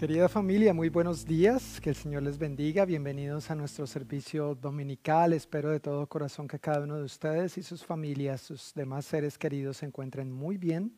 Querida 0.00 0.30
familia, 0.30 0.72
muy 0.72 0.88
buenos 0.88 1.26
días, 1.26 1.78
que 1.78 1.90
el 1.90 1.94
Señor 1.94 2.22
les 2.22 2.38
bendiga, 2.38 2.86
bienvenidos 2.86 3.50
a 3.50 3.54
nuestro 3.54 3.86
servicio 3.86 4.54
dominical, 4.54 5.34
espero 5.34 5.68
de 5.68 5.78
todo 5.78 6.06
corazón 6.06 6.48
que 6.48 6.58
cada 6.58 6.84
uno 6.84 6.96
de 6.96 7.04
ustedes 7.04 7.58
y 7.58 7.62
sus 7.62 7.84
familias, 7.84 8.40
sus 8.40 8.72
demás 8.72 9.04
seres 9.04 9.36
queridos 9.36 9.76
se 9.76 9.84
encuentren 9.84 10.32
muy 10.32 10.56
bien 10.56 10.96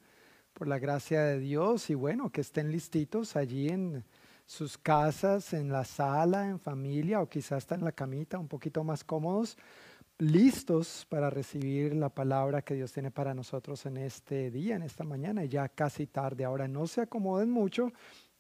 por 0.53 0.69
la 0.69 0.79
gracia 0.79 1.25
de 1.25 1.41
Dios. 1.41 1.91
Y 1.91 1.97
bueno, 1.97 2.31
que 2.31 2.43
estén 2.43 2.71
listitos 2.71 3.35
allí 3.35 3.71
en 3.71 4.05
sus 4.47 4.79
casas, 4.79 5.53
en 5.53 5.73
la 5.73 5.85
sala, 5.85 6.49
en 6.49 6.61
familia 6.61 7.23
o 7.23 7.29
quizás 7.29 7.65
hasta 7.65 7.75
en 7.75 7.83
la 7.83 7.91
camita, 7.91 8.39
un 8.39 8.47
poquito 8.47 8.85
más 8.85 9.03
cómodos, 9.03 9.59
listos 10.19 11.09
para 11.09 11.29
recibir 11.29 11.93
la 11.97 12.09
palabra 12.09 12.63
que 12.63 12.75
Dios 12.75 12.93
tiene 12.93 13.11
para 13.11 13.35
nosotros 13.35 13.85
en 13.85 13.97
este 13.97 14.53
día, 14.53 14.77
en 14.77 14.83
esta 14.83 15.03
mañana, 15.03 15.45
ya 15.45 15.69
casi 15.69 16.07
tarde. 16.07 16.45
Ahora 16.45 16.69
no 16.69 16.87
se 16.87 17.01
acomoden 17.01 17.51
mucho 17.51 17.93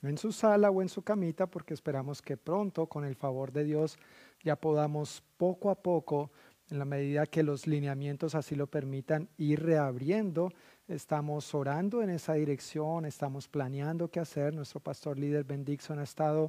en 0.02 0.19
su 0.19 0.33
sala 0.33 0.70
o 0.70 0.83
en 0.83 0.88
su 0.88 1.02
camita, 1.02 1.47
porque 1.47 1.74
esperamos 1.74 2.23
que 2.23 2.37
pronto, 2.37 2.87
con 2.87 3.05
el 3.05 3.15
favor 3.15 3.52
de 3.52 3.65
Dios, 3.65 3.98
ya 4.42 4.56
podamos 4.56 5.23
poco 5.37 5.70
a 5.70 5.77
poco, 5.77 6.30
en 6.70 6.78
la 6.78 6.84
medida 6.84 7.27
que 7.27 7.42
los 7.42 7.66
lineamientos 7.66 8.34
así 8.34 8.55
lo 8.55 8.66
permitan, 8.66 9.28
ir 9.37 9.62
reabriendo. 9.62 10.52
Estamos 10.88 11.55
orando 11.55 12.02
en 12.02 12.11
esa 12.11 12.34
dirección, 12.34 13.05
estamos 13.05 13.47
planeando 13.47 14.09
qué 14.09 14.20
hacer. 14.20 14.55
Nuestro 14.55 14.80
pastor 14.80 15.19
líder 15.19 15.45
Ben 15.45 15.65
Dixon 15.65 15.98
ha 15.98 16.05
estado 16.05 16.48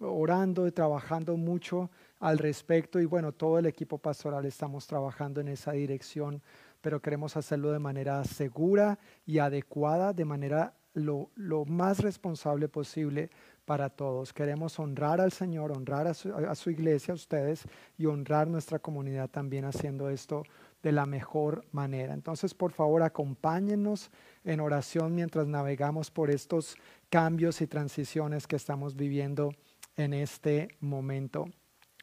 orando 0.00 0.66
y 0.66 0.72
trabajando 0.72 1.36
mucho 1.36 1.90
al 2.18 2.38
respecto 2.38 2.98
y 2.98 3.04
bueno, 3.04 3.32
todo 3.32 3.58
el 3.58 3.66
equipo 3.66 3.98
pastoral 3.98 4.44
estamos 4.46 4.86
trabajando 4.86 5.40
en 5.40 5.48
esa 5.48 5.72
dirección, 5.72 6.42
pero 6.80 7.00
queremos 7.00 7.36
hacerlo 7.36 7.70
de 7.70 7.78
manera 7.78 8.24
segura 8.24 8.98
y 9.24 9.38
adecuada, 9.38 10.12
de 10.12 10.24
manera 10.24 10.74
lo, 10.94 11.30
más 11.66 12.00
responsable 12.00 12.68
posible 12.68 13.30
para 13.64 13.90
todos. 13.90 14.32
Queremos 14.32 14.78
honrar 14.78 15.20
al 15.20 15.32
Señor, 15.32 15.72
honrar 15.72 16.06
a 16.06 16.14
su, 16.14 16.34
a 16.34 16.54
su, 16.54 16.70
iglesia, 16.70 17.12
a 17.12 17.14
ustedes, 17.14 17.64
y 17.96 18.06
honrar 18.06 18.48
nuestra 18.48 18.78
comunidad 18.78 19.30
también 19.30 19.64
haciendo 19.64 20.08
esto 20.10 20.42
de 20.82 20.92
la 20.92 21.06
mejor 21.06 21.64
manera. 21.70 22.12
Entonces, 22.12 22.54
por 22.54 22.72
favor, 22.72 23.02
acompáñenos 23.02 24.10
en 24.44 24.60
oración 24.60 25.14
mientras 25.14 25.46
navegamos 25.46 26.10
por 26.10 26.30
estos 26.30 26.76
cambios 27.08 27.60
y 27.60 27.66
transiciones 27.66 28.46
que 28.46 28.56
estamos 28.56 28.96
viviendo 28.96 29.52
en 29.96 30.12
este 30.14 30.68
momento. 30.80 31.46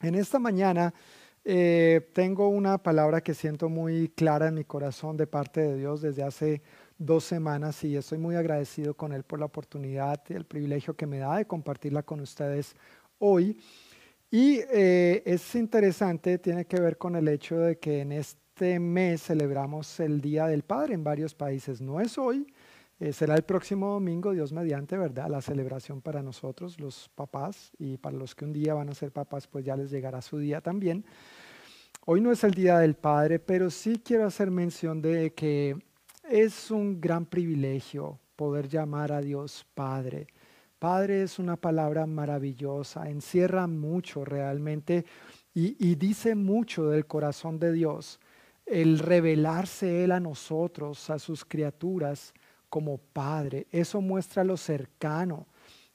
En 0.02 0.16
esta 0.16 0.40
mañana 0.40 0.94
eh, 1.44 2.10
tengo 2.14 2.48
una 2.48 2.78
palabra 2.78 3.22
que 3.22 3.34
siento 3.34 3.70
muy 3.70 4.10
clara 4.10 4.48
en 4.48 4.56
mi 4.56 4.64
corazón 4.64 5.18
de 5.18 5.28
parte 5.28 5.62
de 5.62 5.78
Dios 5.78 6.02
desde 6.02 6.24
hace 6.24 6.62
dos 7.00 7.24
semanas 7.24 7.84
y 7.84 7.96
estoy 7.96 8.18
muy 8.18 8.36
agradecido 8.36 8.94
con 8.94 9.14
Él 9.14 9.24
por 9.24 9.40
la 9.40 9.46
oportunidad 9.46 10.22
y 10.30 10.34
el 10.34 10.46
privilegio 10.46 10.96
que 10.96 11.08
me 11.08 11.18
da 11.18 11.38
de 11.38 11.46
compartirla 11.46 12.04
con 12.04 12.20
ustedes 12.20 12.76
hoy. 13.18 13.60
Y 14.30 14.60
eh, 14.72 15.24
es 15.26 15.56
interesante, 15.56 16.38
tiene 16.38 16.66
que 16.66 16.80
ver 16.80 16.98
con 16.98 17.16
el 17.16 17.28
hecho 17.30 17.58
de 17.58 17.80
que 17.80 18.02
en 18.02 18.12
este 18.12 18.80
mes 18.80 19.24
celebramos 19.24 20.00
el 20.00 20.22
Día 20.22 20.46
del 20.46 20.62
Padre 20.62 20.94
en 20.94 21.04
varios 21.04 21.34
países. 21.34 21.82
No 21.82 22.00
es 22.00 22.18
hoy, 22.18 22.46
eh, 23.00 23.14
será 23.14 23.34
el 23.36 23.44
próximo 23.44 23.94
domingo, 23.94 24.34
Dios 24.34 24.52
mediante, 24.52 24.98
¿verdad? 24.98 25.30
La 25.30 25.42
celebración 25.42 26.02
para 26.02 26.22
nosotros, 26.22 26.80
los 26.80 27.10
papás, 27.16 27.72
y 27.80 27.98
para 27.98 28.18
los 28.18 28.36
que 28.36 28.44
un 28.44 28.52
día 28.52 28.74
van 28.74 28.90
a 28.90 28.94
ser 28.94 29.12
papás, 29.12 29.48
pues 29.48 29.64
ya 29.64 29.78
les 29.78 29.90
llegará 29.90 30.22
su 30.22 30.38
día 30.38 30.60
también. 30.60 31.06
Hoy 32.06 32.22
no 32.22 32.32
es 32.32 32.44
el 32.44 32.54
Día 32.54 32.80
del 32.80 32.96
Padre, 32.96 33.40
pero 33.40 33.70
sí 33.70 34.02
quiero 34.04 34.26
hacer 34.26 34.52
mención 34.52 35.02
de 35.02 35.34
que 35.34 35.78
es 36.30 36.70
un 36.70 37.02
gran 37.02 37.26
privilegio 37.26 38.20
poder 38.36 38.70
llamar 38.70 39.12
a 39.12 39.22
Dios 39.22 39.66
Padre. 39.74 40.28
Padre 40.78 41.24
es 41.24 41.40
una 41.40 41.58
palabra 41.58 42.06
maravillosa, 42.06 43.10
encierra 43.10 43.68
mucho 43.68 44.24
realmente 44.24 45.06
y, 45.54 45.96
dice 45.96 46.36
mucho 46.36 46.90
del 46.90 47.06
corazón 47.06 47.60
de 47.60 47.74
Dios. 47.74 48.20
El 48.66 49.00
revelarse 49.00 50.04
Él 50.04 50.12
a 50.12 50.20
nosotros, 50.20 51.10
a 51.10 51.20
sus 51.20 51.44
criaturas, 51.44 52.34
como 52.70 53.00
Padre, 53.00 53.68
eso 53.72 54.00
muestra 54.00 54.44
lo 54.44 54.56
cercano, 54.56 55.48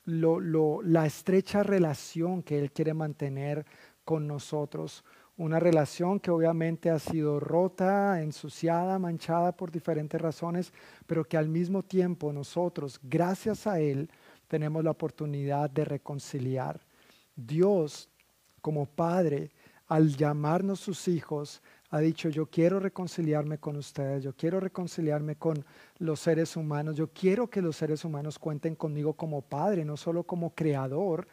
la 0.05 1.07
estrecha 1.07 1.63
relación 1.63 2.43
que 2.43 2.59
Él 2.59 2.73
quiere 2.73 2.93
mantener 2.93 3.65
con 4.05 4.27
nosotros 4.27 5.05
una 5.37 5.59
relación 5.59 6.21
que 6.21 6.31
obviamente 6.31 6.91
ha 6.91 6.99
sido 6.99 7.41
rota, 7.41 8.23
ensuciada, 8.23 8.99
manchada 8.99 9.53
por 9.53 9.71
diferentes 9.71 10.21
razones, 10.21 10.73
pero 11.07 11.25
que 11.25 11.37
al 11.37 11.49
mismo 11.49 11.83
tiempo 11.83 12.33
nosotros, 12.33 13.01
gracias 13.03 13.67
a 13.67 13.81
Él, 13.81 14.11
tenemos 14.47 14.85
la 14.85 14.93
oportunidad 14.93 15.71
de 15.71 15.85
reconciliar. 15.85 16.81
Dios, 17.35 18.09
como 18.61 18.87
Padre, 18.87 19.51
al 19.89 20.17
llamarnos 20.17 20.81
sus 20.81 21.09
hijos, 21.09 21.63
ha 21.91 22.01
dicho, 22.01 22.29
yo 22.29 22.47
quiero 22.47 22.81
reconciliarme 22.81 23.59
con 23.59 23.77
ustedes, 23.77 24.23
yo 24.23 24.35
quiero 24.35 24.59
reconciliarme 24.61 25.37
con 25.37 25.65
los 25.99 26.21
seres 26.21 26.57
humanos, 26.57 26.97
yo 26.97 27.09
quiero 27.13 27.49
que 27.49 27.63
los 27.63 27.77
seres 27.77 28.05
humanos 28.05 28.39
cuenten 28.39 28.75
conmigo 28.75 29.15
como 29.15 29.43
Padre, 29.43 29.85
no 29.85 29.97
solo 29.97 30.25
como 30.25 30.55
Creador, 30.55 31.29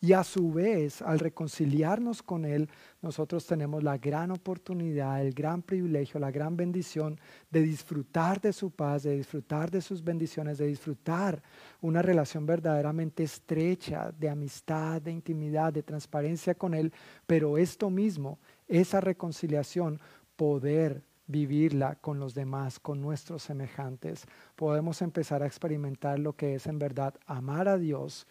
y 0.00 0.12
a 0.12 0.22
su 0.24 0.52
vez, 0.52 1.00
al 1.00 1.18
reconciliarnos 1.18 2.22
con 2.22 2.44
Él, 2.44 2.68
nosotros 3.00 3.46
tenemos 3.46 3.82
la 3.82 3.96
gran 3.96 4.30
oportunidad, 4.30 5.22
el 5.22 5.32
gran 5.32 5.62
privilegio, 5.62 6.20
la 6.20 6.30
gran 6.30 6.54
bendición 6.54 7.18
de 7.50 7.62
disfrutar 7.62 8.40
de 8.40 8.52
su 8.52 8.70
paz, 8.70 9.04
de 9.04 9.16
disfrutar 9.16 9.70
de 9.70 9.80
sus 9.80 10.04
bendiciones, 10.04 10.58
de 10.58 10.66
disfrutar 10.66 11.42
una 11.80 12.02
relación 12.02 12.44
verdaderamente 12.44 13.22
estrecha 13.22 14.12
de 14.12 14.28
amistad, 14.28 15.00
de 15.00 15.12
intimidad, 15.12 15.72
de 15.72 15.82
transparencia 15.82 16.54
con 16.54 16.74
Él. 16.74 16.92
Pero 17.26 17.56
esto 17.56 17.88
mismo, 17.88 18.38
esa 18.68 19.00
reconciliación, 19.00 19.98
poder 20.36 21.02
vivirla 21.26 21.96
con 21.96 22.20
los 22.20 22.34
demás, 22.34 22.78
con 22.78 23.00
nuestros 23.00 23.42
semejantes. 23.42 24.26
Podemos 24.54 25.02
empezar 25.02 25.42
a 25.42 25.46
experimentar 25.46 26.18
lo 26.18 26.34
que 26.34 26.54
es 26.54 26.66
en 26.66 26.78
verdad 26.78 27.14
amar 27.26 27.68
a 27.68 27.78
Dios 27.78 28.26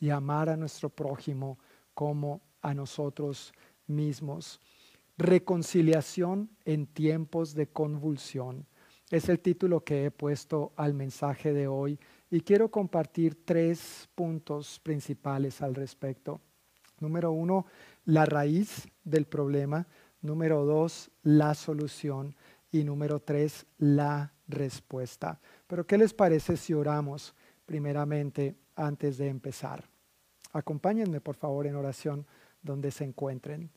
y 0.00 0.10
amar 0.10 0.48
a 0.48 0.56
nuestro 0.56 0.88
prójimo 0.88 1.58
como 1.94 2.40
a 2.62 2.74
nosotros 2.74 3.52
mismos. 3.86 4.60
Reconciliación 5.18 6.50
en 6.64 6.86
tiempos 6.86 7.54
de 7.54 7.68
convulsión. 7.68 8.66
Es 9.10 9.28
el 9.28 9.40
título 9.40 9.84
que 9.84 10.06
he 10.06 10.10
puesto 10.10 10.72
al 10.76 10.92
mensaje 10.92 11.52
de 11.52 11.68
hoy 11.68 11.98
y 12.30 12.40
quiero 12.40 12.70
compartir 12.70 13.44
tres 13.44 14.08
puntos 14.14 14.80
principales 14.80 15.62
al 15.62 15.74
respecto. 15.74 16.40
Número 16.98 17.30
uno, 17.30 17.66
la 18.04 18.26
raíz 18.26 18.88
del 19.04 19.26
problema. 19.26 19.86
Número 20.22 20.64
dos, 20.64 21.10
la 21.22 21.54
solución. 21.54 22.34
Y 22.72 22.84
número 22.84 23.20
tres, 23.20 23.64
la 23.78 24.34
respuesta. 24.48 25.40
Pero 25.66 25.86
¿qué 25.86 25.96
les 25.96 26.12
parece 26.12 26.56
si 26.56 26.74
oramos 26.74 27.34
primeramente 27.64 28.56
antes 28.76 29.18
de 29.18 29.28
empezar. 29.28 29.84
Acompáñenme 30.52 31.20
por 31.20 31.34
favor 31.34 31.66
en 31.66 31.76
oración 31.76 32.26
donde 32.62 32.90
se 32.90 33.04
encuentren. 33.04 33.70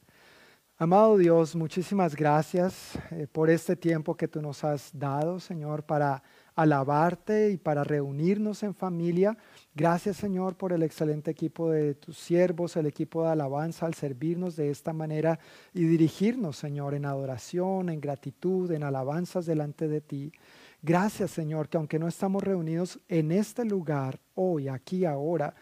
Amado 0.82 1.18
Dios, 1.18 1.58
muchísimas 1.58 2.16
gracias 2.16 2.98
eh, 3.12 3.28
por 3.30 3.50
este 3.50 3.76
tiempo 3.76 4.16
que 4.16 4.30
tú 4.30 4.42
nos 4.42 4.64
has 4.64 4.98
dado, 4.98 5.42
Señor, 5.42 5.84
para 5.84 6.24
alabarte 6.56 7.52
y 7.52 7.58
para 7.58 7.84
reunirnos 7.84 8.64
en 8.64 8.74
familia. 8.74 9.38
Gracias, 9.76 10.16
Señor, 10.16 10.56
por 10.56 10.72
el 10.72 10.84
excelente 10.84 11.32
equipo 11.32 11.70
de 11.70 11.96
tus 11.96 12.18
siervos, 12.18 12.78
el 12.78 12.86
equipo 12.86 13.24
de 13.24 13.32
alabanza, 13.32 13.88
al 13.88 13.94
servirnos 13.94 14.56
de 14.56 14.70
esta 14.70 14.94
manera 14.94 15.38
y 15.74 15.84
dirigirnos, 15.84 16.56
Señor, 16.56 16.94
en 16.94 17.04
adoración, 17.04 17.90
en 17.90 18.00
gratitud, 18.00 18.72
en 18.72 18.84
alabanzas 18.84 19.46
delante 19.46 19.90
de 19.90 20.00
ti. 20.00 20.32
Gracias 20.81 21.31
Señor, 21.31 21.67
que 21.67 21.78
aunque 21.78 22.00
no 22.00 22.07
estamos 22.07 22.44
reunidos 22.44 23.00
en 23.07 23.31
este 23.31 23.66
lugar, 23.66 24.20
hoy, 24.35 24.67
aquí, 24.70 25.05
ahora, 25.05 25.53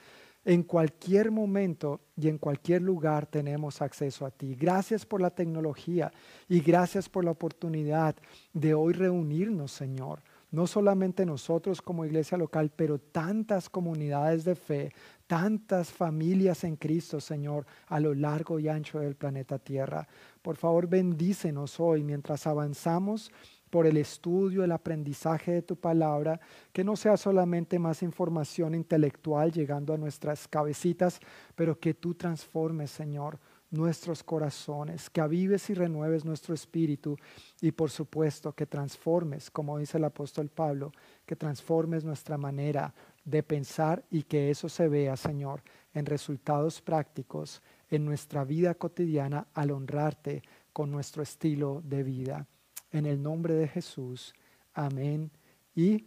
en 0.47 0.63
cualquier 0.63 1.29
momento 1.29 1.99
y 2.15 2.29
en 2.29 2.37
cualquier 2.37 2.81
lugar 2.81 3.25
tenemos 3.25 3.81
acceso 3.81 4.25
a 4.25 4.31
ti. 4.31 4.55
Gracias 4.55 5.05
por 5.05 5.19
la 5.19 5.29
tecnología 5.29 6.09
y 6.47 6.61
gracias 6.61 7.09
por 7.09 7.25
la 7.25 7.31
oportunidad 7.31 8.15
de 8.53 8.73
hoy 8.73 8.93
reunirnos, 8.93 9.73
Señor. 9.73 10.21
No 10.49 10.65
solamente 10.65 11.25
nosotros 11.25 11.81
como 11.81 12.05
iglesia 12.05 12.37
local, 12.37 12.71
pero 12.73 12.97
tantas 12.97 13.69
comunidades 13.69 14.45
de 14.45 14.55
fe, 14.55 14.93
tantas 15.27 15.91
familias 15.91 16.63
en 16.63 16.77
Cristo, 16.77 17.19
Señor, 17.19 17.65
a 17.87 17.99
lo 17.99 18.13
largo 18.13 18.57
y 18.57 18.69
ancho 18.69 18.99
del 18.99 19.15
planeta 19.15 19.59
Tierra. 19.59 20.07
Por 20.41 20.55
favor, 20.55 20.87
bendícenos 20.87 21.77
hoy 21.81 22.05
mientras 22.05 22.47
avanzamos 22.47 23.33
por 23.69 23.85
el 23.85 23.97
estudio, 23.97 24.63
el 24.63 24.71
aprendizaje 24.71 25.51
de 25.51 25.61
tu 25.61 25.75
palabra, 25.75 26.39
que 26.71 26.83
no 26.83 26.95
sea 26.95 27.17
solamente 27.17 27.79
más 27.79 28.03
información 28.03 28.75
intelectual 28.75 29.51
llegando 29.51 29.93
a 29.93 29.97
nuestras 29.97 30.47
cabecitas, 30.47 31.19
pero 31.55 31.79
que 31.79 31.93
tú 31.93 32.13
transformes, 32.13 32.91
Señor, 32.91 33.39
nuestros 33.69 34.23
corazones, 34.23 35.09
que 35.09 35.21
avives 35.21 35.69
y 35.69 35.73
renueves 35.73 36.23
nuestro 36.23 36.53
espíritu 36.53 37.17
y 37.61 37.71
por 37.71 37.89
supuesto 37.89 38.53
que 38.53 38.65
transformes, 38.65 39.51
como 39.51 39.77
dice 39.77 39.97
el 39.97 40.05
apóstol 40.05 40.49
Pablo, 40.49 40.91
que 41.25 41.35
transformes 41.35 42.05
nuestra 42.05 42.37
manera 42.37 42.93
de 43.25 43.43
pensar 43.43 44.05
y 44.09 44.23
que 44.23 44.49
eso 44.49 44.69
se 44.69 44.87
vea, 44.87 45.17
Señor, 45.17 45.61
en 45.93 46.05
resultados 46.05 46.81
prácticos 46.81 47.61
en 47.89 48.05
nuestra 48.05 48.45
vida 48.45 48.73
cotidiana 48.75 49.47
al 49.53 49.71
honrarte 49.71 50.43
con 50.71 50.91
nuestro 50.91 51.23
estilo 51.23 51.81
de 51.83 52.03
vida. 52.03 52.47
En 52.91 53.05
el 53.05 53.21
nombre 53.21 53.53
de 53.53 53.67
Jesús, 53.67 54.33
amén 54.73 55.31
y 55.75 56.05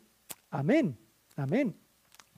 amén. 0.51 0.97
Amén. 1.37 1.77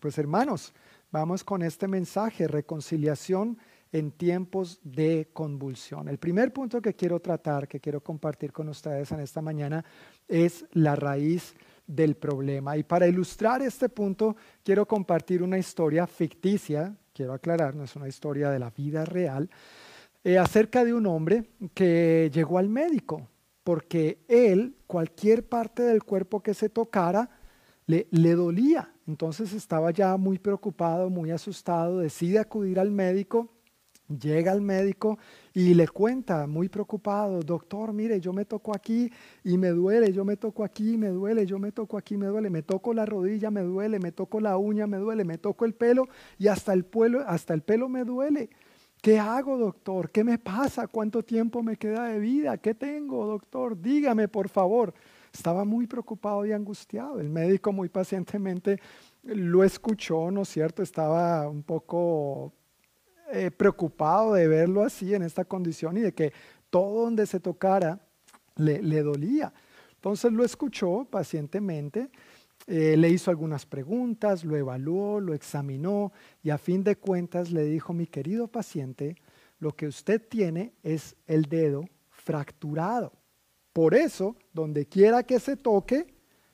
Pues 0.00 0.18
hermanos, 0.18 0.72
vamos 1.10 1.44
con 1.44 1.62
este 1.62 1.88
mensaje, 1.88 2.48
reconciliación 2.48 3.58
en 3.92 4.10
tiempos 4.10 4.80
de 4.82 5.28
convulsión. 5.32 6.08
El 6.08 6.18
primer 6.18 6.52
punto 6.52 6.80
que 6.80 6.94
quiero 6.94 7.20
tratar, 7.20 7.68
que 7.68 7.78
quiero 7.78 8.00
compartir 8.00 8.52
con 8.52 8.68
ustedes 8.68 9.12
en 9.12 9.20
esta 9.20 9.42
mañana, 9.42 9.84
es 10.26 10.64
la 10.72 10.96
raíz 10.96 11.54
del 11.86 12.16
problema. 12.16 12.76
Y 12.76 12.82
para 12.82 13.06
ilustrar 13.06 13.60
este 13.62 13.88
punto, 13.88 14.34
quiero 14.64 14.86
compartir 14.86 15.42
una 15.42 15.58
historia 15.58 16.06
ficticia, 16.06 16.96
quiero 17.12 17.34
aclarar, 17.34 17.74
no 17.74 17.84
es 17.84 17.94
una 17.96 18.08
historia 18.08 18.50
de 18.50 18.58
la 18.58 18.70
vida 18.70 19.04
real, 19.04 19.50
eh, 20.24 20.38
acerca 20.38 20.84
de 20.84 20.94
un 20.94 21.06
hombre 21.06 21.50
que 21.74 22.30
llegó 22.32 22.58
al 22.58 22.68
médico, 22.68 23.28
porque 23.64 24.19
él, 24.29 24.76
cualquier 24.87 25.49
parte 25.49 25.82
del 25.82 26.05
cuerpo 26.05 26.43
que 26.43 26.55
se 26.55 26.69
tocara, 26.69 27.31
le, 27.87 28.06
dolía. 28.35 28.93
Entonces 29.06 29.53
estaba 29.53 29.91
ya 29.91 30.17
muy 30.17 30.38
preocupado, 30.38 31.11
muy 31.11 31.31
asustado, 31.31 31.99
decide 31.99 32.38
acudir 32.38 32.79
al 32.79 32.91
médico 32.91 33.50
Llega 34.20 34.53
al 34.53 34.61
médico 34.61 35.19
y 35.55 35.75
le 35.75 35.88
cuenta, 35.88 36.47
muy 36.47 36.69
preocupado, 36.69 37.41
doctor, 37.41 37.93
mire, 37.93 38.20
yo 38.20 38.32
me 38.32 38.44
toco 38.44 38.75
aquí 38.75 39.11
y 39.44 39.56
me 39.56 39.69
duele, 39.69 40.12
yo 40.12 40.25
me 40.25 40.37
toco 40.37 40.64
aquí 40.64 40.94
y 40.94 40.97
me 40.99 41.09
duele, 41.09 41.47
yo 41.47 41.59
me 41.59 41.73
toco 41.73 41.97
aquí 41.97 42.14
y 42.14 42.19
me 42.19 42.26
duele, 42.26 42.50
me 42.50 42.62
toco 42.62 42.93
la 42.93 43.06
rodilla, 43.06 43.50
me 43.50 43.62
duele, 43.62 43.99
me 43.99 44.12
toco 44.12 44.41
la 44.41 44.56
uña, 44.56 44.87
me 44.87 44.99
duele, 44.99 45.25
me 45.25 45.38
toco 45.38 45.64
el 45.64 45.75
pelo 45.75 46.09
y 46.38 46.49
hasta 46.49 46.73
el, 46.73 46.85
pelo, 46.85 47.20
hasta 47.26 47.55
el 47.55 47.62
pelo 47.62 47.88
me 47.88 48.05
duele. 48.05 48.50
¿Qué 49.02 49.19
hago, 49.19 49.58
doctor? 49.58 50.12
¿Qué 50.12 50.22
me 50.22 50.38
pasa? 50.38 50.87
¿Cuánto 50.87 51.25
tiempo 51.25 51.60
me 51.60 51.76
queda 51.76 52.04
de 52.04 52.20
vida? 52.20 52.56
¿Qué 52.56 52.72
tengo, 52.72 53.26
doctor? 53.26 53.76
Dígame, 53.76 54.28
por 54.28 54.49
favor. 54.49 54.94
Estaba 55.34 55.64
muy 55.64 55.88
preocupado 55.88 56.46
y 56.46 56.52
angustiado. 56.52 57.19
El 57.19 57.28
médico 57.28 57.72
muy 57.72 57.88
pacientemente 57.88 58.81
lo 59.25 59.64
escuchó, 59.64 60.31
¿no 60.31 60.43
es 60.43 60.50
cierto? 60.50 60.84
Estaba 60.84 61.49
un 61.49 61.64
poco 61.64 62.52
eh, 63.32 63.50
preocupado 63.50 64.34
de 64.34 64.46
verlo 64.46 64.84
así 64.84 65.12
en 65.12 65.25
esta 65.25 65.44
condición 65.44 65.96
y 65.96 66.02
de 66.02 66.14
que 66.14 66.32
todo 66.70 67.02
donde 67.02 67.26
se 67.26 67.40
tocara 67.40 67.99
le, 68.54 68.81
le 68.81 69.02
dolía. 69.02 69.52
Entonces 69.96 70.32
lo 70.32 70.44
escuchó 70.44 71.08
pacientemente, 71.10 72.08
eh, 72.67 72.97
le 72.97 73.09
hizo 73.09 73.31
algunas 73.31 73.67
preguntas, 73.67 74.44
lo 74.44 74.56
evaluó, 74.56 75.20
lo 75.20 75.35
examinó 75.35 76.12
y 76.43 76.50
a 76.50 76.59
fin 76.59 76.85
de 76.85 76.97
cuentas 76.97 77.50
le 77.50 77.64
dijo, 77.64 77.93
mi 77.93 78.06
querido 78.06 78.49
paciente, 78.49 79.17
lo 79.59 79.75
que 79.75 79.87
usted 79.87 80.20
tiene 80.29 80.73
es 80.82 81.17
el 81.26 81.44
dedo 81.47 81.85
fracturado. 82.11 83.12
Por 83.73 83.94
eso, 83.94 84.37
donde 84.53 84.87
quiera 84.87 85.23
que 85.23 85.41
se 85.41 85.56
toque, 85.56 86.06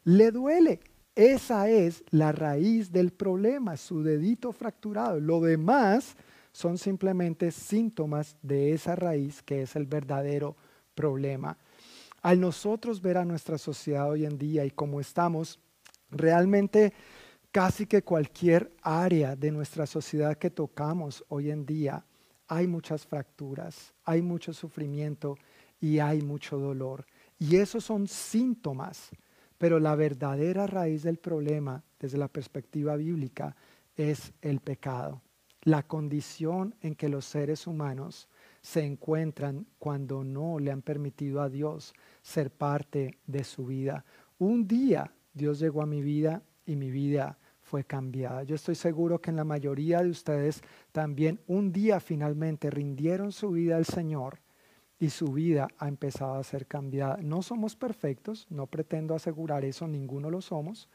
le 0.05 0.31
duele. 0.31 0.81
Esa 1.15 1.69
es 1.69 2.05
la 2.11 2.33
raíz 2.33 2.93
del 2.93 3.13
problema, 3.13 3.77
su 3.77 4.03
dedito 4.03 4.53
fracturado. 4.53 5.19
Lo 5.19 5.41
demás 5.41 6.17
son 6.53 6.79
simplemente 6.79 7.51
síntomas 7.51 8.37
de 8.41 8.73
esa 8.73 8.95
raíz 8.95 9.43
que 9.43 9.63
es 9.63 9.75
el 9.75 9.87
verdadero 9.87 10.57
problema. 10.95 11.59
Al 12.23 12.41
nosotros 12.41 13.03
ver 13.03 13.19
a 13.19 13.25
nuestra 13.25 13.59
sociedad 13.59 14.09
hoy 14.09 14.25
en 14.25 14.39
día 14.39 14.65
y 14.65 14.71
cómo 14.71 15.01
estamos, 15.01 15.61
realmente 16.11 16.93
casi 17.53 17.87
que 17.87 18.03
cualquier 18.03 18.73
área 18.83 19.37
de 19.37 19.51
nuestra 19.51 19.87
sociedad 19.87 20.37
que 20.37 20.51
tocamos 20.51 21.25
hoy 21.29 21.51
en 21.51 21.65
día, 21.65 22.05
hay 22.47 22.67
muchas 22.67 23.07
fracturas, 23.07 23.93
hay 24.05 24.23
mucho 24.23 24.53
sufrimiento 24.53 25.37
y 25.81 25.99
hay 25.99 26.23
mucho 26.23 26.59
dolor. 26.59 27.07
Y 27.39 27.57
esos 27.57 27.85
son 27.85 28.07
síntomas, 28.07 29.11
pero 29.59 29.79
la 29.79 29.95
verdadera 29.95 30.67
raíz 30.67 31.03
del 31.03 31.19
problema 31.19 31.83
desde 31.99 32.19
la 32.19 32.29
perspectiva 32.29 32.97
bíblica 32.97 33.57
es 33.97 34.33
el 34.41 34.61
pecado 34.61 35.23
la 35.69 35.83
condición 35.83 36.75
en 36.81 36.95
que 36.95 37.09
los 37.09 37.27
seres 37.27 37.67
humanos 37.67 38.29
se 38.63 38.85
encuentran 38.85 39.67
cuando 39.79 40.25
no 40.25 40.59
le 40.59 40.71
han 40.71 40.83
permitido 40.83 41.43
a 41.43 41.49
Dios 41.49 41.95
ser 42.23 42.51
parte 42.51 43.19
de 43.27 43.45
su 43.45 43.67
vida. 43.67 44.05
Un 44.39 44.67
día 44.67 45.13
Dios 45.39 45.59
llegó 45.59 45.81
a 45.81 45.87
mi 45.87 46.03
vida 46.03 46.43
y 46.67 46.77
mi 46.77 46.91
vida 46.91 47.39
fue 47.63 47.85
cambiada. 47.85 48.43
Yo 48.43 48.57
estoy 48.57 48.75
seguro 48.75 49.21
que 49.21 49.31
en 49.31 49.37
la 49.37 49.45
mayoría 49.45 50.03
de 50.03 50.11
ustedes 50.11 50.63
también 50.93 51.41
un 51.47 51.73
día 51.73 52.01
finalmente 52.01 52.71
rindieron 52.71 53.33
su 53.33 53.53
vida 53.53 53.77
al 53.77 53.87
Señor 53.87 54.41
y 54.99 55.11
su 55.11 55.33
vida 55.33 55.69
ha 55.79 55.87
empezado 55.87 56.35
a 56.35 56.45
ser 56.45 56.67
cambiada. 56.67 57.19
No 57.23 57.43
somos 57.43 57.77
perfectos, 57.77 58.47
no 58.51 58.67
pretendo 58.67 59.15
asegurar 59.15 59.65
eso, 59.65 59.87
ninguno 59.87 60.29
lo 60.29 60.41
somos, 60.41 60.89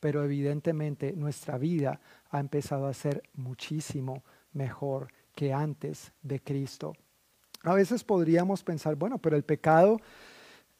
pero 0.00 0.24
evidentemente 0.24 1.12
nuestra 1.14 1.58
vida 1.58 2.00
ha 2.30 2.38
empezado 2.38 2.86
a 2.86 2.94
ser 2.94 3.22
muchísimo 3.34 4.22
mejor 4.52 5.08
que 5.34 5.52
antes 5.52 6.12
de 6.22 6.40
Cristo. 6.40 6.94
A 7.64 7.74
veces 7.74 8.04
podríamos 8.04 8.62
pensar, 8.62 8.94
bueno, 8.94 9.18
pero 9.18 9.36
el 9.36 9.42
pecado 9.42 10.00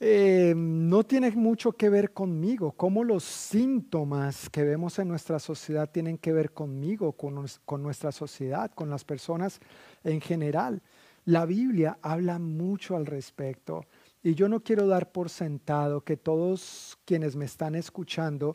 eh, 0.00 0.54
no 0.56 1.02
tiene 1.02 1.32
mucho 1.32 1.72
que 1.72 1.88
ver 1.88 2.12
conmigo, 2.12 2.72
cómo 2.72 3.02
los 3.02 3.24
síntomas 3.24 4.48
que 4.48 4.62
vemos 4.62 4.96
en 5.00 5.08
nuestra 5.08 5.40
sociedad 5.40 5.90
tienen 5.90 6.18
que 6.18 6.32
ver 6.32 6.52
conmigo, 6.52 7.12
con, 7.12 7.82
nuestra 7.82 8.12
sociedad, 8.12 8.70
con 8.70 8.90
las 8.90 9.04
personas 9.04 9.58
en 10.04 10.20
general. 10.20 10.82
La 11.24 11.46
Biblia 11.46 11.98
habla 12.00 12.38
mucho 12.38 12.96
al 12.96 13.06
respecto 13.06 13.86
y 14.22 14.34
yo 14.34 14.48
no 14.48 14.62
quiero 14.62 14.86
dar 14.86 15.10
por 15.10 15.30
sentado 15.30 16.02
que 16.02 16.16
todos 16.16 16.96
quienes 17.04 17.34
me 17.34 17.46
están 17.46 17.74
escuchando 17.74 18.54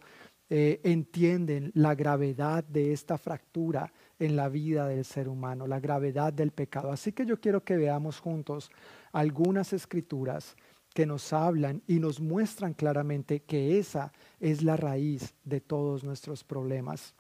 eh, 0.50 0.80
entienden 0.84 1.72
la 1.74 1.94
gravedad 1.94 2.64
de 2.64 2.94
esta 2.94 3.18
fractura 3.18 3.92
en 4.18 4.38
la 4.38 4.48
vida 4.48 4.88
del 4.88 5.04
ser 5.04 5.28
humano, 5.28 5.68
la 5.68 5.82
gravedad 5.82 6.32
del 6.32 6.52
pecado. 6.52 6.92
Así 6.92 7.12
que 7.12 7.26
yo 7.26 7.42
quiero 7.42 7.64
que 7.64 7.76
veamos 7.76 8.20
juntos 8.20 8.72
algunas 9.12 9.74
escrituras 9.74 10.56
que 10.94 11.06
nos 11.06 11.34
hablan 11.34 11.82
y 11.88 12.00
nos 12.00 12.20
muestran 12.20 12.74
claramente 12.74 13.42
que 13.42 13.80
esa 13.80 14.14
es 14.40 14.64
la 14.64 14.78
raíz 14.78 15.34
de 15.44 15.60
todos 15.60 16.04
nuestros 16.04 16.44
problemas. 16.44 17.14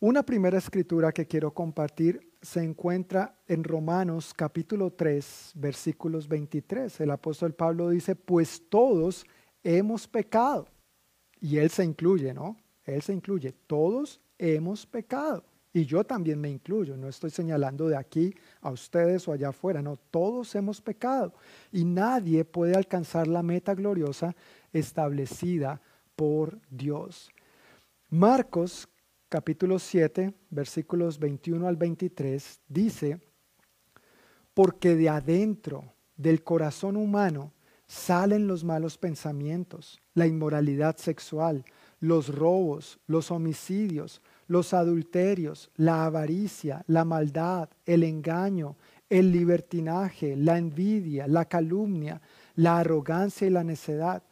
Una 0.00 0.22
primera 0.22 0.58
escritura 0.58 1.12
que 1.12 1.26
quiero 1.26 1.54
compartir 1.54 2.32
se 2.42 2.62
encuentra 2.62 3.38
en 3.46 3.62
Romanos 3.62 4.34
capítulo 4.34 4.92
3, 4.92 5.52
versículos 5.54 6.26
23. 6.26 7.00
El 7.00 7.12
apóstol 7.12 7.54
Pablo 7.54 7.88
dice, 7.88 8.16
pues 8.16 8.62
todos 8.68 9.24
hemos 9.62 10.08
pecado 10.08 10.66
y 11.40 11.58
Él 11.58 11.70
se 11.70 11.84
incluye, 11.84 12.34
¿no? 12.34 12.56
Él 12.84 13.00
se 13.02 13.12
incluye. 13.12 13.52
Todos 13.66 14.20
hemos 14.38 14.86
pecado. 14.86 15.44
Y 15.72 15.86
yo 15.86 16.04
también 16.04 16.40
me 16.40 16.50
incluyo. 16.50 16.96
No 16.96 17.08
estoy 17.08 17.30
señalando 17.30 17.88
de 17.88 17.96
aquí 17.96 18.34
a 18.60 18.70
ustedes 18.70 19.26
o 19.26 19.32
allá 19.32 19.48
afuera. 19.48 19.80
No, 19.80 19.98
todos 20.10 20.54
hemos 20.54 20.80
pecado. 20.80 21.32
Y 21.70 21.84
nadie 21.84 22.44
puede 22.44 22.74
alcanzar 22.74 23.26
la 23.26 23.42
meta 23.42 23.74
gloriosa 23.74 24.36
establecida 24.72 25.80
por 26.14 26.60
Dios. 26.70 27.30
Marcos 28.10 28.88
capítulo 29.32 29.78
7, 29.78 30.34
versículos 30.50 31.18
21 31.18 31.66
al 31.66 31.76
23, 31.76 32.60
dice, 32.68 33.18
porque 34.52 34.94
de 34.94 35.08
adentro 35.08 35.94
del 36.18 36.44
corazón 36.44 36.98
humano 36.98 37.54
salen 37.86 38.46
los 38.46 38.62
malos 38.62 38.98
pensamientos, 38.98 39.98
la 40.12 40.26
inmoralidad 40.26 40.98
sexual, 40.98 41.64
los 41.98 42.28
robos, 42.28 43.00
los 43.06 43.30
homicidios, 43.30 44.20
los 44.52 44.74
adulterios, 44.74 45.70
la 45.76 46.04
avaricia, 46.04 46.84
la 46.86 47.04
maldad, 47.04 47.70
el 47.86 48.04
engaño, 48.04 48.76
el 49.08 49.32
libertinaje, 49.32 50.36
la 50.36 50.58
envidia, 50.58 51.26
la 51.26 51.46
calumnia, 51.46 52.20
la 52.54 52.78
arrogancia 52.78 53.46
y 53.46 53.50
la 53.50 53.64
necedad. 53.64 54.22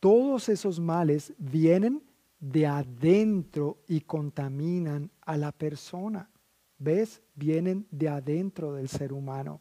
Todos 0.00 0.48
esos 0.48 0.78
males 0.78 1.34
vienen 1.38 2.02
de 2.38 2.66
adentro 2.66 3.78
y 3.88 4.02
contaminan 4.02 5.10
a 5.22 5.36
la 5.36 5.52
persona. 5.52 6.30
¿Ves? 6.78 7.22
Vienen 7.34 7.86
de 7.90 8.08
adentro 8.08 8.72
del 8.72 8.88
ser 8.88 9.12
humano. 9.12 9.60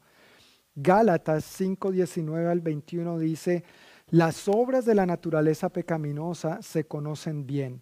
Gálatas 0.76 1.46
5, 1.46 1.92
19 1.92 2.48
al 2.48 2.62
21 2.62 3.18
dice, 3.18 3.64
las 4.10 4.48
obras 4.48 4.86
de 4.86 4.94
la 4.94 5.06
naturaleza 5.06 5.70
pecaminosa 5.70 6.62
se 6.62 6.86
conocen 6.86 7.48
bien. 7.48 7.82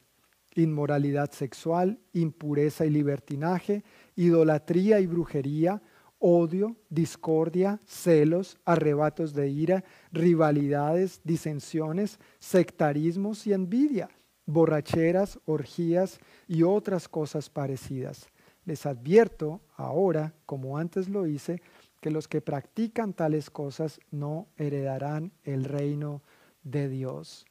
Inmoralidad 0.55 1.31
sexual, 1.31 1.99
impureza 2.13 2.85
y 2.85 2.89
libertinaje, 2.89 3.83
idolatría 4.15 4.99
y 4.99 5.07
brujería, 5.07 5.81
odio, 6.19 6.77
discordia, 6.89 7.81
celos, 7.85 8.57
arrebatos 8.63 9.33
de 9.33 9.49
ira, 9.49 9.83
rivalidades, 10.11 11.19
disensiones, 11.23 12.19
sectarismos 12.39 13.45
y 13.45 13.53
envidia, 13.53 14.09
borracheras, 14.45 15.37
orgías 15.45 16.19
y 16.47 16.63
otras 16.63 17.09
cosas 17.09 17.49
parecidas. 17.49 18.27
Les 18.63 18.85
advierto 18.85 19.59
ahora, 19.75 20.33
como 20.45 20.77
antes 20.77 21.09
lo 21.09 21.27
hice, 21.27 21.61
que 21.99 22.09
los 22.09 22.27
que 22.27 22.41
practican 22.41 23.13
tales 23.13 23.49
cosas 23.49 23.99
no 24.11 24.47
heredarán 24.55 25.33
el 25.43 25.65
reino 25.65 26.21
de 26.63 26.87
Dios. 26.87 27.45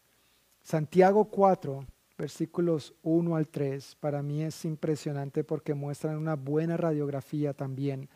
Santiago 0.62 1.26
4, 1.26 1.84
versículos 2.22 2.94
1 3.02 3.34
al 3.34 3.48
3, 3.48 3.96
para 3.96 4.22
mí 4.22 4.44
es 4.44 4.64
impresionante 4.64 5.42
porque 5.42 5.74
muestran 5.74 6.16
una 6.16 6.36
buena 6.36 6.76
radiografía 6.76 7.52
también 7.52 8.08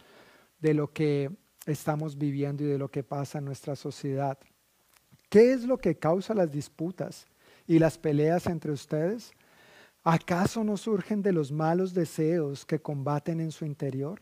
de 0.61 0.75
lo 0.75 0.93
que 0.93 1.33
estamos 1.67 2.17
viviendo 2.17 2.63
y 2.63 2.69
de 2.69 2.79
lo 2.79 2.89
que 2.89 3.03
pasa 3.03 3.39
en 3.39 3.47
nuestra 3.47 3.75
sociedad. 3.75 4.39
¿Qué 5.29 5.53
es 5.53 5.65
lo 5.65 5.79
que 5.79 5.99
causa 5.99 6.35
las 6.35 6.53
disputas 6.53 7.27
y 7.67 7.81
las 7.81 7.99
peleas 7.99 8.47
entre 8.47 8.71
ustedes? 8.71 9.33
¿Acaso 10.05 10.63
no 10.63 10.77
surgen 10.77 11.21
de 11.21 11.33
los 11.33 11.51
malos 11.51 11.93
deseos 11.93 12.65
que 12.65 12.79
combaten 12.79 13.41
en 13.41 13.51
su 13.51 13.65
interior? 13.65 14.21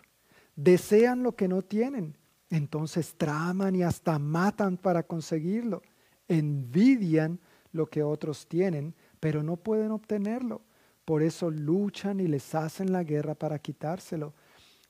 Desean 0.57 1.23
lo 1.23 1.37
que 1.37 1.47
no 1.47 1.61
tienen, 1.61 2.17
entonces 2.49 3.17
traman 3.19 3.77
y 3.77 3.83
hasta 3.83 4.19
matan 4.19 4.79
para 4.79 5.03
conseguirlo. 5.03 5.83
Envidian 6.27 7.39
lo 7.73 7.85
que 7.85 8.03
otros 8.03 8.47
tienen, 8.47 8.95
pero 9.25 9.43
no 9.43 9.57
pueden 9.57 9.91
obtenerlo. 9.91 10.61
Por 11.07 11.23
eso 11.23 11.51
luchan 11.51 12.21
y 12.21 12.27
les 12.27 12.55
hacen 12.55 12.93
la 12.93 13.05
guerra 13.05 13.35
para 13.35 13.59
quitárselo. 13.59 14.35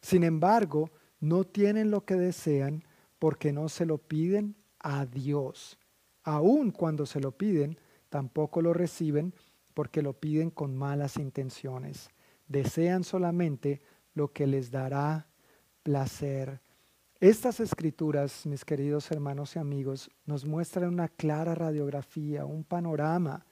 Sin 0.01 0.25
embargo, 0.25 0.91
no 1.21 1.45
tienen 1.45 1.93
lo 1.93 2.05
que 2.05 2.17
desean 2.17 2.83
porque 3.21 3.53
no 3.53 3.69
se 3.69 3.87
lo 3.87 3.99
piden 3.99 4.57
a 4.81 5.07
Dios. 5.07 5.79
Aun 6.25 6.73
cuando 6.73 7.07
se 7.07 7.21
lo 7.21 7.31
piden, 7.31 7.79
tampoco 8.09 8.61
lo 8.61 8.75
reciben 8.75 9.33
porque 9.73 10.03
lo 10.03 10.15
piden 10.15 10.51
con 10.51 10.77
malas 10.77 11.17
intenciones. 11.17 12.09
Desean 12.49 13.05
solamente 13.05 13.83
lo 14.15 14.33
que 14.33 14.49
les 14.49 14.73
dará 14.73 15.29
placer. 15.85 16.61
Estas 17.21 17.61
escrituras, 17.61 18.47
mis 18.47 18.65
queridos 18.65 19.13
hermanos 19.13 19.55
y 19.55 19.61
amigos, 19.61 20.11
nos 20.27 20.45
muestran 20.45 20.89
una 20.89 21.07
clara 21.07 21.55
radiografía, 21.55 22.45
un 22.45 22.65
panorama 22.65 23.47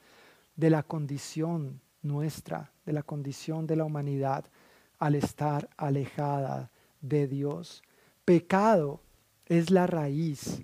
de 0.56 0.71
la 0.71 0.82
condición 0.82 1.80
nuestra, 2.02 2.73
de 2.85 2.92
la 2.92 3.02
condición 3.02 3.66
de 3.66 3.76
la 3.76 3.85
humanidad 3.85 4.44
al 4.99 5.14
estar 5.14 5.68
alejada 5.76 6.71
de 7.00 7.26
Dios. 7.26 7.82
Pecado 8.25 9.00
es 9.47 9.71
la 9.71 9.87
raíz 9.87 10.62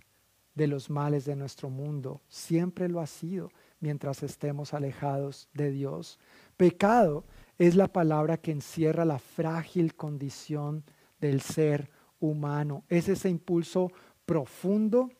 de 0.54 0.66
los 0.66 0.90
males 0.90 1.24
de 1.24 1.36
nuestro 1.36 1.70
mundo, 1.70 2.20
siempre 2.28 2.88
lo 2.88 3.00
ha 3.00 3.06
sido 3.06 3.50
mientras 3.80 4.22
estemos 4.22 4.74
alejados 4.74 5.48
de 5.52 5.70
Dios. 5.70 6.18
Pecado 6.56 7.24
es 7.58 7.76
la 7.76 7.88
palabra 7.88 8.36
que 8.36 8.50
encierra 8.50 9.04
la 9.04 9.18
frágil 9.18 9.94
condición 9.94 10.84
del 11.20 11.40
ser 11.40 11.90
humano. 12.20 12.84
Es 12.88 13.08
ese 13.08 13.28
impulso 13.28 13.92
profundo 14.26 15.10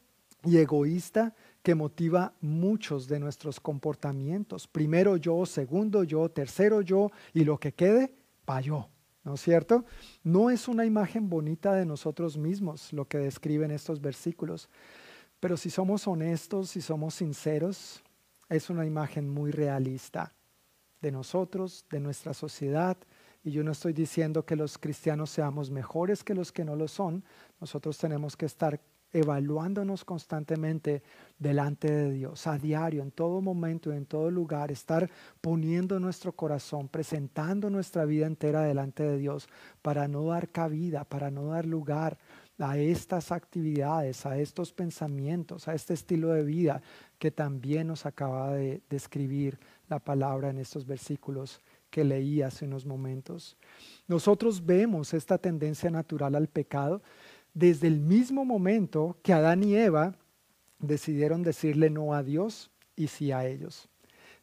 y 0.45 0.59
egoísta 0.59 1.35
que 1.63 1.75
motiva 1.75 2.33
muchos 2.41 3.09
de 3.09 3.21
nuestros 3.21 3.61
comportamientos. 3.61 4.67
Primero 4.67 5.17
yo, 5.17 5.45
segundo 5.47 6.05
yo, 6.05 6.29
tercero 6.31 6.81
yo 6.81 7.11
y 7.35 7.45
lo 7.45 7.59
que 7.59 7.73
quede, 7.73 8.15
pa' 8.45 8.61
yo. 8.61 8.89
¿No 9.25 9.35
es 9.35 9.43
cierto? 9.43 9.85
No 10.23 10.49
es 10.49 10.69
una 10.69 10.87
imagen 10.87 11.29
bonita 11.29 11.75
de 11.75 11.85
nosotros 11.85 12.39
mismos 12.39 12.93
lo 12.93 13.07
que 13.07 13.19
describen 13.19 13.71
estos 13.71 14.01
versículos, 14.01 14.71
pero 15.41 15.57
si 15.57 15.69
somos 15.69 16.09
honestos, 16.09 16.71
si 16.71 16.81
somos 16.81 17.15
sinceros, 17.15 18.03
es 18.49 18.71
una 18.71 18.87
imagen 18.87 19.29
muy 19.29 19.51
realista 19.51 20.33
de 21.03 21.13
nosotros, 21.13 21.85
de 21.91 22.01
nuestra 22.01 22.33
sociedad, 22.33 22.97
y 23.45 23.51
yo 23.51 23.63
no 23.63 23.73
estoy 23.73 23.93
diciendo 23.93 24.45
que 24.45 24.57
los 24.57 24.79
cristianos 24.79 25.31
seamos 25.31 25.71
mejores 25.71 26.25
que 26.25 26.35
los 26.35 26.51
que 26.51 26.65
no 26.65 26.75
lo 26.75 26.89
son. 26.89 27.25
Nosotros 27.61 27.97
tenemos 27.99 28.37
que 28.37 28.47
estar 28.47 28.81
evaluándonos 29.13 30.05
constantemente 30.05 31.03
delante 31.39 31.91
de 31.91 32.13
Dios, 32.13 32.47
a 32.47 32.59
diario, 32.59 33.03
en 33.03 33.11
todo 33.11 33.41
momento, 33.41 33.93
en 33.93 34.07
todo 34.07 34.31
lugar, 34.31 34.71
estar 34.71 35.09
poniendo 35.41 35.99
nuestro 36.01 36.33
corazón, 36.33 36.89
presentando 36.89 37.71
nuestra 37.71 38.05
vida 38.05 38.27
entera 38.27 38.63
delante 38.63 39.03
de 39.03 39.19
Dios 39.19 39.49
para 39.83 40.09
no 40.09 40.25
dar 40.25 40.49
cabida, 40.51 41.05
para 41.05 41.31
no 41.31 41.47
dar 41.47 41.65
lugar 41.65 42.19
a 42.59 42.77
estas 42.77 43.31
actividades, 43.31 44.27
a 44.27 44.37
estos 44.37 44.73
pensamientos, 44.73 45.69
a 45.69 45.75
este 45.75 45.95
estilo 45.95 46.33
de 46.33 46.43
vida 46.43 46.83
que 47.19 47.31
también 47.31 47.87
nos 47.87 48.05
acaba 48.05 48.53
de 48.55 48.83
describir 48.91 49.59
la 49.89 50.01
palabra 50.01 50.51
en 50.51 50.59
estos 50.59 50.85
versículos 50.85 51.61
que 51.91 52.05
leí 52.05 52.43
hace 52.43 52.65
unos 52.65 52.85
momentos. 52.85 53.57
Nosotros 54.07 54.65
vemos 54.65 55.15
esta 55.15 55.39
tendencia 55.39 55.91
natural 55.91 56.35
al 56.35 56.49
pecado 56.49 57.03
desde 57.55 57.87
el 57.89 58.01
mismo 58.01 58.45
momento 58.45 59.17
que 59.23 59.33
Adán 59.33 59.63
y 59.63 59.75
Eva 59.75 60.15
decidieron 60.79 61.43
decirle 61.43 61.91
no 61.91 62.15
a 62.15 62.23
Dios 62.23 62.71
y 62.97 63.09
sí 63.09 63.33
a 63.33 63.47
ellos. 63.47 63.89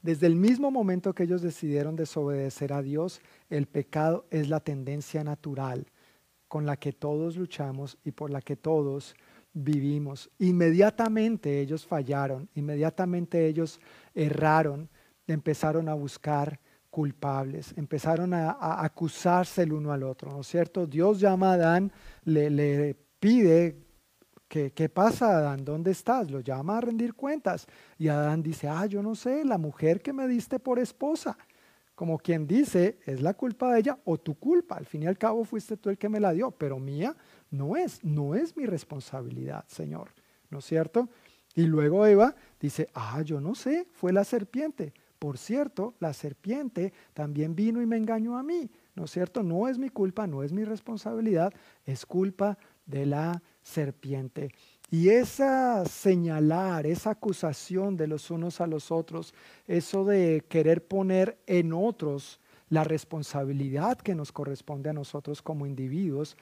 Desde 0.01 0.27
el 0.27 0.35
mismo 0.35 0.69
momento 0.69 1.13
que 1.13 1.23
ellos 1.23 1.41
decidieron 1.41 1.95
desobedecer 1.95 2.73
a 2.73 2.81
Dios, 2.81 3.21
el 3.49 3.65
pecado 3.65 4.25
es 4.29 4.49
la 4.49 4.59
tendencia 4.59 5.23
natural 5.23 5.87
con 6.47 6.65
la 6.65 6.77
que 6.77 6.93
todos 6.93 7.37
luchamos 7.37 7.97
y 8.03 8.11
por 8.11 8.29
la 8.29 8.41
que 8.41 8.55
todos 8.55 9.15
vivimos. 9.53 10.29
Inmediatamente 10.37 11.59
ellos 11.59 11.87
fallaron, 11.87 12.49
inmediatamente 12.53 13.47
ellos 13.47 13.79
erraron, 14.13 14.89
empezaron 15.27 15.89
a 15.89 15.95
buscar 15.95 16.59
culpables, 16.95 17.73
empezaron 17.75 18.33
a, 18.33 18.55
acusarse 18.81 19.63
el 19.63 19.73
uno 19.73 19.91
al 19.91 20.03
otro, 20.03 20.31
¿no 20.31 20.39
es 20.39 20.47
cierto? 20.47 20.87
Dios 20.87 21.19
llama 21.19 21.51
a 21.51 21.53
Adán, 21.55 21.91
le, 22.23 22.49
le 22.49 22.95
pide, 23.19 23.75
que, 24.47 24.71
¿qué 24.71 24.87
pasa 24.87 25.39
Adán? 25.39 25.65
¿Dónde 25.65 25.91
estás? 25.91 26.31
Lo 26.31 26.39
llama 26.39 26.77
a 26.77 26.81
rendir 26.81 27.13
cuentas. 27.13 27.67
Y 27.97 28.07
Adán 28.07 28.41
dice, 28.41 28.69
ah, 28.69 28.85
yo 28.85 29.03
no 29.03 29.13
sé, 29.13 29.43
la 29.43 29.57
mujer 29.57 30.01
que 30.01 30.13
me 30.13 30.25
diste 30.25 30.57
por 30.57 30.79
esposa. 30.79 31.37
Como 31.95 32.17
quien 32.17 32.47
dice, 32.47 32.97
es 33.05 33.21
la 33.21 33.33
culpa 33.33 33.73
de 33.73 33.81
ella 33.81 33.99
o 34.05 34.17
tu 34.17 34.35
culpa. 34.35 34.77
Al 34.77 34.85
fin 34.85 35.03
y 35.03 35.07
al 35.07 35.17
cabo 35.17 35.43
fuiste 35.43 35.75
tú 35.75 35.89
el 35.89 35.97
que 35.97 36.07
me 36.07 36.21
la 36.21 36.31
dio, 36.31 36.51
pero 36.51 36.79
mía 36.79 37.13
no 37.51 37.75
es, 37.75 38.01
no 38.05 38.35
es 38.35 38.55
mi 38.55 38.65
responsabilidad, 38.67 39.65
Señor. 39.67 40.11
¿No 40.49 40.59
es 40.59 40.65
cierto? 40.65 41.09
Y 41.55 41.63
luego 41.63 42.05
Eva 42.05 42.33
dice, 42.57 42.87
ah, 42.93 43.21
yo 43.21 43.41
no 43.41 43.53
sé, 43.53 43.85
fue 43.91 44.13
la 44.13 44.23
serpiente. 44.23 44.93
Por 45.19 45.37
cierto, 45.37 45.95
la 45.99 46.13
serpiente 46.13 46.93
también 47.13 47.55
vino 47.55 47.81
y 47.81 47.85
me 47.85 47.97
engañó 47.97 48.37
a 48.37 48.43
mí, 48.43 48.69
¿no 48.95 49.05
es 49.05 49.11
cierto? 49.11 49.43
No 49.43 49.67
es 49.67 49.77
mi 49.77 49.89
culpa, 49.89 50.27
no 50.27 50.43
es 50.43 50.51
mi 50.51 50.63
responsabilidad, 50.63 51.53
es 51.85 52.05
culpa 52.05 52.57
de 52.85 53.05
la 53.05 53.41
serpiente. 53.61 54.51
Y 54.91 55.09
esa 55.09 55.83
señalar, 55.85 56.85
esa 56.85 57.11
acusación 57.11 57.97
de 57.97 58.07
los 58.07 58.29
unos 58.29 58.61
a 58.61 58.67
los 58.67 58.91
otros, 58.91 59.33
eso 59.67 60.05
de 60.05 60.45
querer 60.47 60.85
poner 60.85 61.39
en 61.47 61.73
otros 61.73 62.39
la 62.69 62.83
responsabilidad 62.83 63.97
que 63.97 64.15
nos 64.15 64.31
corresponde 64.31 64.89
a 64.89 64.93
nosotros 64.93 65.41
como 65.41 65.65
individuos, 65.65 66.37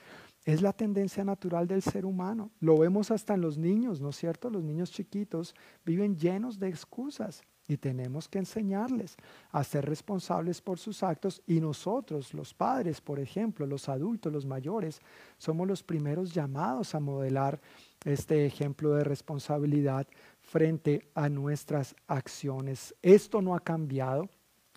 es 0.46 0.62
la 0.62 0.74
tendencia 0.74 1.24
natural 1.24 1.68
del 1.68 1.82
ser 1.82 2.06
humano. 2.06 2.52
Lo 2.60 2.78
vemos 2.78 3.12
hasta 3.12 3.34
en 3.34 3.42
los 3.42 3.58
niños, 3.58 4.02
¿no 4.02 4.10
es 4.10 4.18
cierto? 4.18 4.50
Los 4.50 4.64
niños 4.64 4.92
chiquitos 4.92 5.56
viven 5.86 6.18
llenos 6.18 6.60
de 6.60 6.68
excusas. 6.68 7.44
Y 7.68 7.78
tenemos 7.78 8.28
que 8.28 8.40
enseñarles 8.40 9.16
a 9.52 9.64
ser 9.64 9.86
responsables 9.86 10.62
por 10.62 10.80
sus 10.80 11.02
actos. 11.02 11.42
Y 11.48 11.62
nosotros, 11.62 12.34
los 12.34 12.54
padres, 12.54 13.00
por 13.00 13.20
ejemplo, 13.20 13.66
los 13.66 13.88
adultos, 13.88 14.34
los 14.34 14.46
mayores, 14.46 15.00
somos 15.38 15.68
los 15.68 15.82
primeros 15.82 16.34
llamados 16.34 16.94
a 16.94 17.00
modelar 17.00 17.62
este 18.04 18.46
ejemplo 18.46 18.94
de 18.96 19.06
responsabilidad 19.06 20.08
frente 20.42 21.10
a 21.16 21.30
nuestras 21.30 21.96
acciones. 22.08 22.94
Esto 23.02 23.42
no 23.42 23.56
ha 23.56 23.62
cambiado, 23.62 24.30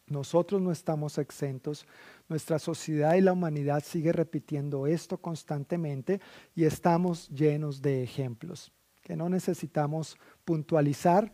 nosotros 0.07 0.63
no 0.63 0.71
estamos 0.71 1.19
exentos, 1.19 1.85
nuestra 2.29 2.61
sociedad 2.61 3.15
y 3.15 3.21
la 3.21 3.33
humanidad 3.33 3.83
sigue 3.85 4.13
repitiendo 4.13 4.87
esto 4.87 5.19
constantemente 5.19 6.21
y 6.55 6.65
estamos 6.65 7.29
llenos 7.31 7.83
de 7.83 8.05
ejemplos 8.05 8.71
que 9.07 9.17
no 9.17 9.29
necesitamos 9.29 10.19
puntualizar 10.45 11.33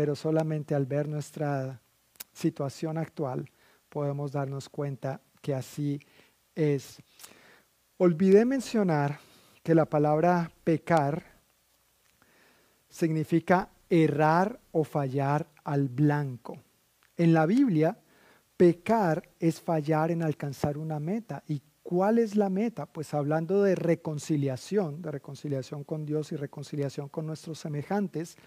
pero 0.00 0.16
solamente 0.16 0.74
al 0.74 0.86
ver 0.86 1.10
nuestra 1.10 1.78
situación 2.32 2.96
actual 2.96 3.50
podemos 3.90 4.32
darnos 4.32 4.70
cuenta 4.70 5.20
que 5.42 5.54
así 5.54 6.00
es. 6.54 7.02
Olvidé 7.98 8.46
mencionar 8.46 9.18
que 9.62 9.74
la 9.74 9.84
palabra 9.84 10.50
pecar 10.64 11.22
significa 12.88 13.68
errar 13.90 14.58
o 14.72 14.84
fallar 14.84 15.46
al 15.64 15.90
blanco. 15.90 16.56
En 17.18 17.34
la 17.34 17.44
Biblia, 17.44 17.98
pecar 18.56 19.28
es 19.38 19.60
fallar 19.60 20.10
en 20.12 20.22
alcanzar 20.22 20.78
una 20.78 20.98
meta. 20.98 21.42
¿Y 21.46 21.60
cuál 21.82 22.18
es 22.18 22.36
la 22.36 22.48
meta? 22.48 22.86
Pues 22.86 23.12
hablando 23.12 23.62
de 23.62 23.74
reconciliación, 23.74 25.02
de 25.02 25.10
reconciliación 25.10 25.84
con 25.84 26.06
Dios 26.06 26.32
y 26.32 26.36
reconciliación 26.36 27.10
con 27.10 27.26
nuestros 27.26 27.58
semejantes, 27.58 28.38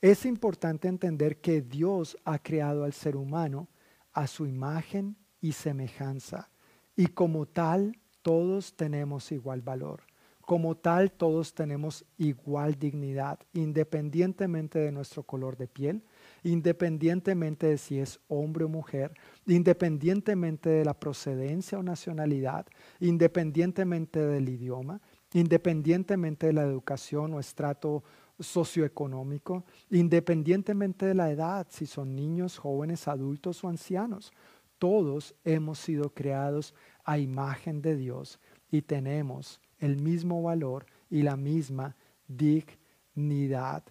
es 0.00 0.24
importante 0.24 0.88
entender 0.88 1.40
que 1.40 1.60
Dios 1.60 2.16
ha 2.24 2.38
creado 2.38 2.84
al 2.84 2.92
ser 2.92 3.16
humano 3.16 3.68
a 4.12 4.26
su 4.26 4.46
imagen 4.46 5.16
y 5.40 5.52
semejanza. 5.52 6.50
Y 6.96 7.08
como 7.08 7.46
tal, 7.46 7.98
todos 8.22 8.74
tenemos 8.74 9.32
igual 9.32 9.62
valor. 9.62 10.02
Como 10.40 10.76
tal, 10.76 11.12
todos 11.12 11.52
tenemos 11.52 12.06
igual 12.16 12.78
dignidad, 12.78 13.38
independientemente 13.52 14.78
de 14.78 14.90
nuestro 14.90 15.22
color 15.22 15.58
de 15.58 15.68
piel, 15.68 16.02
independientemente 16.42 17.66
de 17.66 17.76
si 17.76 17.98
es 17.98 18.18
hombre 18.28 18.64
o 18.64 18.68
mujer, 18.68 19.12
independientemente 19.46 20.70
de 20.70 20.86
la 20.86 20.98
procedencia 20.98 21.78
o 21.78 21.82
nacionalidad, 21.82 22.66
independientemente 22.98 24.24
del 24.24 24.48
idioma, 24.48 25.02
independientemente 25.34 26.46
de 26.46 26.54
la 26.54 26.62
educación 26.62 27.34
o 27.34 27.40
estrato 27.40 28.02
socioeconómico, 28.38 29.64
independientemente 29.90 31.06
de 31.06 31.14
la 31.14 31.30
edad, 31.30 31.66
si 31.70 31.86
son 31.86 32.14
niños, 32.14 32.58
jóvenes, 32.58 33.08
adultos 33.08 33.62
o 33.64 33.68
ancianos. 33.68 34.32
Todos 34.78 35.34
hemos 35.44 35.78
sido 35.78 36.10
creados 36.10 36.74
a 37.04 37.18
imagen 37.18 37.82
de 37.82 37.96
Dios 37.96 38.38
y 38.70 38.82
tenemos 38.82 39.60
el 39.78 39.96
mismo 39.96 40.42
valor 40.42 40.86
y 41.10 41.22
la 41.22 41.36
misma 41.36 41.96
dignidad. 42.26 43.82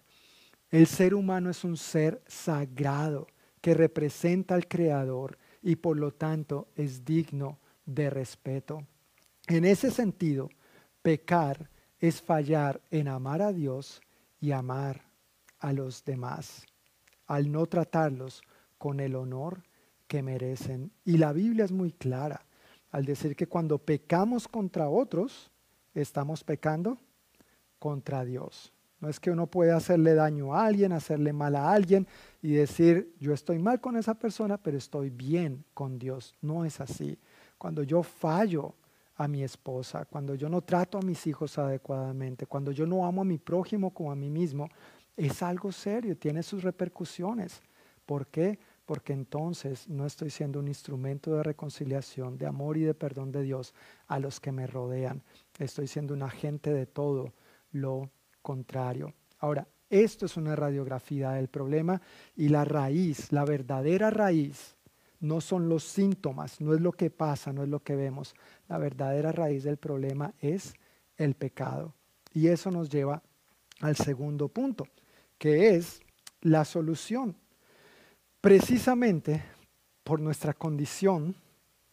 El 0.70 0.86
ser 0.86 1.14
humano 1.14 1.50
es 1.50 1.64
un 1.64 1.76
ser 1.76 2.22
sagrado 2.26 3.26
que 3.60 3.74
representa 3.74 4.54
al 4.54 4.68
Creador 4.68 5.38
y 5.62 5.76
por 5.76 5.96
lo 5.96 6.12
tanto 6.12 6.68
es 6.76 7.04
digno 7.04 7.58
de 7.84 8.10
respeto. 8.10 8.86
En 9.46 9.64
ese 9.64 9.90
sentido, 9.90 10.50
pecar 11.02 11.70
es 11.98 12.22
fallar 12.22 12.80
en 12.90 13.08
amar 13.08 13.42
a 13.42 13.52
Dios 13.52 14.00
y 14.40 14.52
amar 14.52 15.02
a 15.58 15.72
los 15.72 16.04
demás, 16.04 16.64
al 17.26 17.50
no 17.50 17.66
tratarlos 17.66 18.42
con 18.78 19.00
el 19.00 19.16
honor 19.16 19.62
que 20.06 20.22
merecen. 20.22 20.92
Y 21.04 21.18
la 21.18 21.32
Biblia 21.32 21.64
es 21.64 21.72
muy 21.72 21.92
clara 21.92 22.44
al 22.90 23.04
decir 23.04 23.36
que 23.36 23.46
cuando 23.46 23.78
pecamos 23.78 24.48
contra 24.48 24.88
otros, 24.88 25.50
estamos 25.94 26.44
pecando 26.44 26.98
contra 27.78 28.24
Dios. 28.24 28.72
No 29.00 29.08
es 29.08 29.20
que 29.20 29.30
uno 29.30 29.46
pueda 29.46 29.76
hacerle 29.76 30.14
daño 30.14 30.54
a 30.54 30.66
alguien, 30.66 30.92
hacerle 30.92 31.32
mal 31.32 31.54
a 31.54 31.70
alguien 31.70 32.06
y 32.42 32.52
decir, 32.52 33.14
yo 33.20 33.32
estoy 33.32 33.58
mal 33.58 33.80
con 33.80 33.96
esa 33.96 34.14
persona, 34.14 34.56
pero 34.56 34.76
estoy 34.76 35.10
bien 35.10 35.64
con 35.72 35.98
Dios. 35.98 36.34
No 36.40 36.64
es 36.64 36.80
así. 36.80 37.16
Cuando 37.58 37.82
yo 37.84 38.02
fallo 38.02 38.74
a 39.18 39.26
mi 39.26 39.42
esposa, 39.42 40.04
cuando 40.04 40.36
yo 40.36 40.48
no 40.48 40.62
trato 40.62 40.96
a 40.96 41.02
mis 41.02 41.26
hijos 41.26 41.58
adecuadamente, 41.58 42.46
cuando 42.46 42.70
yo 42.70 42.86
no 42.86 43.04
amo 43.04 43.22
a 43.22 43.24
mi 43.24 43.36
prójimo 43.36 43.92
como 43.92 44.12
a 44.12 44.14
mí 44.14 44.30
mismo, 44.30 44.68
es 45.16 45.42
algo 45.42 45.72
serio, 45.72 46.16
tiene 46.16 46.44
sus 46.44 46.62
repercusiones. 46.62 47.60
¿Por 48.06 48.28
qué? 48.28 48.60
Porque 48.86 49.12
entonces 49.12 49.88
no 49.88 50.06
estoy 50.06 50.30
siendo 50.30 50.60
un 50.60 50.68
instrumento 50.68 51.34
de 51.34 51.42
reconciliación, 51.42 52.38
de 52.38 52.46
amor 52.46 52.76
y 52.76 52.82
de 52.82 52.94
perdón 52.94 53.32
de 53.32 53.42
Dios 53.42 53.74
a 54.06 54.20
los 54.20 54.38
que 54.38 54.52
me 54.52 54.68
rodean. 54.68 55.24
Estoy 55.58 55.88
siendo 55.88 56.14
un 56.14 56.22
agente 56.22 56.72
de 56.72 56.86
todo 56.86 57.34
lo 57.72 58.10
contrario. 58.40 59.12
Ahora, 59.40 59.66
esto 59.90 60.26
es 60.26 60.36
una 60.36 60.54
radiografía 60.54 61.32
del 61.32 61.48
problema 61.48 62.00
y 62.36 62.50
la 62.50 62.64
raíz, 62.64 63.32
la 63.32 63.44
verdadera 63.44 64.10
raíz, 64.10 64.76
no 65.20 65.40
son 65.40 65.68
los 65.68 65.84
síntomas, 65.84 66.60
no 66.60 66.74
es 66.74 66.80
lo 66.80 66.92
que 66.92 67.10
pasa, 67.10 67.52
no 67.52 67.62
es 67.62 67.68
lo 67.68 67.80
que 67.80 67.96
vemos. 67.96 68.34
La 68.68 68.78
verdadera 68.78 69.32
raíz 69.32 69.64
del 69.64 69.76
problema 69.76 70.34
es 70.40 70.74
el 71.16 71.34
pecado. 71.34 71.94
Y 72.32 72.48
eso 72.48 72.70
nos 72.70 72.88
lleva 72.88 73.22
al 73.80 73.96
segundo 73.96 74.48
punto, 74.48 74.86
que 75.38 75.74
es 75.74 76.00
la 76.40 76.64
solución. 76.64 77.36
Precisamente 78.40 79.42
por 80.04 80.20
nuestra 80.20 80.54
condición 80.54 81.34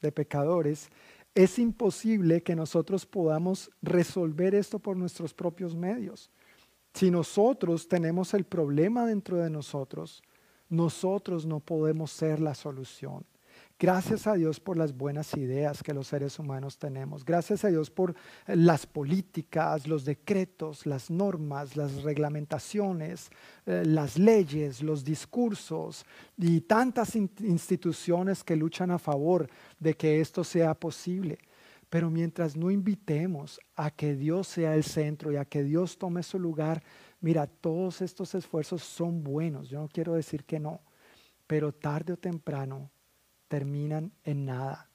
de 0.01 0.11
pecadores, 0.11 0.89
es 1.33 1.59
imposible 1.59 2.43
que 2.43 2.55
nosotros 2.55 3.05
podamos 3.05 3.69
resolver 3.81 4.55
esto 4.55 4.79
por 4.79 4.95
nuestros 4.95 5.33
propios 5.33 5.75
medios. 5.75 6.31
Si 6.93 7.11
nosotros 7.11 7.89
tenemos 7.89 8.33
el 8.33 8.45
problema 8.45 9.05
dentro 9.05 9.37
de 9.37 9.49
nosotros, 9.49 10.23
nosotros 10.69 11.45
no 11.45 11.59
podemos 11.59 12.11
ser 12.11 12.39
la 12.39 12.55
solución. 12.55 13.25
Gracias 13.77 14.25
a 14.25 14.35
Dios 14.35 14.61
por 14.61 14.77
las 14.77 14.95
buenas 14.95 15.35
ideas 15.35 15.83
que 15.83 15.93
los 15.93 16.07
seres 16.07 16.39
humanos 16.39 16.77
tenemos. 16.77 17.25
Gracias 17.25 17.65
a 17.65 17.67
Dios 17.67 17.89
por 17.89 18.15
las 18.47 18.85
políticas, 18.85 19.85
los 19.85 20.05
decretos, 20.05 20.85
las 20.85 21.09
normas, 21.11 21.75
las 21.75 22.03
reglamentaciones, 22.03 23.29
eh, 23.65 23.83
las 23.85 24.17
leyes, 24.17 24.81
los 24.81 25.03
discursos 25.03 26.05
y 26.37 26.61
tantas 26.61 27.17
instituciones 27.17 28.45
que 28.45 28.55
luchan 28.55 28.91
a 28.91 28.99
favor 28.99 29.49
de 29.77 29.93
que 29.93 30.21
esto 30.21 30.45
sea 30.45 30.73
posible. 30.73 31.37
Pero 31.89 32.09
mientras 32.09 32.55
no 32.55 32.71
invitemos 32.71 33.59
a 33.75 33.91
que 33.91 34.15
Dios 34.15 34.47
sea 34.47 34.73
el 34.75 34.85
centro 34.85 35.33
y 35.33 35.35
a 35.35 35.43
que 35.43 35.63
Dios 35.63 35.97
tome 35.97 36.23
su 36.23 36.39
lugar, 36.39 36.81
mira, 37.25 37.47
todos 37.47 38.03
estos 38.03 38.35
esfuerzos 38.35 38.83
son 38.83 39.23
buenos, 39.23 39.67
yo 39.67 39.79
no 39.79 39.89
quiero 39.89 40.13
decir 40.13 40.43
que 40.43 40.59
no, 40.59 40.81
pero 41.47 41.71
tarde 41.71 42.13
o 42.13 42.17
temprano 42.17 42.91
terminan 43.47 44.11
en 44.23 44.45
nada, 44.45 44.91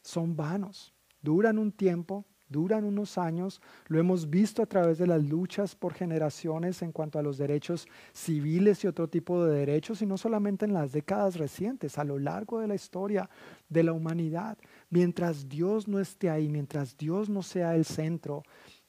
son 0.00 0.34
vanos, 0.34 0.94
duran 1.20 1.58
un 1.58 1.72
tiempo, 1.72 2.24
duran 2.48 2.84
unos 2.84 3.18
años, 3.18 3.60
lo 3.88 3.98
hemos 3.98 4.30
visto 4.30 4.62
a 4.62 4.66
través 4.66 4.96
de 4.96 5.06
las 5.06 5.22
luchas 5.24 5.76
por 5.76 5.92
generaciones 5.92 6.80
en 6.80 6.90
cuanto 6.90 7.18
a 7.18 7.22
los 7.22 7.36
derechos 7.36 7.86
civiles 8.14 8.82
y 8.82 8.86
otro 8.86 9.08
tipo 9.08 9.44
de 9.44 9.54
derechos, 9.54 10.00
y 10.00 10.06
no 10.06 10.16
solamente 10.16 10.64
en 10.64 10.72
las 10.72 10.90
décadas 10.90 11.36
recientes, 11.36 11.98
a 11.98 12.04
lo 12.04 12.18
largo 12.18 12.60
de 12.60 12.68
la 12.68 12.76
historia 12.76 13.28
de 13.68 13.82
la 13.82 13.92
humanidad. 13.92 14.56
Mientras 14.88 15.50
Dios 15.50 15.86
no 15.86 16.00
esté 16.00 16.30
ahí, 16.30 16.48
mientras 16.48 16.96
Dios 16.96 17.28
no 17.28 17.42
sea 17.42 17.76
el 17.76 17.84
centro, 17.84 18.42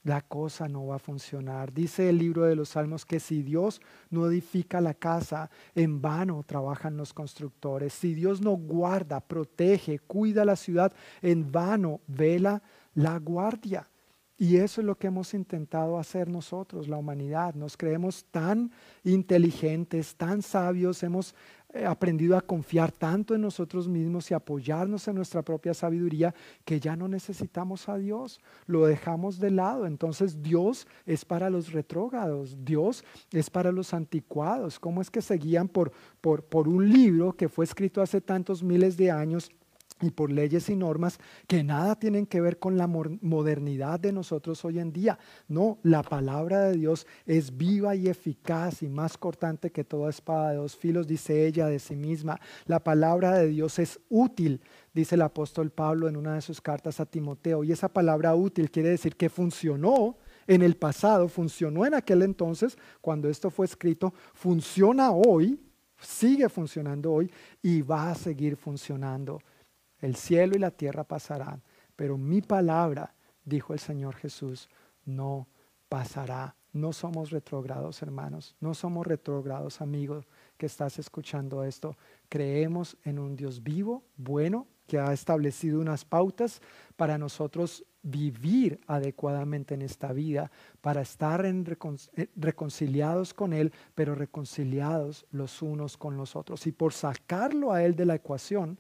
la 0.06 0.22
cosa 0.22 0.70
no 0.70 0.86
va 0.86 0.98
a 0.98 1.00
funcionar. 1.00 1.74
Dice 1.74 2.08
el 2.10 2.20
libro 2.20 2.44
de 2.44 2.56
los 2.56 2.70
Salmos 2.70 3.06
que 3.06 3.20
si 3.20 3.41
Dios 3.41 3.82
no 4.12 4.28
edifica 4.28 4.80
la 4.80 4.94
casa, 4.94 5.50
en 5.74 6.00
vano 6.00 6.44
trabajan 6.46 6.96
los 6.96 7.12
constructores. 7.12 7.91
Si 7.91 8.13
Dios 8.13 8.39
no 8.39 8.52
guarda, 8.52 9.20
protege, 9.20 9.98
cuida 9.98 10.46
la 10.46 10.56
ciudad, 10.56 10.94
en 11.24 11.52
vano 11.52 12.02
vela 12.06 12.62
la 12.94 13.18
guardia. 13.18 13.89
Y 14.38 14.58
eso 14.58 14.82
es 14.82 14.86
lo 14.86 14.96
que 14.96 15.08
hemos 15.08 15.34
intentado 15.34 15.98
hacer 15.98 16.30
nosotros, 16.30 16.88
la 16.88 16.98
humanidad. 16.98 17.56
Nos 17.56 17.76
creemos 17.76 18.26
tan 18.26 18.72
inteligentes, 19.04 20.15
tan 20.15 20.44
sabios, 20.44 21.02
hemos 21.02 21.34
aprendido 21.84 22.38
a 22.38 22.42
confiar 22.42 22.92
tanto 22.92 23.36
en 23.36 23.42
nosotros 23.42 23.88
mismos 23.88 24.32
y 24.32 24.34
apoyarnos 24.34 25.08
en 25.08 25.16
nuestra 25.16 25.42
propia 25.42 25.74
sabiduría 25.74 26.34
que 26.64 26.80
ya 26.80 26.96
no 26.96 27.08
necesitamos 27.08 27.90
a 27.90 27.98
Dios, 27.98 28.40
lo 28.68 28.86
dejamos 28.86 29.40
de 29.40 29.52
lado. 29.52 29.86
Entonces 29.86 30.42
Dios 30.42 30.88
es 31.06 31.26
para 31.26 31.50
los 31.50 31.72
retrógrados, 31.74 32.64
Dios 32.64 33.04
es 33.32 33.50
para 33.50 33.72
los 33.72 33.94
anticuados. 33.94 34.80
¿Cómo 34.80 35.02
es 35.02 35.10
que 35.10 35.22
se 35.22 35.36
guían 35.36 35.68
por, 35.68 35.92
por, 36.22 36.44
por 36.44 36.68
un 36.68 36.90
libro 36.90 37.34
que 37.34 37.50
fue 37.50 37.66
escrito 37.66 38.02
hace 38.02 38.22
tantos 38.22 38.64
miles 38.64 38.96
de 38.96 39.12
años? 39.12 39.52
Y 40.02 40.12
por 40.12 40.30
leyes 40.30 40.70
y 40.70 40.76
normas 40.76 41.20
que 41.48 41.64
nada 41.64 41.96
tienen 41.96 42.26
que 42.26 42.42
ver 42.42 42.60
con 42.60 42.78
la 42.78 42.88
modernidad 42.88 44.00
de 44.00 44.12
nosotros 44.12 44.64
hoy 44.66 44.80
en 44.80 44.92
día. 44.92 45.18
No, 45.48 45.80
la 45.84 46.04
palabra 46.04 46.64
de 46.64 46.78
Dios 46.78 47.08
es 47.26 47.56
viva 47.56 47.96
y 47.96 48.08
eficaz 48.08 48.84
y 48.84 48.90
más 48.90 49.18
cortante 49.18 49.72
que 49.72 49.86
toda 49.86 50.10
espada 50.10 50.52
de 50.52 50.58
dos 50.58 50.76
filos, 50.76 51.08
dice 51.08 51.46
ella 51.46 51.68
de 51.68 51.80
sí 51.80 51.96
misma. 51.96 52.40
La 52.66 52.84
palabra 52.84 53.38
de 53.38 53.48
Dios 53.48 53.80
es 53.80 54.00
útil, 54.10 54.62
dice 54.94 55.16
el 55.16 55.22
apóstol 55.22 55.72
Pablo 55.72 56.10
en 56.10 56.18
una 56.18 56.36
de 56.36 56.42
sus 56.42 56.60
cartas 56.60 57.00
a 57.00 57.06
Timoteo. 57.06 57.64
Y 57.64 57.72
esa 57.72 57.88
palabra 57.88 58.36
útil 58.36 58.70
quiere 58.70 58.90
decir 58.90 59.16
que 59.16 59.30
funcionó 59.30 60.18
en 60.46 60.62
el 60.62 60.76
pasado, 60.76 61.30
funcionó 61.30 61.86
en 61.86 61.94
aquel 61.94 62.22
entonces, 62.22 62.78
cuando 63.02 63.30
esto 63.30 63.50
fue 63.50 63.66
escrito, 63.66 64.14
funciona 64.34 65.12
hoy, 65.12 65.60
sigue 65.98 66.50
funcionando 66.50 67.14
hoy 67.14 67.32
y 67.64 67.82
va 67.82 68.12
a 68.12 68.16
seguir 68.16 68.58
funcionando 68.58 69.40
el 70.00 70.16
cielo 70.16 70.56
y 70.56 70.60
la 70.60 70.72
tierra 70.72 71.04
pasarán, 71.04 71.62
pero 71.96 72.18
mi 72.18 72.42
palabra, 72.42 73.14
dijo 73.44 73.74
el 73.74 73.80
Señor 73.80 74.16
Jesús, 74.16 74.70
no 75.06 75.48
pasará. 75.90 76.56
No 76.74 76.92
somos 76.92 77.30
retrógrados, 77.30 78.02
hermanos. 78.02 78.54
No 78.60 78.74
somos 78.74 79.08
retrógrados, 79.08 79.80
amigos, 79.80 80.28
que 80.58 80.66
estás 80.66 81.00
escuchando 81.00 81.64
esto. 81.64 81.96
Creemos 82.28 82.98
en 83.06 83.18
un 83.18 83.38
Dios 83.38 83.64
vivo, 83.64 84.04
bueno, 84.18 84.68
que 84.86 85.00
ha 85.00 85.14
establecido 85.14 85.80
unas 85.80 86.04
pautas 86.04 86.62
para 86.98 87.18
nosotros 87.18 87.86
vivir 88.04 88.80
adecuadamente 88.88 89.74
en 89.74 89.82
esta 89.82 90.12
vida, 90.12 90.52
para 90.82 91.02
estar 91.02 91.46
eh, 91.46 92.30
reconciliados 92.36 93.34
con 93.34 93.54
Él, 93.54 93.72
pero 93.96 94.14
reconciliados 94.14 95.26
los 95.32 95.62
unos 95.62 95.96
con 95.98 96.18
los 96.18 96.36
otros. 96.36 96.68
Y 96.68 96.72
por 96.72 96.94
sacarlo 96.94 97.72
a 97.72 97.84
Él 97.84 97.96
de 97.96 98.06
la 98.06 98.16
ecuación, 98.16 98.78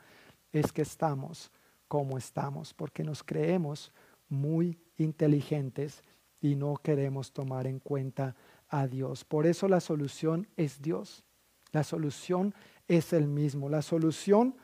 es 0.59 0.71
que 0.71 0.83
estamos 0.83 1.51
como 1.87 2.17
estamos, 2.17 2.73
porque 2.73 3.03
nos 3.03 3.23
creemos 3.23 3.91
muy 4.29 4.79
inteligentes 4.97 6.01
y 6.41 6.55
no 6.55 6.77
queremos 6.77 7.31
tomar 7.31 7.67
en 7.67 7.79
cuenta 7.79 8.35
a 8.69 8.87
Dios. 8.87 9.25
Por 9.25 9.45
eso 9.45 9.67
la 9.67 9.79
solución 9.79 10.47
es 10.55 10.81
Dios. 10.81 11.23
La 11.71 11.83
solución 11.83 12.55
es 12.87 13.13
el 13.13 13.27
mismo. 13.27 13.69
La 13.69 13.81
solución 13.81 14.55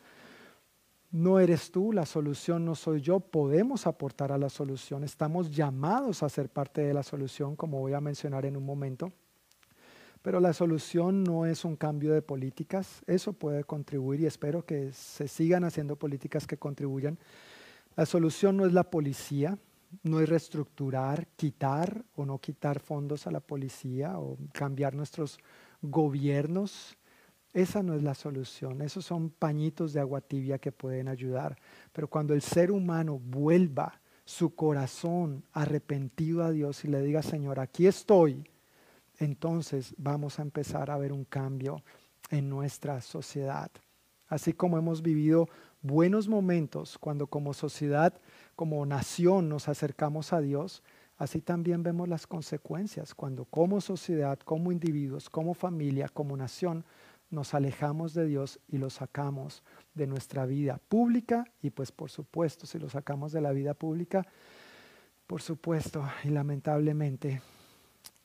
no 1.12 1.40
eres 1.40 1.72
tú, 1.72 1.92
la 1.92 2.06
solución 2.06 2.64
no 2.64 2.76
soy 2.76 3.02
yo. 3.02 3.20
Podemos 3.20 3.86
aportar 3.86 4.32
a 4.32 4.38
la 4.38 4.50
solución. 4.50 5.04
Estamos 5.04 5.52
llamados 5.52 6.24
a 6.24 6.30
ser 6.30 6.50
parte 6.50 6.82
de 6.82 6.94
la 6.94 7.04
solución, 7.04 7.58
como 7.58 7.80
voy 7.80 7.94
a 7.94 8.02
mencionar 8.02 8.46
en 8.46 8.56
un 8.56 8.66
momento. 8.66 9.12
Pero 10.22 10.40
la 10.40 10.54
solución 10.54 11.24
no 11.24 11.46
es 11.46 11.66
un 11.66 11.76
cambio 11.76 12.14
de 12.14 12.22
políticas. 12.22 13.02
Eso 13.08 13.34
puede 13.34 13.64
contribuir 13.64 14.22
y 14.22 14.28
espero 14.28 14.66
que 14.66 14.92
se 14.92 15.28
sigan 15.28 15.64
haciendo 15.64 15.96
políticas 15.96 16.46
que 16.46 16.58
contribuyan. 16.58 17.18
La 17.96 18.06
solución 18.06 18.58
no 18.58 18.66
es 18.66 18.74
la 18.74 18.90
policía, 18.90 19.58
no 20.04 20.20
es 20.20 20.30
reestructurar, 20.30 21.28
quitar 21.36 22.06
o 22.16 22.26
no 22.26 22.38
quitar 22.38 22.80
fondos 22.80 23.26
a 23.26 23.32
la 23.32 23.40
policía 23.40 24.20
o 24.20 24.38
cambiar 24.54 24.94
nuestros 24.94 25.40
gobiernos. 25.82 26.98
Esa 27.54 27.84
no 27.84 27.96
es 27.96 28.04
la 28.04 28.14
solución. 28.14 28.82
Esos 28.82 29.06
son 29.06 29.30
pañitos 29.30 29.92
de 29.92 30.00
agua 30.00 30.22
tibia 30.22 30.60
que 30.60 30.72
pueden 30.72 31.08
ayudar. 31.08 31.58
Pero 31.92 32.08
cuando 32.08 32.34
el 32.34 32.42
ser 32.42 32.72
humano 32.72 33.20
vuelva 33.20 34.00
su 34.24 34.56
corazón 34.56 35.44
arrepentido 35.52 36.44
a 36.44 36.52
Dios 36.52 36.86
y 36.86 36.88
le 36.88 37.02
diga, 37.02 37.22
Señor, 37.22 37.60
aquí 37.60 37.88
estoy, 37.88 38.44
entonces 39.22 39.94
vamos 39.98 40.40
a 40.40 40.42
empezar 40.42 40.90
a 40.90 40.98
ver 40.98 41.14
un 41.14 41.26
cambio 41.26 41.84
en 42.32 42.50
nuestra 42.50 43.02
sociedad. 43.02 43.70
Así 44.28 44.52
como 44.54 44.80
hemos 44.80 45.04
vivido 45.04 45.48
buenos 45.84 46.28
momentos 46.28 46.98
cuando 46.98 47.28
como 47.28 47.54
sociedad, 47.54 48.20
como 48.56 48.84
nación 48.86 49.48
nos 49.48 49.68
acercamos 49.68 50.34
a 50.34 50.42
Dios, 50.42 50.82
así 51.18 51.40
también 51.40 51.84
vemos 51.84 52.10
las 52.10 52.26
consecuencias 52.26 53.14
cuando 53.14 53.46
como 53.46 53.80
sociedad, 53.80 54.40
como 54.40 54.72
individuos, 54.72 55.30
como 55.30 55.54
familia, 55.54 56.10
como 56.10 56.36
nación, 56.36 56.84
nos 57.30 57.54
alejamos 57.54 58.16
de 58.16 58.26
Dios 58.26 58.60
y 58.68 58.80
lo 58.80 58.90
sacamos 58.90 59.64
de 59.94 60.08
nuestra 60.08 60.48
vida 60.48 60.80
pública 60.90 61.46
y 61.62 61.70
pues 61.70 61.92
por 61.92 62.10
supuesto, 62.10 62.66
si 62.66 62.80
lo 62.80 62.90
sacamos 62.90 63.32
de 63.34 63.42
la 63.42 63.52
vida 63.52 63.76
pública, 63.76 64.26
por 65.28 65.44
supuesto 65.44 66.04
y 66.24 66.30
lamentablemente 66.30 67.42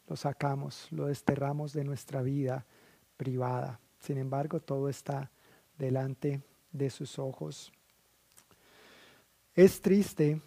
lo 0.08 0.16
sacamos, 0.16 0.88
lo 0.90 1.06
desterramos 1.06 1.72
de 1.72 1.84
nuestra 1.84 2.22
vida 2.22 2.64
privada. 3.16 3.80
Sin 3.98 4.18
embargo, 4.18 4.60
todo 4.60 4.88
está 4.88 5.30
delante 5.78 6.42
de 6.72 6.90
sus 6.90 7.18
ojos. 7.18 7.72
Es 9.54 9.80
triste, 9.80 10.40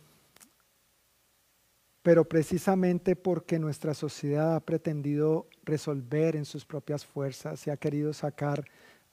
pero 2.02 2.24
precisamente 2.24 3.16
porque 3.16 3.60
nuestra 3.60 3.94
sociedad 3.94 4.56
ha 4.56 4.60
pretendido 4.60 5.48
resolver 5.64 6.36
en 6.36 6.46
sus 6.46 6.66
propias 6.66 7.06
fuerzas 7.06 7.66
y 7.68 7.70
ha 7.70 7.78
querido 7.78 8.14
sacar 8.14 8.64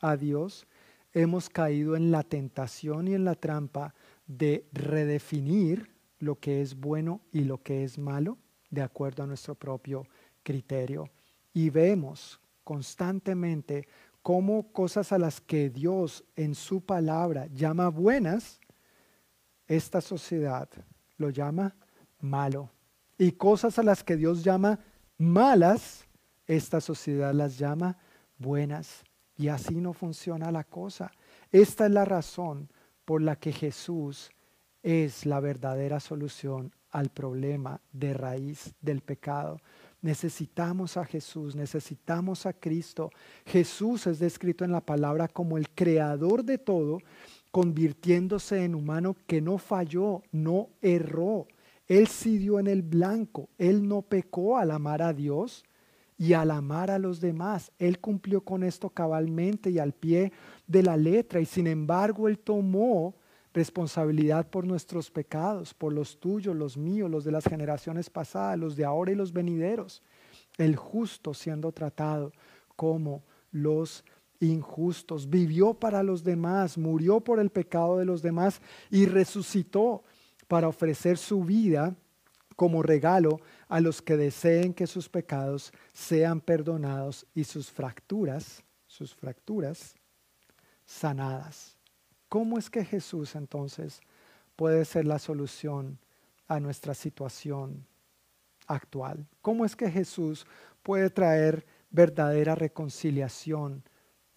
a 0.01 0.17
Dios, 0.17 0.67
hemos 1.13 1.49
caído 1.49 1.97
en 1.97 2.11
la 2.11 2.23
tentación 2.23 3.09
y 3.09 3.15
en 3.15 3.25
la 3.25 3.35
trampa 3.35 3.95
de 4.27 4.67
redefinir 4.73 5.91
lo 6.19 6.39
que 6.39 6.61
es 6.61 6.75
bueno 6.75 7.21
y 7.33 7.45
lo 7.45 7.63
que 7.63 7.85
es 7.85 7.99
malo 7.99 8.39
de 8.71 8.83
acuerdo 8.83 9.23
a 9.23 9.27
nuestro 9.27 9.55
propio 9.55 10.07
criterio. 10.47 11.11
Y 11.53 11.71
vemos 11.71 12.41
constantemente 12.63 13.89
cómo 14.23 14.73
cosas 14.73 15.11
a 15.13 15.19
las 15.19 15.41
que 15.41 15.69
Dios 15.71 16.25
en 16.37 16.55
su 16.55 16.81
palabra 16.81 17.47
llama 17.49 17.89
buenas, 17.89 18.61
esta 19.67 20.01
sociedad 20.01 20.69
lo 21.17 21.31
llama 21.31 21.75
malo. 22.21 22.71
Y 23.19 23.33
cosas 23.33 23.79
a 23.79 23.83
las 23.83 24.05
que 24.05 24.17
Dios 24.17 24.45
llama 24.45 24.79
malas, 25.19 26.07
esta 26.47 26.81
sociedad 26.81 27.35
las 27.35 27.59
llama 27.59 27.99
buenas. 28.39 29.03
Y 29.37 29.49
así 29.49 29.81
no 29.81 29.93
funciona 29.93 30.53
la 30.53 30.65
cosa. 30.65 31.11
Esta 31.51 31.87
es 31.87 31.93
la 31.93 32.05
razón 32.05 32.71
por 33.05 33.23
la 33.23 33.37
que 33.37 33.53
Jesús 33.53 34.31
es 34.83 35.27
la 35.27 35.41
verdadera 35.41 35.99
solución 35.99 36.73
al 36.91 37.11
problema 37.11 37.81
de 37.93 38.15
raíz 38.15 38.75
del 38.81 39.01
pecado. 39.01 39.61
Necesitamos 40.03 40.97
a 40.97 41.05
Jesús, 41.05 41.57
necesitamos 41.57 42.47
a 42.47 42.53
Cristo. 42.53 43.11
Jesús 43.45 44.07
es 44.07 44.19
descrito 44.19 44.65
en 44.65 44.73
la 44.73 44.81
palabra 44.81 45.29
como 45.29 45.57
el 45.57 45.69
creador 45.71 46.45
de 46.45 46.59
todo, 46.59 46.99
convirtiéndose 47.51 48.65
en 48.65 48.75
humano 48.75 49.17
que 49.27 49.41
no 49.41 49.59
falló, 49.59 50.23
no 50.33 50.69
erró. 50.83 51.47
Él 51.89 52.09
sí 52.09 52.39
dio 52.39 52.59
en 52.59 52.67
el 52.67 52.83
blanco, 52.83 53.49
él 53.59 53.87
no 53.89 54.03
pecó 54.03 54.59
al 54.59 54.71
amar 54.71 55.03
a 55.03 55.13
Dios 55.13 55.65
y 56.19 56.33
al 56.33 56.51
amar 56.51 56.91
a 56.91 56.99
los 56.99 57.21
demás. 57.21 57.73
Él 57.79 57.99
cumplió 57.99 58.43
con 58.43 58.63
esto 58.63 58.91
cabalmente 58.91 59.71
y 59.71 59.79
al 59.79 59.93
pie 59.93 60.33
de 60.67 60.83
la 60.83 60.97
letra 60.97 61.41
y 61.41 61.47
sin 61.47 61.67
embargo 61.67 62.29
él 62.29 62.39
tomó 62.39 63.15
responsabilidad 63.57 64.51
por 64.51 64.67
nuestros 64.67 65.11
pecados, 65.11 65.73
por 65.73 65.91
los 65.91 66.21
tuyos, 66.21 66.55
los 66.55 66.77
míos, 66.77 67.11
los 67.11 67.25
de 67.25 67.33
las 67.33 67.45
generaciones 67.45 68.11
pasadas, 68.11 68.59
los 68.59 68.77
de 68.77 68.85
ahora 68.85 69.13
y 69.13 69.15
los 69.15 69.33
venideros. 69.33 70.03
El 70.59 70.77
justo 70.77 71.33
siendo 71.33 71.73
tratado 71.73 72.33
como 72.77 73.25
los 73.51 74.05
injustos. 74.41 75.31
Vivió 75.31 75.73
para 75.73 76.03
los 76.03 76.23
demás, 76.23 76.77
murió 76.77 77.21
por 77.21 77.41
el 77.41 77.49
pecado 77.49 77.97
de 77.97 78.05
los 78.05 78.21
demás 78.21 78.61
y 78.91 79.07
resucitó 79.07 80.05
para 80.49 80.69
ofrecer 80.69 81.17
su 81.17 81.43
vida 81.43 81.97
como 82.57 82.83
regalo 82.83 83.41
a 83.69 83.81
los 83.81 84.03
que 84.03 84.19
deseen 84.19 84.75
que 84.75 84.87
sus 84.87 85.09
pecados 85.09 85.73
sean 85.95 86.43
perdonados 86.43 87.27
y 87.35 87.45
sus 87.45 87.71
fracturas, 87.71 88.63
sus 88.87 89.15
fracturas 89.15 89.95
sanadas. 90.85 91.76
¿Cómo 92.29 92.59
es 92.59 92.71
que 92.71 92.85
Jesús 92.85 93.35
entonces 93.35 94.01
puede 94.57 94.85
ser 94.85 95.05
la 95.05 95.19
solución 95.19 95.99
a 96.49 96.61
nuestra 96.61 96.95
situación 96.95 97.87
actual? 98.67 99.27
¿Cómo 99.43 99.65
es 99.65 99.77
que 99.77 99.91
Jesús 99.91 100.47
puede 100.83 101.11
traer 101.11 101.67
verdadera 101.91 102.55
reconciliación 102.55 103.85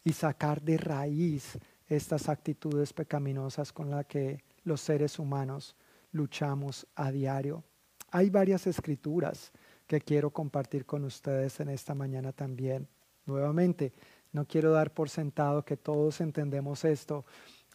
y 0.03 0.13
sacar 0.13 0.61
de 0.61 0.77
raíz 0.77 1.57
estas 1.87 2.29
actitudes 2.29 2.93
pecaminosas 2.93 3.73
con 3.73 3.89
las 3.89 4.05
que 4.05 4.43
los 4.63 4.81
seres 4.81 5.17
humanos 5.17 5.75
luchamos 6.11 6.85
a 6.95 7.11
diario? 7.11 7.63
Hay 8.11 8.29
varias 8.29 8.67
escrituras 8.67 9.51
que 9.87 10.01
quiero 10.01 10.29
compartir 10.29 10.85
con 10.85 11.03
ustedes 11.05 11.59
en 11.59 11.69
esta 11.69 11.95
mañana 11.95 12.31
también. 12.31 12.87
Nuevamente, 13.25 13.93
no 14.31 14.45
quiero 14.45 14.71
dar 14.71 14.93
por 14.93 15.09
sentado 15.09 15.63
que 15.65 15.77
todos 15.77 16.21
entendemos 16.21 16.85
esto, 16.85 17.25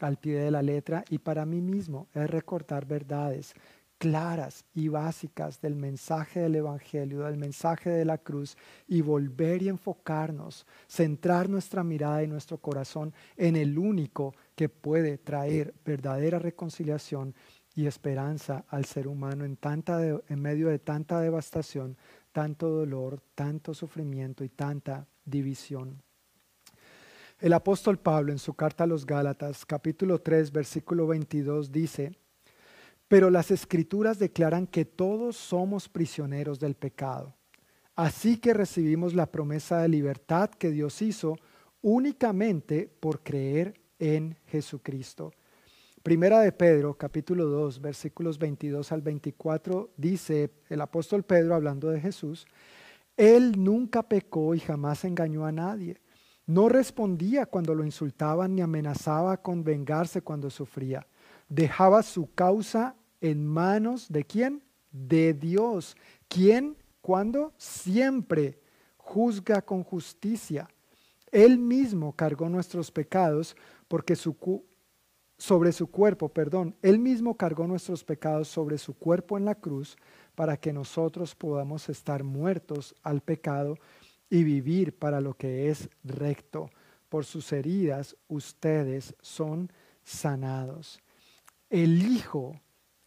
al 0.07 0.19
pie 0.19 0.39
de 0.39 0.51
la 0.51 0.63
letra 0.63 1.05
y 1.11 1.19
para 1.19 1.47
mí 1.47 1.61
mismo 1.61 2.09
es 2.13 2.29
recortar 2.31 2.87
verdades 2.87 3.55
claras 3.99 4.65
y 4.75 4.89
básicas 4.89 5.61
del 5.61 5.77
mensaje 5.77 6.41
del 6.41 6.57
Evangelio, 6.57 7.23
del 7.23 7.37
mensaje 7.37 7.91
de 7.91 8.05
la 8.05 8.19
cruz 8.19 8.57
y 8.87 9.01
volver 9.01 9.63
y 9.63 9.69
enfocarnos, 9.69 10.67
centrar 10.87 11.49
nuestra 11.49 11.83
mirada 11.83 12.23
y 12.23 12.27
nuestro 12.27 12.59
corazón 12.59 13.15
en 13.37 13.57
el 13.57 13.79
único 13.79 14.35
que 14.55 14.69
puede 14.69 15.19
traer 15.19 15.75
verdadera 15.85 16.39
reconciliación 16.39 17.35
y 17.75 17.87
esperanza 17.87 18.65
al 18.69 18.85
ser 18.85 19.09
humano 19.09 19.45
en, 19.45 19.57
tanta 19.57 20.01
en 20.05 20.41
medio 20.41 20.69
de 20.69 20.79
tanta 20.79 21.21
devastación, 21.21 21.97
tanto 22.33 22.69
dolor, 22.69 23.21
tanto 23.35 23.75
sufrimiento 23.75 24.45
y 24.45 24.49
tanta 24.49 25.07
división. 25.25 26.03
El 27.41 27.53
apóstol 27.53 27.99
Pablo 27.99 28.33
en 28.33 28.39
su 28.39 28.55
carta 28.55 28.85
a 28.85 28.87
los 28.87 29.05
Gálatas, 29.05 29.67
capítulo 29.67 30.21
3, 30.21 30.53
versículo 30.53 31.07
22, 31.09 31.73
dice, 31.73 32.13
pero 33.09 33.29
las 33.29 33.51
escrituras 33.51 34.19
declaran 34.19 34.67
que 34.67 34.85
todos 34.85 35.37
somos 35.37 35.89
prisioneros 35.89 36.61
del 36.61 36.75
pecado. 36.75 37.35
Así 37.97 38.39
que 38.39 38.55
recibimos 38.55 39.15
la 39.15 39.27
promesa 39.27 39.83
de 39.83 39.89
libertad 39.89 40.51
que 40.51 40.71
Dios 40.71 41.03
hizo 41.03 41.37
únicamente 41.83 42.89
por 43.01 43.23
creer 43.23 43.75
en 43.99 44.37
Jesucristo. 44.47 45.33
Primera 46.03 46.41
de 46.41 46.53
Pedro, 46.53 46.95
capítulo 46.95 47.47
2, 47.47 47.81
versículos 47.81 48.39
22 48.39 48.93
al 48.93 49.03
24, 49.03 49.91
dice 49.97 50.51
el 50.69 50.81
apóstol 50.81 51.25
Pedro 51.25 51.55
hablando 51.55 51.91
de 51.91 52.01
Jesús, 52.01 52.47
Él 53.17 53.55
nunca 53.63 54.03
pecó 54.03 54.55
y 54.55 54.61
jamás 54.61 55.05
engañó 55.05 55.47
a 55.47 55.53
nadie. 55.53 56.01
No 56.47 56.69
respondía 56.69 57.47
cuando 57.47 57.75
lo 57.75 57.85
insultaban 57.85 58.55
ni 58.55 58.61
amenazaba 58.61 59.39
con 59.39 59.65
vengarse 59.65 60.21
cuando 60.21 60.51
sufría. 60.51 61.07
Dejaba 61.49 62.03
su 62.03 62.33
causa 62.35 62.97
en 63.21 63.47
manos 63.47 64.09
de 64.11 64.25
quién? 64.25 64.63
De 64.93 65.33
Dios. 65.33 65.97
¿Quién? 66.29 66.77
¿Cuándo? 67.01 67.53
Siempre 67.57 68.61
juzga 68.99 69.63
con 69.63 69.83
justicia. 69.83 70.69
Él 71.31 71.59
mismo 71.59 72.13
cargó 72.13 72.49
nuestros 72.49 72.91
pecados 72.91 73.57
porque 73.89 74.15
su 74.15 74.37
sobre 75.37 75.73
su 75.73 75.89
cuerpo, 75.89 76.29
perdón, 76.29 76.77
él 76.81 76.99
mismo 76.99 77.37
cargó 77.37 77.67
nuestros 77.67 78.05
pecados 78.05 78.49
sobre 78.49 78.79
su 78.79 78.95
cuerpo 78.95 79.37
en 79.37 79.45
la 79.45 79.57
cruz 79.57 79.97
para 80.35 80.57
que 80.57 80.73
nosotros 80.73 81.35
podamos 81.35 81.89
estar 81.89 82.23
muertos 82.23 82.95
al 83.03 83.21
pecado 83.21 83.77
y 84.31 84.45
vivir 84.45 84.99
para 84.99 85.21
lo 85.21 85.35
que 85.35 85.71
es 85.71 85.89
recto. 86.03 86.71
Por 87.09 87.25
sus 87.25 87.53
heridas 87.53 88.17
ustedes 88.29 89.15
son 89.21 89.71
sanados. 90.03 91.01
El 91.71 92.03
Hijo 92.03 92.61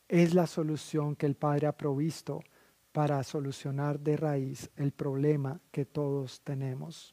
es 0.08 0.34
la 0.34 0.48
solución 0.48 1.16
que 1.16 1.26
el 1.26 1.36
Padre 1.36 1.68
ha 1.68 1.78
provisto 1.78 2.42
para 2.92 3.24
solucionar 3.24 4.00
de 4.00 4.18
raíz 4.18 4.70
el 4.76 4.92
problema 4.92 5.62
que 5.72 5.86
todos 5.86 6.42
tenemos. 6.42 7.12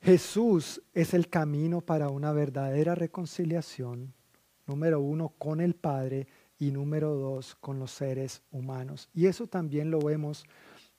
Jesús 0.00 0.82
es 0.92 1.14
el 1.14 1.28
camino 1.28 1.80
para 1.80 2.08
una 2.08 2.32
verdadera 2.32 2.94
reconciliación, 2.94 4.12
número 4.66 5.00
uno, 5.00 5.30
con 5.38 5.60
el 5.60 5.74
Padre 5.74 6.26
y 6.58 6.70
número 6.70 7.14
dos, 7.14 7.54
con 7.56 7.78
los 7.78 7.92
seres 7.92 8.42
humanos. 8.50 9.08
Y 9.14 9.26
eso 9.26 9.46
también 9.46 9.90
lo 9.90 10.00
vemos 10.00 10.44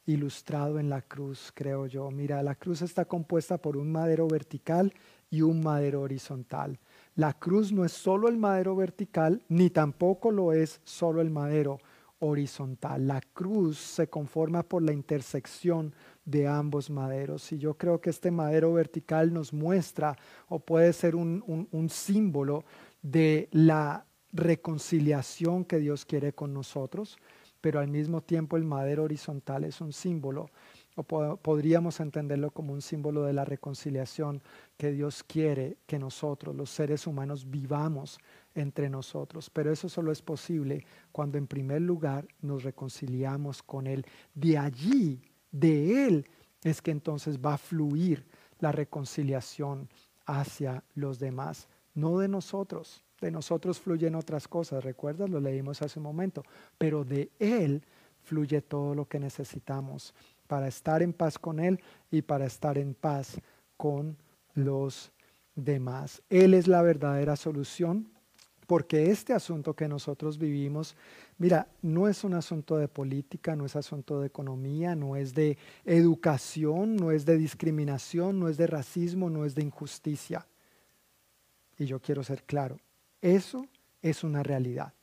ilustrado 0.05 0.79
en 0.79 0.89
la 0.89 1.01
cruz, 1.01 1.51
creo 1.53 1.85
yo. 1.85 2.09
Mira, 2.11 2.43
la 2.43 2.55
cruz 2.55 2.81
está 2.81 3.05
compuesta 3.05 3.57
por 3.57 3.77
un 3.77 3.91
madero 3.91 4.27
vertical 4.27 4.93
y 5.29 5.41
un 5.41 5.61
madero 5.61 6.01
horizontal. 6.01 6.79
La 7.15 7.33
cruz 7.33 7.71
no 7.71 7.85
es 7.85 7.91
solo 7.91 8.27
el 8.27 8.37
madero 8.37 8.75
vertical, 8.75 9.41
ni 9.47 9.69
tampoco 9.69 10.31
lo 10.31 10.51
es 10.51 10.81
solo 10.83 11.21
el 11.21 11.29
madero 11.29 11.79
horizontal. 12.19 13.07
La 13.07 13.21
cruz 13.21 13.77
se 13.77 14.07
conforma 14.07 14.63
por 14.63 14.81
la 14.81 14.93
intersección 14.93 15.93
de 16.25 16.47
ambos 16.47 16.89
maderos. 16.89 17.51
Y 17.51 17.57
yo 17.57 17.75
creo 17.77 17.99
que 18.01 18.09
este 18.09 18.31
madero 18.31 18.73
vertical 18.73 19.33
nos 19.33 19.53
muestra 19.53 20.17
o 20.47 20.59
puede 20.59 20.93
ser 20.93 21.15
un, 21.15 21.67
un 21.71 21.89
símbolo 21.89 22.63
de 23.01 23.49
la 23.51 24.05
reconciliación 24.31 25.65
que 25.65 25.79
Dios 25.79 26.05
quiere 26.05 26.33
con 26.33 26.53
nosotros 26.53 27.17
pero 27.63 27.79
al 27.79 27.87
mismo 27.87 28.19
tiempo 28.19 28.57
el 28.57 28.65
madero 28.65 29.03
horizontal 29.03 29.63
es 29.63 29.79
un 29.79 29.93
símbolo, 29.93 30.49
o 30.97 31.03
podríamos 31.03 32.01
entenderlo 32.01 32.51
como 32.51 32.73
un 32.73 32.81
símbolo 32.81 33.23
de 33.23 33.31
la 33.31 33.45
reconciliación 33.45 34.41
que 34.75 34.91
Dios 34.91 35.23
quiere 35.23 35.77
que 35.85 35.97
nosotros, 35.97 36.53
los 36.53 36.69
seres 36.69 37.07
humanos, 37.07 37.49
vivamos 37.49 38.19
entre 38.53 38.89
nosotros. 38.89 39.49
Pero 39.49 39.71
eso 39.71 39.87
solo 39.87 40.11
es 40.11 40.21
posible 40.21 40.85
cuando 41.13 41.37
en 41.37 41.47
primer 41.47 41.81
lugar 41.81 42.27
nos 42.41 42.63
reconciliamos 42.63 43.63
con 43.63 43.87
Él. 43.87 44.05
De 44.35 44.57
allí, 44.57 45.21
de 45.49 46.05
Él, 46.05 46.29
es 46.65 46.81
que 46.81 46.91
entonces 46.91 47.39
va 47.39 47.53
a 47.53 47.57
fluir 47.57 48.25
la 48.59 48.73
reconciliación 48.73 49.87
hacia 50.25 50.83
los 50.95 51.17
demás, 51.17 51.69
no 51.93 52.19
de 52.19 52.27
nosotros 52.27 53.05
de 53.23 53.31
nosotros 53.31 53.79
fluyen 53.79 54.15
otras 54.15 54.47
cosas, 54.47 54.83
¿recuerdas? 54.83 55.29
Lo 55.29 55.39
leímos 55.39 55.81
hace 55.81 55.99
un 55.99 56.03
momento, 56.03 56.43
pero 56.77 57.03
de 57.03 57.31
Él 57.39 57.83
fluye 58.21 58.61
todo 58.61 58.93
lo 58.95 59.05
que 59.05 59.19
necesitamos 59.19 60.13
para 60.47 60.67
estar 60.67 61.01
en 61.01 61.13
paz 61.13 61.39
con 61.39 61.59
Él 61.59 61.79
y 62.11 62.21
para 62.21 62.45
estar 62.45 62.77
en 62.77 62.93
paz 62.93 63.39
con 63.77 64.17
los 64.53 65.11
demás. 65.55 66.21
Él 66.29 66.53
es 66.53 66.67
la 66.67 66.81
verdadera 66.81 67.35
solución 67.35 68.13
porque 68.67 69.11
este 69.11 69.33
asunto 69.33 69.75
que 69.75 69.87
nosotros 69.87 70.37
vivimos, 70.37 70.95
mira, 71.37 71.67
no 71.81 72.07
es 72.07 72.23
un 72.23 72.33
asunto 72.33 72.77
de 72.77 72.87
política, 72.87 73.55
no 73.55 73.65
es 73.65 73.75
asunto 73.75 74.21
de 74.21 74.27
economía, 74.27 74.95
no 74.95 75.15
es 75.15 75.33
de 75.33 75.57
educación, 75.85 76.95
no 76.95 77.11
es 77.11 77.25
de 77.25 77.37
discriminación, 77.37 78.39
no 78.39 78.47
es 78.47 78.57
de 78.57 78.67
racismo, 78.67 79.29
no 79.29 79.45
es 79.45 79.53
de 79.53 79.63
injusticia. 79.63 80.47
Y 81.77 81.85
yo 81.85 81.99
quiero 81.99 82.23
ser 82.23 82.43
claro, 82.43 82.79
eso 83.23 83.65
es 84.01 84.23
una 84.25 84.43
realidad, 84.43 84.93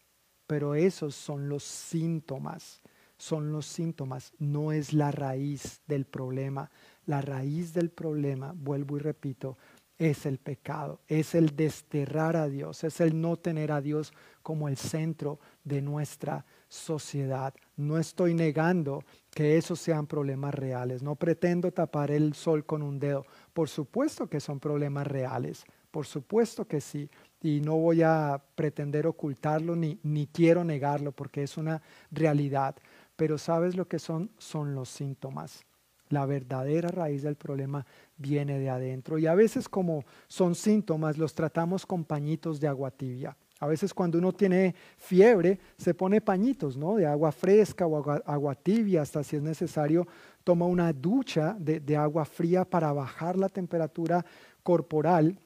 pero 0.46 0.74
esos 0.74 1.14
son 1.14 1.48
los 1.48 1.64
síntomas, 1.64 2.82
son 3.16 3.50
los 3.50 3.64
síntomas, 3.64 4.34
no 4.38 4.72
es 4.72 4.92
la 4.92 5.10
raíz 5.10 5.80
del 5.86 6.04
problema. 6.04 6.70
La 7.06 7.22
raíz 7.22 7.72
del 7.72 7.90
problema, 7.90 8.52
vuelvo 8.54 8.98
y 8.98 9.00
repito, 9.00 9.56
es 9.98 10.26
el 10.26 10.38
pecado, 10.38 11.00
es 11.08 11.34
el 11.34 11.56
desterrar 11.56 12.36
a 12.36 12.48
Dios, 12.48 12.84
es 12.84 13.00
el 13.00 13.20
no 13.20 13.36
tener 13.36 13.72
a 13.72 13.80
Dios 13.80 14.12
como 14.42 14.68
el 14.68 14.76
centro 14.76 15.38
de 15.64 15.82
nuestra 15.82 16.44
sociedad. 16.68 17.54
No 17.76 17.98
estoy 17.98 18.34
negando 18.34 19.02
que 19.30 19.56
esos 19.56 19.80
sean 19.80 20.06
problemas 20.06 20.54
reales, 20.54 21.02
no 21.02 21.16
pretendo 21.16 21.72
tapar 21.72 22.10
el 22.10 22.34
sol 22.34 22.64
con 22.64 22.82
un 22.82 22.98
dedo. 22.98 23.26
Por 23.52 23.68
supuesto 23.68 24.26
que 24.26 24.40
son 24.40 24.60
problemas 24.60 25.06
reales, 25.06 25.64
por 25.90 26.06
supuesto 26.06 26.64
que 26.66 26.80
sí, 26.80 27.10
y 27.42 27.60
no 27.60 27.76
voy 27.76 28.02
a 28.02 28.42
pretender 28.54 29.06
ocultarlo 29.06 29.74
ni, 29.74 29.98
ni 30.02 30.26
quiero 30.26 30.64
negarlo 30.64 31.12
porque 31.12 31.42
es 31.42 31.56
una 31.56 31.80
realidad. 32.10 32.76
Pero 33.16 33.38
sabes 33.38 33.76
lo 33.76 33.88
que 33.88 33.98
son? 33.98 34.30
Son 34.38 34.74
los 34.74 34.88
síntomas. 34.88 35.64
La 36.10 36.26
verdadera 36.26 36.88
raíz 36.88 37.22
del 37.22 37.36
problema 37.36 37.86
viene 38.16 38.58
de 38.58 38.68
adentro. 38.68 39.18
Y 39.18 39.26
a 39.26 39.34
veces 39.34 39.68
como 39.68 40.04
son 40.26 40.54
síntomas, 40.54 41.18
los 41.18 41.34
tratamos 41.34 41.86
con 41.86 42.04
pañitos 42.04 42.60
de 42.60 42.68
agua 42.68 42.90
tibia. 42.90 43.36
A 43.60 43.66
veces 43.66 43.92
cuando 43.92 44.18
uno 44.18 44.32
tiene 44.32 44.74
fiebre, 44.96 45.60
se 45.76 45.92
pone 45.94 46.20
pañitos, 46.20 46.76
¿no? 46.76 46.96
De 46.96 47.06
agua 47.06 47.30
fresca 47.30 47.86
o 47.86 47.96
agua, 48.24 48.54
tibia, 48.54 49.02
hasta 49.02 49.22
si 49.22 49.36
es 49.36 49.42
necesario, 49.42 50.08
toma 50.42 50.64
una 50.64 50.92
ducha 50.92 51.54
de, 51.58 51.78
de 51.78 51.96
agua 51.96 52.24
fría 52.24 52.64
para 52.64 52.90
bajar 52.92 53.36
la 53.36 53.50
temperatura 53.50 54.24
corporal. 54.62 55.38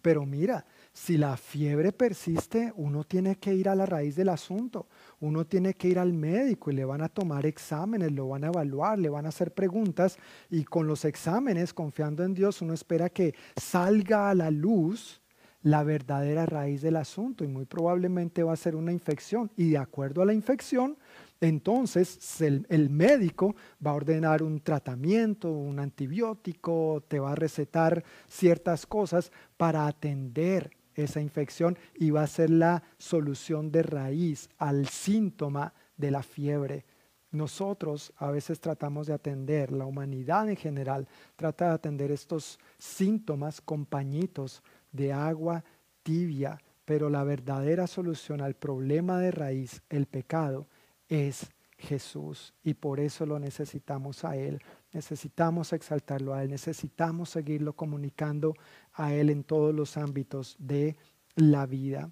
Pero 0.00 0.24
mira, 0.24 0.64
si 0.92 1.16
la 1.16 1.38
fiebre 1.38 1.90
persiste, 1.92 2.72
uno 2.76 3.04
tiene 3.04 3.36
que 3.36 3.54
ir 3.54 3.68
a 3.68 3.74
la 3.74 3.86
raíz 3.86 4.14
del 4.14 4.28
asunto, 4.28 4.88
uno 5.20 5.46
tiene 5.46 5.72
que 5.74 5.88
ir 5.88 5.98
al 5.98 6.12
médico 6.12 6.70
y 6.70 6.74
le 6.74 6.84
van 6.84 7.00
a 7.00 7.08
tomar 7.08 7.46
exámenes, 7.46 8.12
lo 8.12 8.28
van 8.28 8.44
a 8.44 8.48
evaluar, 8.48 8.98
le 8.98 9.08
van 9.08 9.24
a 9.24 9.30
hacer 9.30 9.54
preguntas 9.54 10.18
y 10.50 10.64
con 10.64 10.86
los 10.86 11.06
exámenes, 11.06 11.72
confiando 11.72 12.22
en 12.24 12.34
Dios, 12.34 12.60
uno 12.60 12.74
espera 12.74 13.08
que 13.08 13.34
salga 13.56 14.28
a 14.28 14.34
la 14.34 14.50
luz 14.50 15.22
la 15.62 15.82
verdadera 15.82 16.44
raíz 16.44 16.82
del 16.82 16.96
asunto 16.96 17.44
y 17.44 17.48
muy 17.48 17.64
probablemente 17.64 18.42
va 18.42 18.52
a 18.52 18.56
ser 18.56 18.76
una 18.76 18.92
infección. 18.92 19.50
Y 19.56 19.70
de 19.70 19.78
acuerdo 19.78 20.20
a 20.20 20.26
la 20.26 20.34
infección, 20.34 20.98
entonces 21.40 22.40
el, 22.40 22.66
el, 22.68 22.90
médico 22.90 23.54
va 23.84 23.92
a 23.92 23.94
ordenar 23.94 24.42
un 24.42 24.60
tratamiento, 24.60 25.50
un 25.50 25.78
antibiótico, 25.78 27.04
te 27.06 27.20
va 27.20 27.32
a 27.32 27.36
recetar 27.36 28.04
ciertas 28.28 28.86
cosas 28.86 29.30
para 29.56 29.86
atender 29.86 30.70
esa 30.94 31.20
infección 31.20 31.78
y 31.94 32.10
va 32.10 32.22
a 32.22 32.26
ser 32.26 32.50
la 32.50 32.82
solución 32.98 33.70
de 33.70 33.82
raíz 33.82 34.48
al 34.58 34.88
síntoma 34.88 35.72
de 35.96 36.10
la 36.10 36.22
fiebre. 36.22 36.84
Nosotros 37.30 38.12
a 38.16 38.30
veces 38.30 38.60
tratamos 38.60 39.06
de 39.06 39.14
atender, 39.14 39.72
la 39.72 39.86
humanidad 39.86 40.48
en 40.50 40.56
general 40.56 41.08
trata 41.34 41.68
de 41.68 41.74
atender 41.74 42.10
estos 42.10 42.58
síntomas 42.78 43.60
con 43.60 43.86
pañitos 43.86 44.62
de 44.92 45.14
agua 45.14 45.64
tibia, 46.02 46.60
pero 46.84 47.08
la 47.08 47.24
verdadera 47.24 47.86
solución 47.86 48.42
al 48.42 48.54
problema 48.54 49.18
de 49.18 49.30
raíz, 49.30 49.82
el 49.88 50.06
pecado, 50.06 50.68
es 51.08 51.50
Jesús 51.78 52.54
y 52.62 52.74
por 52.74 53.00
eso 53.00 53.26
lo 53.26 53.38
necesitamos 53.38 54.24
a 54.24 54.36
Él. 54.36 54.62
Necesitamos 54.92 55.72
exaltarlo 55.72 56.34
a 56.34 56.42
Él, 56.42 56.50
necesitamos 56.50 57.30
seguirlo 57.30 57.74
comunicando 57.74 58.54
a 58.92 59.14
Él 59.14 59.30
en 59.30 59.42
todos 59.42 59.74
los 59.74 59.96
ámbitos 59.96 60.56
de 60.58 60.96
la 61.34 61.66
vida. 61.66 62.10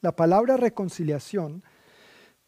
La 0.00 0.12
palabra 0.12 0.56
reconciliación 0.56 1.62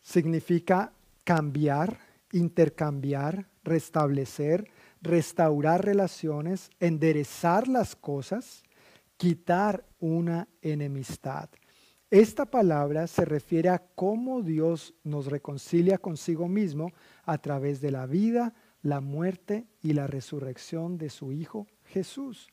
significa 0.01 0.93
cambiar, 1.25 1.99
intercambiar, 2.33 3.47
restablecer, 3.63 4.71
restaurar 5.03 5.85
relaciones, 5.85 6.71
enderezar 6.81 7.69
las 7.69 7.97
cosas, 7.97 8.63
quitar 9.17 9.85
una 9.99 10.49
enemistad. 10.63 11.51
Esta 12.11 12.45
palabra 12.45 13.07
se 13.07 13.25
refiere 13.25 13.69
a 13.69 13.79
cómo 13.95 14.43
Dios 14.43 14.95
nos 15.05 15.27
reconcilia 15.27 15.99
consigo 15.99 16.49
mismo 16.49 16.93
a 17.25 17.39
través 17.39 17.81
de 17.81 17.93
la 17.93 18.07
vida, 18.07 18.55
la 18.83 19.01
muerte 19.01 19.67
y 19.83 19.93
la 19.93 20.07
resurrección 20.07 20.99
de 20.99 21.11
su 21.11 21.33
Hijo 21.33 21.67
Jesús. 21.85 22.49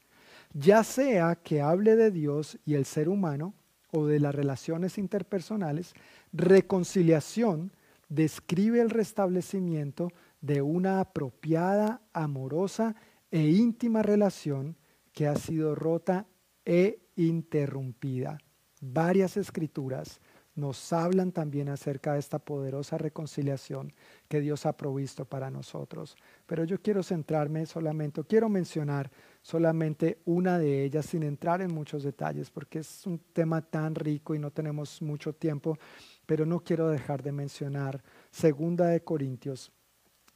Ya 0.54 0.84
sea 0.84 1.36
que 1.36 1.62
hable 1.62 1.96
de 1.96 2.12
Dios 2.12 2.58
y 2.66 2.76
el 2.76 2.86
ser 2.86 3.10
humano 3.10 3.54
o 3.92 4.06
de 4.06 4.20
las 4.20 4.36
relaciones 4.36 4.98
interpersonales, 4.98 5.94
reconciliación 6.34 7.72
describe 8.10 8.82
el 8.82 8.90
restablecimiento 8.90 10.12
de 10.42 10.62
una 10.62 11.00
apropiada, 11.00 12.02
amorosa 12.14 12.96
e 13.32 13.42
íntima 13.42 14.02
relación 14.02 14.78
que 15.14 15.28
ha 15.28 15.36
sido 15.36 15.76
rota 15.76 16.28
e 16.66 17.00
interrumpida. 17.16 18.38
Varias 18.82 19.38
escrituras 19.38 20.20
nos 20.58 20.92
hablan 20.92 21.32
también 21.32 21.70
acerca 21.70 22.14
de 22.14 22.20
esta 22.20 22.40
poderosa 22.40 22.98
reconciliación 22.98 23.94
que 24.28 24.42
Dios 24.42 24.66
ha 24.66 24.76
provisto 24.76 25.24
para 25.24 25.52
nosotros. 25.52 26.18
Pero 26.48 26.64
yo 26.64 26.82
quiero 26.82 27.04
centrarme 27.04 27.68
solamente, 27.68 28.24
quiero 28.24 28.50
mencionar 28.50 29.12
solamente 29.44 30.18
una 30.26 30.58
de 30.58 30.84
ellas 30.84 31.06
sin 31.06 31.22
entrar 31.22 31.62
en 31.62 31.72
muchos 31.72 32.02
detalles, 32.02 32.50
porque 32.50 32.80
es 32.80 33.06
un 33.06 33.20
tema 33.34 33.62
tan 33.62 33.94
rico 33.94 34.34
y 34.34 34.40
no 34.40 34.50
tenemos 34.50 35.00
mucho 35.02 35.32
tiempo, 35.32 35.78
pero 36.26 36.44
no 36.46 36.60
quiero 36.60 36.90
dejar 36.90 37.22
de 37.22 37.32
mencionar 37.32 38.04
Segunda 38.32 38.88
de 38.88 39.04
Corintios, 39.04 39.72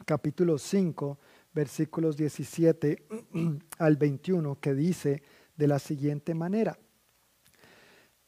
capítulo 0.06 0.60
5, 0.60 1.18
versículos 1.52 2.16
17 2.16 3.08
al 3.80 3.98
21, 3.98 4.60
que 4.60 4.76
dice 4.76 5.24
de 5.58 5.68
la 5.68 5.80
siguiente 5.80 6.36
manera. 6.36 6.78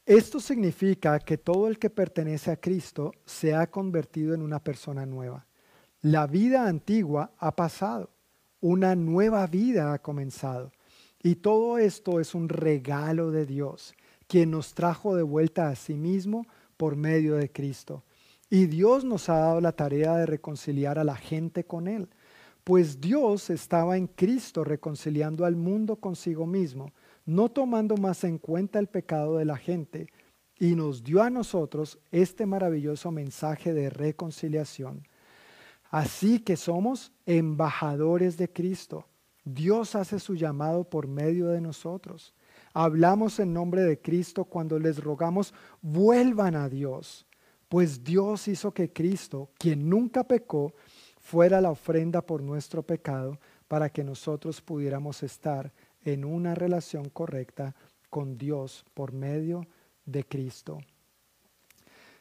Esto 0.05 0.41
significa 0.41 1.17
que 1.19 1.37
todo 1.37 1.67
el 1.67 1.79
que 1.79 1.89
pertenece 1.89 2.51
a 2.51 2.57
Cristo 2.57 3.13
se 3.25 3.55
ha 3.55 3.71
convertido 3.71 4.33
en 4.33 4.41
una 4.41 4.61
persona 4.61 5.05
nueva. 5.05 5.45
La 6.01 6.27
vida 6.27 6.67
antigua 6.67 7.31
ha 7.37 7.55
pasado, 7.55 8.09
una 8.59 8.95
nueva 8.95 9.47
vida 9.47 9.93
ha 9.93 9.99
comenzado. 9.99 10.73
Y 11.21 11.35
todo 11.35 11.77
esto 11.77 12.19
es 12.19 12.35
un 12.35 12.49
regalo 12.49 13.31
de 13.31 13.45
Dios, 13.45 13.95
quien 14.27 14.51
nos 14.51 14.73
trajo 14.73 15.15
de 15.15 15.23
vuelta 15.23 15.69
a 15.69 15.75
sí 15.75 15.93
mismo 15.93 16.45
por 16.75 16.97
medio 16.97 17.35
de 17.35 17.49
Cristo. 17.49 18.03
Y 18.49 18.65
Dios 18.65 19.05
nos 19.05 19.29
ha 19.29 19.37
dado 19.37 19.61
la 19.61 19.71
tarea 19.71 20.17
de 20.17 20.25
reconciliar 20.25 20.99
a 20.99 21.05
la 21.05 21.15
gente 21.15 21.63
con 21.63 21.87
Él, 21.87 22.09
pues 22.65 22.99
Dios 22.99 23.49
estaba 23.49 23.95
en 23.95 24.07
Cristo 24.07 24.65
reconciliando 24.65 25.45
al 25.45 25.55
mundo 25.55 25.95
consigo 25.95 26.45
mismo, 26.45 26.91
no 27.25 27.49
tomando 27.49 27.97
más 27.97 28.23
en 28.23 28.37
cuenta 28.37 28.79
el 28.79 28.87
pecado 28.87 29.37
de 29.37 29.45
la 29.45 29.57
gente, 29.57 30.07
y 30.59 30.75
nos 30.75 31.03
dio 31.03 31.21
a 31.21 31.29
nosotros 31.29 31.99
este 32.11 32.45
maravilloso 32.45 33.11
mensaje 33.11 33.73
de 33.73 33.89
reconciliación. 33.89 35.07
Así 35.89 36.39
que 36.39 36.55
somos 36.55 37.11
embajadores 37.25 38.37
de 38.37 38.51
Cristo. 38.51 39.05
Dios 39.43 39.95
hace 39.95 40.19
su 40.19 40.35
llamado 40.35 40.85
por 40.85 41.07
medio 41.07 41.47
de 41.47 41.59
nosotros. 41.59 42.33
Hablamos 42.73 43.39
en 43.39 43.53
nombre 43.53 43.83
de 43.83 43.99
Cristo 43.99 44.45
cuando 44.45 44.79
les 44.79 45.03
rogamos, 45.03 45.53
vuelvan 45.81 46.55
a 46.55 46.69
Dios, 46.69 47.27
pues 47.69 48.03
Dios 48.03 48.47
hizo 48.47 48.73
que 48.73 48.91
Cristo, 48.91 49.49
quien 49.57 49.89
nunca 49.89 50.23
pecó, 50.23 50.73
fuera 51.19 51.61
la 51.61 51.71
ofrenda 51.71 52.21
por 52.21 52.41
nuestro 52.41 52.83
pecado 52.83 53.39
para 53.67 53.89
que 53.89 54.03
nosotros 54.03 54.61
pudiéramos 54.61 55.23
estar 55.23 55.71
en 56.03 56.25
una 56.25 56.55
relación 56.55 57.09
correcta 57.09 57.75
con 58.09 58.37
Dios 58.37 58.85
por 58.93 59.11
medio 59.11 59.65
de 60.05 60.23
Cristo. 60.23 60.79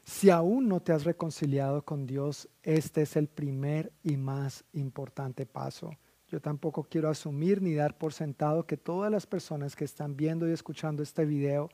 Si 0.04 0.30
aún 0.30 0.68
no 0.68 0.80
te 0.80 0.92
has 0.92 1.04
reconciliado 1.04 1.82
con 1.82 2.06
Dios, 2.06 2.48
este 2.62 3.02
es 3.02 3.16
el 3.16 3.28
primer 3.28 3.92
y 4.02 4.16
más 4.16 4.64
importante 4.72 5.46
paso. 5.46 5.90
Yo 6.28 6.40
tampoco 6.40 6.84
quiero 6.84 7.08
asumir 7.08 7.60
ni 7.60 7.74
dar 7.74 7.96
por 7.98 8.12
sentado 8.12 8.66
que 8.66 8.76
todas 8.76 9.12
las 9.12 9.26
personas 9.26 9.76
que 9.76 9.84
están 9.84 10.16
viendo 10.16 10.48
y 10.48 10.52
escuchando 10.52 11.02
este 11.02 11.24
video 11.24 11.68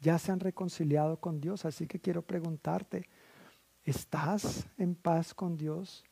ya 0.00 0.18
se 0.18 0.32
han 0.32 0.40
reconciliado 0.40 1.18
con 1.18 1.40
Dios. 1.40 1.64
Así 1.64 1.86
que 1.86 2.00
quiero 2.00 2.22
preguntarte, 2.22 3.08
¿estás 3.84 4.66
en 4.76 4.94
paz 4.94 5.32
con 5.32 5.56
Dios? 5.56 6.04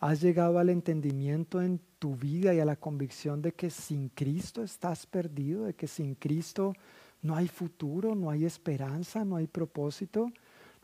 ¿Has 0.00 0.20
llegado 0.20 0.60
al 0.60 0.70
entendimiento 0.70 1.60
en 1.60 1.80
tu 1.98 2.14
vida 2.14 2.54
y 2.54 2.60
a 2.60 2.64
la 2.64 2.76
convicción 2.76 3.42
de 3.42 3.52
que 3.52 3.68
sin 3.68 4.10
Cristo 4.10 4.62
estás 4.62 5.06
perdido, 5.06 5.64
de 5.64 5.74
que 5.74 5.88
sin 5.88 6.14
Cristo 6.14 6.72
no 7.20 7.34
hay 7.34 7.48
futuro, 7.48 8.14
no 8.14 8.30
hay 8.30 8.44
esperanza, 8.44 9.24
no 9.24 9.34
hay 9.34 9.48
propósito? 9.48 10.30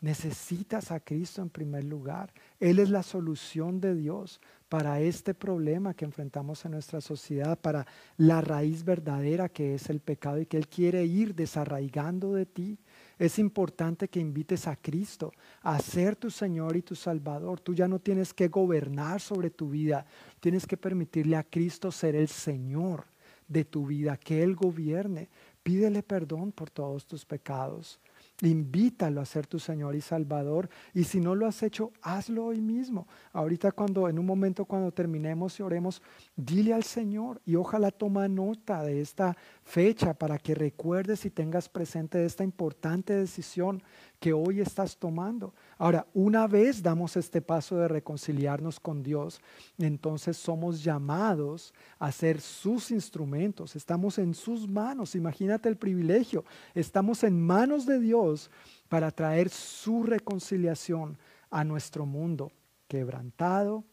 Necesitas 0.01 0.91
a 0.91 0.99
Cristo 0.99 1.41
en 1.41 1.49
primer 1.49 1.85
lugar. 1.85 2.33
Él 2.59 2.77
es 2.79 2.89
la 2.89 3.03
solución 3.03 3.79
de 3.79 3.95
Dios 3.95 4.41
para 4.67 4.99
este 4.99 5.33
problema 5.33 5.93
que 5.93 6.03
enfrentamos 6.03 6.65
en 6.65 6.71
nuestra 6.71 6.99
sociedad, 6.99 7.57
para 7.57 7.87
la 8.17 8.41
raíz 8.41 8.83
verdadera 8.83 9.47
que 9.47 9.75
es 9.75 9.89
el 9.89 10.01
pecado 10.01 10.41
y 10.41 10.45
que 10.45 10.57
Él 10.57 10.67
quiere 10.67 11.05
ir 11.05 11.35
desarraigando 11.35 12.33
de 12.33 12.45
ti. 12.45 12.77
Es 13.17 13.39
importante 13.39 14.09
que 14.09 14.19
invites 14.19 14.67
a 14.67 14.75
Cristo 14.75 15.31
a 15.61 15.79
ser 15.79 16.15
tu 16.15 16.29
Señor 16.29 16.75
y 16.75 16.81
tu 16.81 16.95
Salvador. 16.95 17.61
Tú 17.61 17.73
ya 17.73 17.87
no 17.87 17.99
tienes 17.99 18.33
que 18.33 18.49
gobernar 18.49 19.21
sobre 19.21 19.49
tu 19.49 19.69
vida, 19.69 20.05
tienes 20.39 20.67
que 20.67 20.77
permitirle 20.77 21.37
a 21.37 21.43
Cristo 21.43 21.91
ser 21.91 22.15
el 22.15 22.27
Señor 22.27 23.05
de 23.47 23.63
tu 23.63 23.85
vida, 23.85 24.17
que 24.17 24.43
Él 24.43 24.55
gobierne. 24.55 25.29
Pídele 25.63 26.03
perdón 26.03 26.51
por 26.51 26.69
todos 26.69 27.05
tus 27.05 27.25
pecados. 27.25 27.99
Invítalo 28.41 29.21
a 29.21 29.25
ser 29.25 29.47
tu 29.47 29.59
Señor 29.59 29.95
y 29.95 30.01
Salvador. 30.01 30.69
Y 30.93 31.05
si 31.05 31.21
no 31.21 31.35
lo 31.35 31.47
has 31.47 31.63
hecho, 31.63 31.93
hazlo 32.01 32.45
hoy 32.45 32.59
mismo. 32.59 33.07
Ahorita 33.31 33.71
cuando, 33.71 34.09
en 34.09 34.19
un 34.19 34.25
momento 34.25 34.65
cuando 34.65 34.91
terminemos 34.91 35.57
y 35.59 35.63
oremos, 35.63 36.01
dile 36.35 36.73
al 36.73 36.83
Señor 36.83 37.41
y 37.45 37.55
ojalá 37.55 37.91
toma 37.91 38.27
nota 38.27 38.83
de 38.83 38.99
esta 38.99 39.37
fecha 39.63 40.13
para 40.13 40.37
que 40.37 40.53
recuerdes 40.53 41.25
y 41.25 41.29
tengas 41.29 41.69
presente 41.69 42.25
esta 42.25 42.43
importante 42.43 43.13
decisión 43.13 43.81
que 44.19 44.33
hoy 44.33 44.61
estás 44.61 44.97
tomando. 44.97 45.53
Ahora, 45.77 46.07
una 46.13 46.47
vez 46.47 46.81
damos 46.81 47.15
este 47.17 47.41
paso 47.41 47.77
de 47.77 47.87
reconciliarnos 47.87 48.79
con 48.79 49.03
Dios, 49.03 49.41
entonces 49.77 50.37
somos 50.37 50.83
llamados 50.83 51.73
a 51.99 52.11
ser 52.11 52.41
sus 52.41 52.91
instrumentos, 52.91 53.75
estamos 53.75 54.17
en 54.17 54.33
sus 54.33 54.67
manos, 54.67 55.15
imagínate 55.15 55.69
el 55.69 55.77
privilegio, 55.77 56.45
estamos 56.73 57.23
en 57.23 57.39
manos 57.41 57.85
de 57.85 57.99
Dios 57.99 58.49
para 58.89 59.11
traer 59.11 59.49
su 59.49 60.03
reconciliación 60.03 61.17
a 61.49 61.63
nuestro 61.63 62.05
mundo 62.05 62.51
quebrantado, 62.87 63.83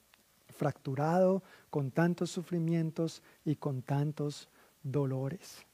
fracturado, 0.48 1.42
con 1.70 1.90
tantos 1.90 2.30
sufrimientos 2.30 3.22
y 3.44 3.56
con 3.56 3.82
tantos 3.82 4.48
dolores. 4.82 5.64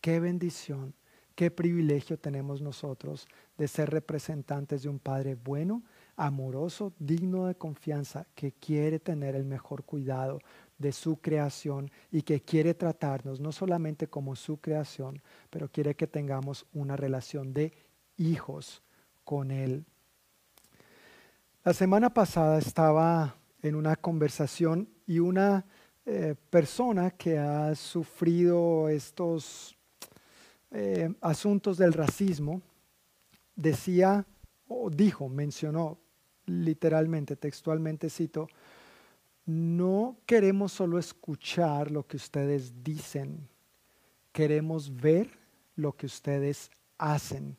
Qué 0.00 0.20
bendición 0.20 0.94
Qué 1.34 1.50
privilegio 1.50 2.16
tenemos 2.16 2.62
nosotros 2.62 3.26
de 3.58 3.66
ser 3.66 3.90
representantes 3.90 4.82
de 4.82 4.88
un 4.88 5.00
Padre 5.00 5.34
bueno, 5.34 5.82
amoroso, 6.16 6.92
digno 6.98 7.46
de 7.46 7.56
confianza, 7.56 8.26
que 8.36 8.52
quiere 8.52 9.00
tener 9.00 9.34
el 9.34 9.44
mejor 9.44 9.82
cuidado 9.82 10.38
de 10.78 10.92
su 10.92 11.16
creación 11.16 11.90
y 12.12 12.22
que 12.22 12.40
quiere 12.40 12.74
tratarnos 12.74 13.40
no 13.40 13.50
solamente 13.50 14.06
como 14.06 14.36
su 14.36 14.58
creación, 14.58 15.20
pero 15.50 15.68
quiere 15.68 15.96
que 15.96 16.06
tengamos 16.06 16.66
una 16.72 16.96
relación 16.96 17.52
de 17.52 17.72
hijos 18.16 18.82
con 19.24 19.50
Él. 19.50 19.84
La 21.64 21.72
semana 21.72 22.12
pasada 22.12 22.58
estaba 22.58 23.34
en 23.62 23.74
una 23.74 23.96
conversación 23.96 24.88
y 25.06 25.18
una 25.18 25.64
eh, 26.06 26.34
persona 26.50 27.10
que 27.10 27.38
ha 27.38 27.74
sufrido 27.74 28.88
estos 28.88 29.74
eh, 30.76 31.14
asuntos 31.20 31.78
del 31.78 31.92
racismo, 31.92 32.60
decía 33.54 34.26
o 34.66 34.90
dijo, 34.90 35.28
mencionó 35.28 35.98
literalmente, 36.46 37.36
textualmente 37.36 38.10
cito, 38.10 38.48
no 39.46 40.16
queremos 40.26 40.72
solo 40.72 40.98
escuchar 40.98 41.92
lo 41.92 42.06
que 42.06 42.16
ustedes 42.16 42.82
dicen, 42.82 43.48
queremos 44.32 44.92
ver 44.92 45.30
lo 45.76 45.92
que 45.92 46.06
ustedes 46.06 46.72
hacen. 46.98 47.56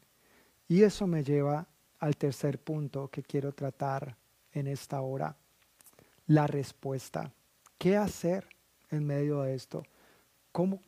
Y 0.67 0.83
eso 0.83 1.07
me 1.07 1.23
lleva 1.23 1.67
al 1.99 2.17
tercer 2.17 2.59
punto 2.59 3.07
que 3.07 3.23
quiero 3.23 3.53
tratar 3.53 4.17
en 4.51 4.67
esta 4.67 4.99
hora, 4.99 5.37
la 6.27 6.47
respuesta. 6.47 7.31
¿Qué 7.77 7.95
hacer 7.95 8.45
en 8.89 9.05
medio 9.05 9.41
de 9.43 9.55
esto? 9.55 9.83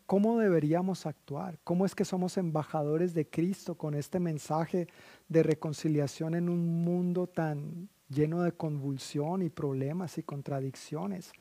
¿Cómo, 0.06 0.40
deberíamos 0.40 1.06
actuar? 1.06 1.60
¿Cómo 1.66 1.86
es 1.86 1.94
que 1.94 2.06
somos 2.06 2.38
embajadores 2.38 3.14
de 3.14 3.30
Cristo 3.30 3.76
con 3.76 3.96
este 3.96 4.18
mensaje 4.18 4.88
de 5.28 5.44
reconciliación 5.44 6.36
en 6.36 6.48
un 6.48 6.86
mundo 6.86 7.28
tan 7.28 7.90
lleno 8.08 8.44
de 8.44 8.54
convulsión 8.54 9.42
y 9.42 9.50
problemas 9.50 10.18
y 10.18 10.24
contradicciones? 10.24 11.34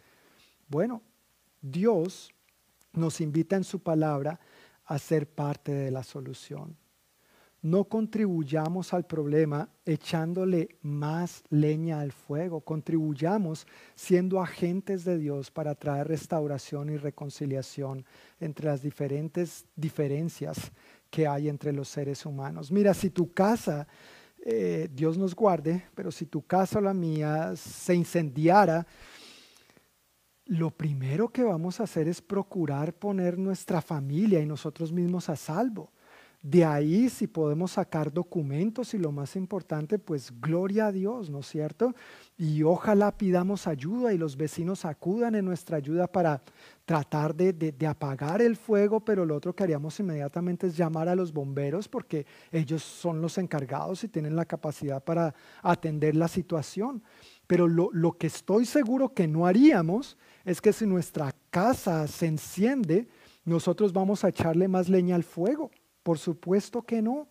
Bueno, 0.66 1.02
Dios 1.62 2.34
nos 2.92 3.20
invita 3.20 3.54
en 3.54 3.62
su 3.62 3.78
palabra 3.78 4.40
a 4.86 4.98
ser 4.98 5.30
parte 5.30 5.70
de 5.70 5.92
la 5.92 6.02
solución 6.02 6.76
no 7.66 7.83
contribuyamos 7.83 8.94
al 8.94 9.07
problema 9.07 9.68
echándole 9.85 10.76
más 10.83 11.42
leña 11.50 12.00
al 12.00 12.12
fuego, 12.12 12.61
contribuyamos 12.61 13.66
siendo 13.96 14.40
agentes 14.40 15.05
de 15.05 15.18
Dios 15.18 15.50
para 15.50 15.74
traer 15.74 16.07
restauración 16.07 16.90
y 16.90 16.96
reconciliación 16.96 18.04
entre 18.38 18.67
las 18.67 18.83
diferentes 18.83 19.67
diferencias 19.75 20.71
que 21.10 21.27
hay 21.27 21.48
entre 21.48 21.73
los 21.73 21.88
seres 21.88 22.25
humanos. 22.25 22.71
Mira, 22.71 22.94
si 22.94 23.10
tu 23.10 23.33
casa, 23.33 23.88
eh, 24.44 24.88
Dios 24.92 25.19
nos 25.19 25.35
guarde, 25.35 25.87
pero 25.96 26.12
si 26.12 26.27
tu 26.27 26.42
casa 26.42 26.79
o 26.79 26.83
la 26.83 26.94
mía 26.94 27.56
se 27.56 27.96
incendiara, 27.96 28.87
lo 30.44 30.71
primero 30.71 31.31
que 31.31 31.42
vamos 31.42 31.81
a 31.81 31.83
hacer 31.83 32.06
es 32.06 32.23
procurar 32.23 32.94
poner 32.94 33.37
nuestra 33.37 33.83
familia 33.83 34.40
y 34.40 34.46
nosotros 34.46 34.92
mismos 34.92 35.29
a 35.29 35.35
salvo. 35.35 35.90
De 36.49 36.65
ahí 36.65 37.09
si 37.09 37.27
podemos 37.27 37.73
sacar 37.73 38.13
documentos 38.13 38.94
y 38.94 38.99
lo 38.99 39.11
más 39.11 39.35
importante, 39.35 39.99
pues 39.99 40.33
gloria 40.40 40.87
a 40.87 40.92
Dios, 40.92 41.29
¿no 41.29 41.40
es 41.40 41.49
cierto? 41.49 41.92
Y 42.38 42.63
ojalá 42.63 43.11
pidamos 43.11 43.67
ayuda 43.67 44.13
y 44.13 44.17
los 44.17 44.37
vecinos 44.37 44.85
acudan 44.85 45.35
en 45.35 45.44
nuestra 45.44 45.79
ayuda 45.79 46.07
para 46.07 46.40
tratar 46.85 47.35
de, 47.35 47.75
apagar 47.85 48.42
el 48.42 48.55
fuego, 48.55 49.01
pero 49.01 49.27
lo 49.27 49.35
otro 49.35 49.57
que 49.57 49.65
haríamos 49.65 49.99
inmediatamente 49.99 50.69
es 50.69 50.77
llamar 50.77 51.09
a 51.09 51.17
los 51.17 51.33
bomberos 51.33 51.88
porque 51.88 52.27
ellos 52.53 52.81
son 52.85 53.21
los 53.21 53.38
encargados 53.38 54.05
y 54.05 54.09
tienen 54.09 54.37
la 54.37 54.44
capacidad 54.44 55.03
para 55.03 55.35
atender 55.65 56.15
la 56.15 56.29
situación. 56.29 57.03
Pero 57.49 57.67
lo, 57.67 58.13
que 58.13 58.29
estoy 58.29 58.67
seguro 58.67 59.13
que 59.13 59.27
no 59.27 59.49
haríamos 59.49 60.17
es 60.44 60.61
que 60.61 60.73
si 60.73 60.87
nuestra 60.87 61.35
casa 61.51 62.07
se 62.07 62.27
enciende, 62.27 63.09
nosotros 63.44 63.92
vamos 63.92 64.23
a 64.23 64.29
echarle 64.29 64.69
más 64.69 64.88
leña 64.88 65.17
al 65.17 65.25
fuego. 65.25 65.73
Por 66.07 66.19
supuesto 66.19 66.83
que 66.83 67.02
no. 67.02 67.27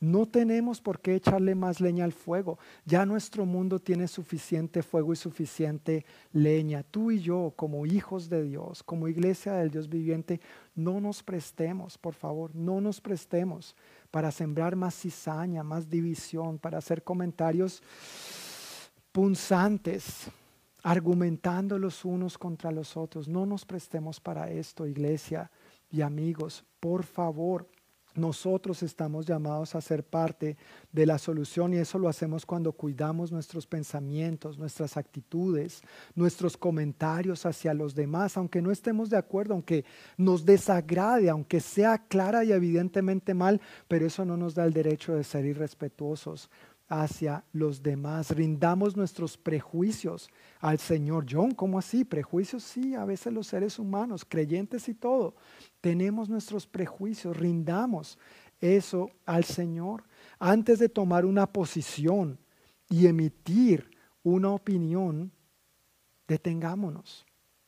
No 0.00 0.24
tenemos 0.24 0.80
por 0.80 0.98
qué 0.98 1.14
echarle 1.14 1.54
más 1.54 1.78
leña 1.78 2.06
al 2.06 2.14
fuego. 2.14 2.58
Ya 2.86 3.04
nuestro 3.04 3.44
mundo 3.44 3.78
tiene 3.80 4.08
suficiente 4.08 4.82
fuego 4.82 5.12
y 5.12 5.16
suficiente 5.16 6.06
leña. 6.32 6.84
Tú 6.84 7.10
y 7.10 7.20
yo, 7.20 7.52
como 7.54 7.84
hijos 7.84 8.30
de 8.30 8.44
Dios, 8.44 8.82
como 8.82 9.08
iglesia 9.08 9.52
del 9.52 9.70
Dios 9.70 9.90
viviente, 9.90 10.40
no 10.74 11.02
nos 11.02 11.22
prestemos, 11.22 11.98
por 11.98 12.14
favor, 12.14 12.56
no 12.56 12.80
nos 12.80 12.98
prestemos 12.98 13.76
para 14.10 14.32
sembrar 14.32 14.74
más 14.74 14.94
cizaña, 14.94 15.62
más 15.62 15.90
división, 15.90 16.58
para 16.58 16.78
hacer 16.78 17.04
comentarios 17.04 17.82
punzantes, 19.12 20.30
argumentando 20.82 21.78
los 21.78 22.06
unos 22.06 22.38
contra 22.38 22.72
los 22.72 22.96
otros. 22.96 23.28
No 23.28 23.44
nos 23.44 23.66
prestemos 23.66 24.18
para 24.18 24.50
esto, 24.50 24.86
iglesia 24.86 25.50
y 25.92 26.00
amigos, 26.00 26.64
por 26.80 27.04
favor. 27.04 27.68
Nosotros 28.14 28.82
estamos 28.82 29.26
llamados 29.26 29.74
a 29.74 29.80
ser 29.80 30.04
parte 30.04 30.56
de 30.92 31.06
la 31.06 31.18
solución 31.18 31.72
y 31.72 31.78
eso 31.78 31.98
lo 31.98 32.08
hacemos 32.08 32.44
cuando 32.44 32.72
cuidamos 32.72 33.32
nuestros 33.32 33.66
pensamientos, 33.66 34.58
nuestras 34.58 34.96
actitudes, 34.98 35.82
nuestros 36.14 36.56
comentarios 36.56 37.46
hacia 37.46 37.72
los 37.72 37.94
demás, 37.94 38.36
aunque 38.36 38.60
no 38.60 38.70
estemos 38.70 39.08
de 39.08 39.16
acuerdo, 39.16 39.54
aunque 39.54 39.84
nos 40.18 40.44
desagrade, 40.44 41.30
aunque 41.30 41.60
sea 41.60 41.98
clara 42.06 42.44
y 42.44 42.52
evidentemente 42.52 43.32
mal, 43.32 43.60
pero 43.88 44.06
eso 44.06 44.24
no 44.24 44.36
nos 44.36 44.54
da 44.54 44.64
el 44.64 44.72
derecho 44.72 45.14
de 45.14 45.24
ser 45.24 45.46
irrespetuosos 45.46 46.50
hacia 46.92 47.42
los 47.54 47.82
demás. 47.82 48.30
Rindamos 48.30 48.98
nuestros 48.98 49.38
prejuicios 49.38 50.28
al 50.60 50.78
Señor. 50.78 51.24
John, 51.28 51.52
¿cómo 51.52 51.78
así? 51.78 52.04
Prejuicios, 52.04 52.62
sí, 52.62 52.94
a 52.94 53.06
veces 53.06 53.32
los 53.32 53.46
seres 53.46 53.78
humanos, 53.78 54.26
creyentes 54.28 54.88
y 54.90 54.94
todo, 54.94 55.34
tenemos 55.80 56.28
nuestros 56.28 56.66
prejuicios. 56.66 57.34
Rindamos 57.34 58.18
eso 58.60 59.10
al 59.24 59.44
Señor. 59.44 60.04
Antes 60.38 60.78
de 60.78 60.90
tomar 60.90 61.24
una 61.24 61.46
posición 61.46 62.38
y 62.90 63.06
emitir 63.06 63.90
una 64.22 64.50
opinión, 64.50 65.32
detengámonos. 66.28 67.24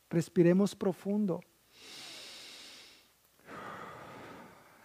Respiremos 0.07 0.75
profundo. 0.75 1.41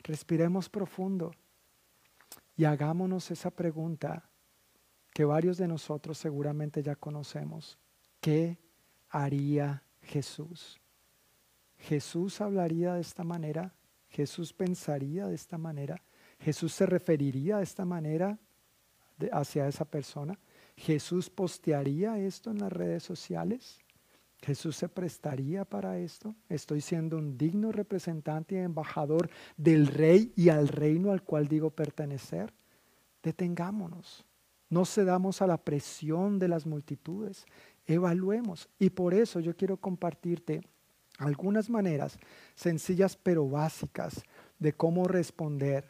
Respiremos 0.02 0.70
profundo 0.70 1.30
y 2.56 2.64
hagámonos 2.64 3.30
esa 3.30 3.50
pregunta 3.50 4.29
que 5.12 5.24
varios 5.24 5.58
de 5.58 5.68
nosotros 5.68 6.18
seguramente 6.18 6.82
ya 6.82 6.96
conocemos. 6.96 7.78
¿Qué 8.20 8.58
haría 9.08 9.82
Jesús? 10.02 10.80
¿Jesús 11.78 12.40
hablaría 12.40 12.94
de 12.94 13.00
esta 13.00 13.24
manera? 13.24 13.74
¿Jesús 14.08 14.52
pensaría 14.52 15.26
de 15.26 15.34
esta 15.34 15.58
manera? 15.58 16.02
¿Jesús 16.38 16.72
se 16.72 16.86
referiría 16.86 17.58
de 17.58 17.64
esta 17.64 17.84
manera 17.84 18.38
hacia 19.32 19.66
esa 19.68 19.84
persona? 19.84 20.38
¿Jesús 20.76 21.28
postearía 21.30 22.18
esto 22.18 22.50
en 22.50 22.58
las 22.58 22.72
redes 22.72 23.02
sociales? 23.02 23.78
¿Jesús 24.42 24.76
se 24.76 24.88
prestaría 24.88 25.64
para 25.64 25.98
esto? 25.98 26.34
¿Estoy 26.48 26.80
siendo 26.80 27.18
un 27.18 27.36
digno 27.36 27.72
representante 27.72 28.54
y 28.54 28.58
embajador 28.58 29.28
del 29.56 29.86
rey 29.86 30.32
y 30.34 30.48
al 30.48 30.68
reino 30.68 31.12
al 31.12 31.22
cual 31.22 31.46
digo 31.46 31.70
pertenecer? 31.70 32.52
Detengámonos. 33.22 34.24
No 34.70 34.86
cedamos 34.86 35.42
a 35.42 35.46
la 35.46 35.58
presión 35.58 36.38
de 36.38 36.48
las 36.48 36.64
multitudes. 36.64 37.44
Evaluemos. 37.86 38.68
Y 38.78 38.90
por 38.90 39.12
eso 39.12 39.40
yo 39.40 39.56
quiero 39.56 39.76
compartirte 39.76 40.62
algunas 41.18 41.68
maneras 41.68 42.18
sencillas 42.54 43.16
pero 43.16 43.48
básicas 43.48 44.22
de 44.58 44.72
cómo 44.72 45.06
responder, 45.06 45.88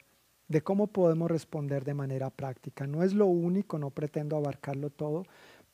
de 0.49 0.63
cómo 0.63 0.89
podemos 0.89 1.31
responder 1.31 1.85
de 1.85 1.95
manera 1.95 2.31
práctica. 2.31 2.87
No 2.87 3.03
es 3.05 3.15
lo 3.15 3.27
único, 3.27 3.79
no 3.79 3.91
pretendo 3.91 4.37
abarcarlo 4.37 4.91
todo, 4.91 5.25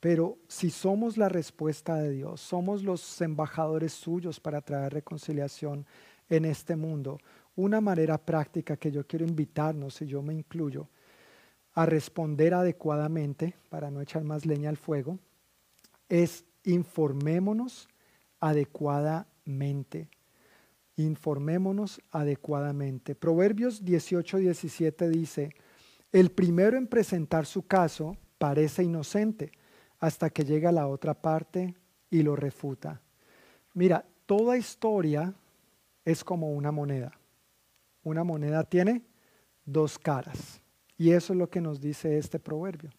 pero 0.01 0.37
si 0.49 0.71
somos 0.71 1.17
la 1.17 1.29
respuesta 1.29 1.97
de 1.97 2.11
Dios, 2.11 2.41
somos 2.41 2.83
los 2.83 3.21
embajadores 3.21 3.93
suyos 3.93 4.41
para 4.41 4.61
traer 4.61 4.93
reconciliación 4.93 5.87
en 6.29 6.45
este 6.45 6.77
mundo, 6.77 7.19
una 7.55 7.81
manera 7.81 8.19
práctica 8.19 8.77
que 8.77 8.91
yo 8.91 9.07
quiero 9.07 9.25
invitarnos, 9.25 10.03
y 10.03 10.07
yo 10.07 10.23
me 10.23 10.35
incluyo, 10.35 10.89
a 11.77 11.85
responder 11.85 12.55
adecuadamente, 12.55 13.55
para 13.69 13.91
no 13.91 14.01
echar 14.01 14.25
más 14.25 14.47
leña 14.47 14.71
al 14.71 14.79
fuego, 14.79 15.19
es 16.09 16.47
informémonos 16.65 17.87
adecuadamente. 18.41 20.09
Informémonos 20.97 22.01
adecuadamente. 22.11 23.15
Proverbios 23.15 23.85
18, 23.85 24.39
17 24.39 25.11
dice, 25.11 25.55
el 26.13 26.31
primero 26.31 26.79
en 26.79 26.87
presentar 26.87 27.45
su 27.45 27.67
caso 27.67 28.17
parece 28.39 28.83
inocente 28.83 29.53
hasta 29.99 30.31
que 30.31 30.47
llega 30.47 30.73
la 30.73 30.89
otra 30.89 31.13
parte 31.13 31.75
y 32.09 32.23
lo 32.23 32.37
refuta. 32.37 33.03
Mira, 33.75 34.07
toda 34.25 34.57
historia 34.57 35.35
es 36.07 36.25
como 36.25 36.53
una 36.53 36.73
moneda. 36.73 37.13
Una 38.03 38.25
moneda 38.25 38.65
tiene 38.65 39.03
dos 39.67 39.99
caras. 39.99 40.63
Y 40.99 41.13
eso 41.13 41.33
es 41.33 41.39
lo 41.39 41.51
que 41.51 41.61
nos 41.61 41.81
dice 41.81 42.19
este 42.19 42.39
proverbio. 42.39 42.91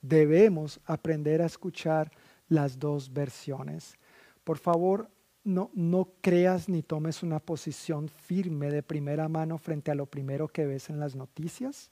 Debemos 0.00 0.80
aprender 0.84 1.42
a 1.42 1.46
escuchar 1.46 2.12
las 2.48 2.78
dos 2.78 3.12
versiones. 3.12 3.96
Por 4.44 4.58
favor, 4.58 5.10
no, 5.44 5.70
no 5.74 6.12
creas 6.20 6.68
ni 6.68 6.82
tomes 6.82 7.22
una 7.22 7.40
posición 7.40 8.08
firme 8.08 8.70
de 8.70 8.82
primera 8.82 9.28
mano 9.28 9.58
frente 9.58 9.90
a 9.90 9.94
lo 9.94 10.06
primero 10.06 10.48
que 10.48 10.66
ves 10.66 10.90
en 10.90 11.00
las 11.00 11.16
noticias 11.16 11.90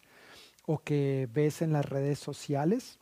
o 0.67 0.79
que 0.79 1.29
ves 1.33 1.63
en 1.63 1.73
las 1.73 1.87
redes 1.87 2.19
sociales. 2.19 2.99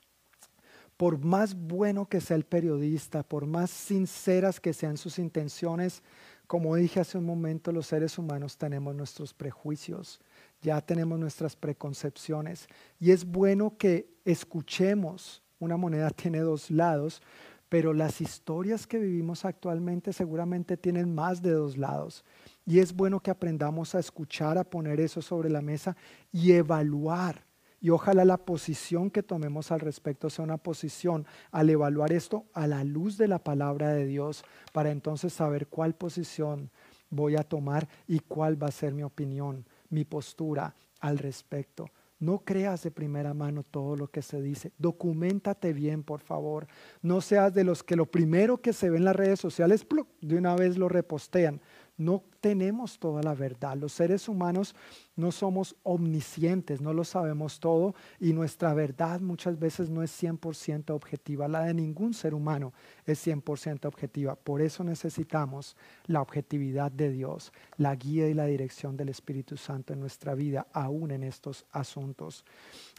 Por 0.96 1.18
más 1.18 1.54
bueno 1.54 2.06
que 2.08 2.20
sea 2.20 2.36
el 2.36 2.44
periodista, 2.44 3.24
por 3.24 3.46
más 3.46 3.70
sinceras 3.70 4.60
que 4.60 4.72
sean 4.72 4.96
sus 4.96 5.18
intenciones, 5.18 6.02
como 6.46 6.76
dije 6.76 7.00
hace 7.00 7.18
un 7.18 7.24
momento, 7.24 7.72
los 7.72 7.86
seres 7.86 8.18
humanos 8.18 8.58
tenemos 8.58 8.94
nuestros 8.94 9.34
prejuicios, 9.34 10.20
ya 10.64 10.80
tenemos 10.80 11.18
nuestras 11.18 11.54
preconcepciones 11.54 12.68
y 12.98 13.10
es 13.12 13.24
bueno 13.24 13.76
que 13.76 14.08
escuchemos, 14.24 15.42
una 15.58 15.76
moneda 15.76 16.10
tiene 16.16 16.40
dos 16.40 16.70
lados, 16.70 17.22
pero 17.68 17.92
las 17.92 18.20
historias 18.20 18.86
que 18.86 18.98
vivimos 18.98 19.44
actualmente 19.44 20.12
seguramente 20.12 20.76
tienen 20.76 21.14
más 21.14 21.42
de 21.42 21.50
dos 21.50 21.76
lados. 21.76 22.24
Y 22.64 22.78
es 22.78 22.94
bueno 22.94 23.20
que 23.20 23.30
aprendamos 23.30 23.94
a 23.94 23.98
escuchar, 23.98 24.58
a 24.58 24.64
poner 24.64 25.00
eso 25.00 25.20
sobre 25.20 25.50
la 25.50 25.60
mesa 25.60 25.96
y 26.32 26.52
evaluar. 26.52 27.44
Y 27.80 27.90
ojalá 27.90 28.24
la 28.24 28.38
posición 28.38 29.10
que 29.10 29.22
tomemos 29.22 29.72
al 29.72 29.80
respecto 29.80 30.30
sea 30.30 30.44
una 30.44 30.56
posición 30.56 31.26
al 31.50 31.68
evaluar 31.68 32.12
esto 32.12 32.46
a 32.54 32.66
la 32.66 32.84
luz 32.84 33.18
de 33.18 33.28
la 33.28 33.40
palabra 33.40 33.92
de 33.92 34.06
Dios, 34.06 34.44
para 34.72 34.90
entonces 34.90 35.32
saber 35.32 35.66
cuál 35.66 35.94
posición 35.94 36.70
voy 37.10 37.36
a 37.36 37.42
tomar 37.42 37.88
y 38.06 38.20
cuál 38.20 38.62
va 38.62 38.68
a 38.68 38.72
ser 38.72 38.94
mi 38.94 39.02
opinión 39.02 39.66
mi 39.90 40.04
postura 40.04 40.74
al 41.00 41.18
respecto. 41.18 41.90
No 42.18 42.38
creas 42.38 42.82
de 42.82 42.90
primera 42.90 43.34
mano 43.34 43.64
todo 43.64 43.96
lo 43.96 44.08
que 44.08 44.22
se 44.22 44.40
dice. 44.40 44.72
Documentate 44.78 45.72
bien, 45.72 46.02
por 46.02 46.20
favor. 46.20 46.66
No 47.02 47.20
seas 47.20 47.52
de 47.52 47.64
los 47.64 47.82
que 47.82 47.96
lo 47.96 48.06
primero 48.06 48.58
que 48.62 48.72
se 48.72 48.88
ve 48.88 48.96
en 48.96 49.04
las 49.04 49.16
redes 49.16 49.40
sociales, 49.40 49.86
de 50.20 50.36
una 50.36 50.54
vez 50.54 50.78
lo 50.78 50.88
repostean. 50.88 51.60
No 51.96 52.24
tenemos 52.40 52.98
toda 52.98 53.22
la 53.22 53.34
verdad. 53.34 53.76
Los 53.76 53.92
seres 53.92 54.28
humanos 54.28 54.74
no 55.14 55.30
somos 55.30 55.76
omniscientes, 55.84 56.80
no 56.80 56.92
lo 56.92 57.04
sabemos 57.04 57.60
todo 57.60 57.94
y 58.18 58.32
nuestra 58.32 58.74
verdad 58.74 59.20
muchas 59.20 59.58
veces 59.60 59.90
no 59.90 60.02
es 60.02 60.10
100% 60.22 60.90
objetiva. 60.90 61.46
La 61.46 61.62
de 61.62 61.74
ningún 61.74 62.12
ser 62.12 62.34
humano 62.34 62.72
es 63.06 63.24
100% 63.24 63.86
objetiva. 63.86 64.34
Por 64.34 64.60
eso 64.60 64.82
necesitamos 64.82 65.76
la 66.06 66.20
objetividad 66.20 66.90
de 66.90 67.12
Dios, 67.12 67.52
la 67.76 67.94
guía 67.94 68.28
y 68.28 68.34
la 68.34 68.46
dirección 68.46 68.96
del 68.96 69.10
Espíritu 69.10 69.56
Santo 69.56 69.92
en 69.92 70.00
nuestra 70.00 70.34
vida, 70.34 70.66
aún 70.72 71.12
en 71.12 71.22
estos 71.22 71.64
asuntos. 71.70 72.44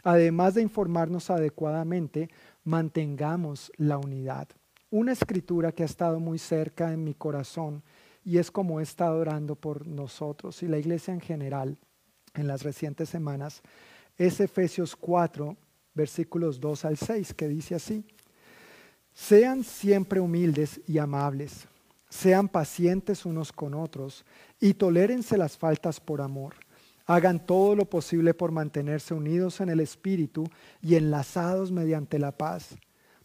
Además 0.04 0.54
de 0.54 0.62
informarnos 0.62 1.28
adecuadamente, 1.28 2.30
mantengamos 2.64 3.70
la 3.76 3.98
unidad. 3.98 4.48
Una 4.90 5.12
escritura 5.12 5.72
que 5.72 5.82
ha 5.82 5.86
estado 5.86 6.18
muy 6.18 6.38
cerca 6.38 6.92
en 6.92 7.04
mi 7.04 7.12
corazón 7.12 7.82
y 8.26 8.38
es 8.38 8.50
como 8.50 8.80
he 8.80 8.82
estado 8.82 9.20
orando 9.20 9.54
por 9.54 9.86
nosotros 9.86 10.60
y 10.64 10.66
la 10.66 10.78
iglesia 10.78 11.14
en 11.14 11.20
general 11.20 11.78
en 12.34 12.48
las 12.48 12.64
recientes 12.64 13.08
semanas, 13.08 13.62
es 14.18 14.40
Efesios 14.40 14.96
4, 14.96 15.56
versículos 15.94 16.58
2 16.58 16.84
al 16.86 16.96
6, 16.96 17.34
que 17.34 17.46
dice 17.46 17.76
así, 17.76 18.04
sean 19.14 19.62
siempre 19.62 20.18
humildes 20.18 20.80
y 20.88 20.98
amables, 20.98 21.68
sean 22.08 22.48
pacientes 22.48 23.24
unos 23.24 23.52
con 23.52 23.74
otros 23.74 24.24
y 24.58 24.74
tolérense 24.74 25.38
las 25.38 25.56
faltas 25.56 26.00
por 26.00 26.20
amor. 26.20 26.54
Hagan 27.06 27.46
todo 27.46 27.76
lo 27.76 27.84
posible 27.84 28.34
por 28.34 28.50
mantenerse 28.50 29.14
unidos 29.14 29.60
en 29.60 29.68
el 29.68 29.78
Espíritu 29.78 30.42
y 30.82 30.96
enlazados 30.96 31.70
mediante 31.70 32.18
la 32.18 32.32
paz 32.32 32.76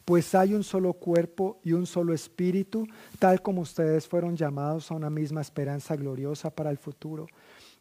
pues 0.05 0.33
hay 0.35 0.53
un 0.53 0.63
solo 0.63 0.93
cuerpo 0.93 1.59
y 1.63 1.73
un 1.73 1.85
solo 1.85 2.13
espíritu, 2.13 2.87
tal 3.19 3.41
como 3.41 3.61
ustedes 3.61 4.07
fueron 4.07 4.35
llamados 4.35 4.91
a 4.91 4.95
una 4.95 5.09
misma 5.09 5.41
esperanza 5.41 5.95
gloriosa 5.95 6.49
para 6.49 6.69
el 6.69 6.77
futuro. 6.77 7.27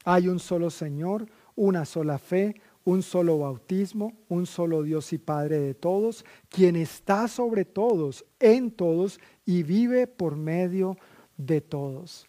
Hay 0.05 0.29
un 0.29 0.39
solo 0.39 0.71
Señor, 0.71 1.27
una 1.57 1.85
sola 1.85 2.19
fe, 2.19 2.55
un 2.85 3.03
solo 3.03 3.39
bautismo, 3.39 4.13
un 4.29 4.47
solo 4.47 4.83
Dios 4.83 5.13
y 5.13 5.19
Padre 5.19 5.61
de 5.61 5.75
todos, 5.75 6.25
quien 6.49 6.77
está 6.77 7.29
sobre 7.29 7.65
todos, 7.65 8.25
en 8.39 8.71
todos 8.71 9.21
y 9.45 9.63
vive 9.63 10.07
por 10.07 10.37
medio 10.37 10.97
de 11.37 11.61
todos. 11.61 12.27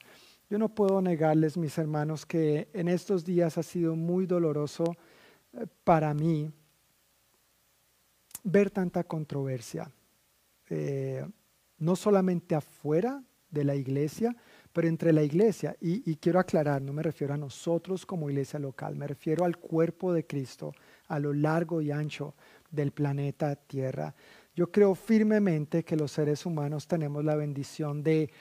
Yo 0.49 0.57
no 0.57 0.67
puedo 0.67 1.01
negarles, 1.01 1.57
mis 1.57 1.77
hermanos, 1.77 2.25
que 2.25 2.67
en 2.73 2.89
estos 2.89 3.23
días 3.23 3.57
ha 3.57 3.63
sido 3.63 3.95
muy 3.95 4.25
doloroso 4.25 4.83
eh, 5.53 5.65
para 5.85 6.13
mí 6.13 6.51
ver 8.43 8.71
tanta 8.71 9.03
controversia, 9.03 9.91
eh, 10.69 11.25
no 11.77 11.95
solamente 11.95 12.55
afuera 12.55 13.23
de 13.49 13.63
la 13.63 13.75
iglesia, 13.75 14.35
pero 14.71 14.87
entre 14.87 15.11
la 15.11 15.23
iglesia, 15.23 15.75
y, 15.81 16.15
quiero 16.15 16.39
aclarar, 16.39 16.81
no 16.81 16.93
me 16.93 17.03
refiero 17.03 17.33
a 17.33 17.37
nosotros 17.37 18.05
como 18.05 18.29
iglesia 18.29 18.57
local, 18.59 18.95
me 18.95 19.07
refiero 19.07 19.43
al 19.43 19.57
cuerpo 19.57 20.13
de 20.13 20.25
Cristo 20.25 20.73
a 21.07 21.19
lo 21.19 21.33
largo 21.33 21.81
y 21.81 21.91
ancho 21.91 22.35
del 22.69 22.91
planeta 22.91 23.55
Tierra. 23.55 24.15
Yo 24.55 24.71
creo 24.71 24.95
firmemente 24.95 25.83
que 25.83 25.97
los 25.97 26.13
seres 26.13 26.45
humanos 26.45 26.87
tenemos 26.87 27.25
la 27.25 27.35
bendición 27.35 28.01
de 28.01 28.31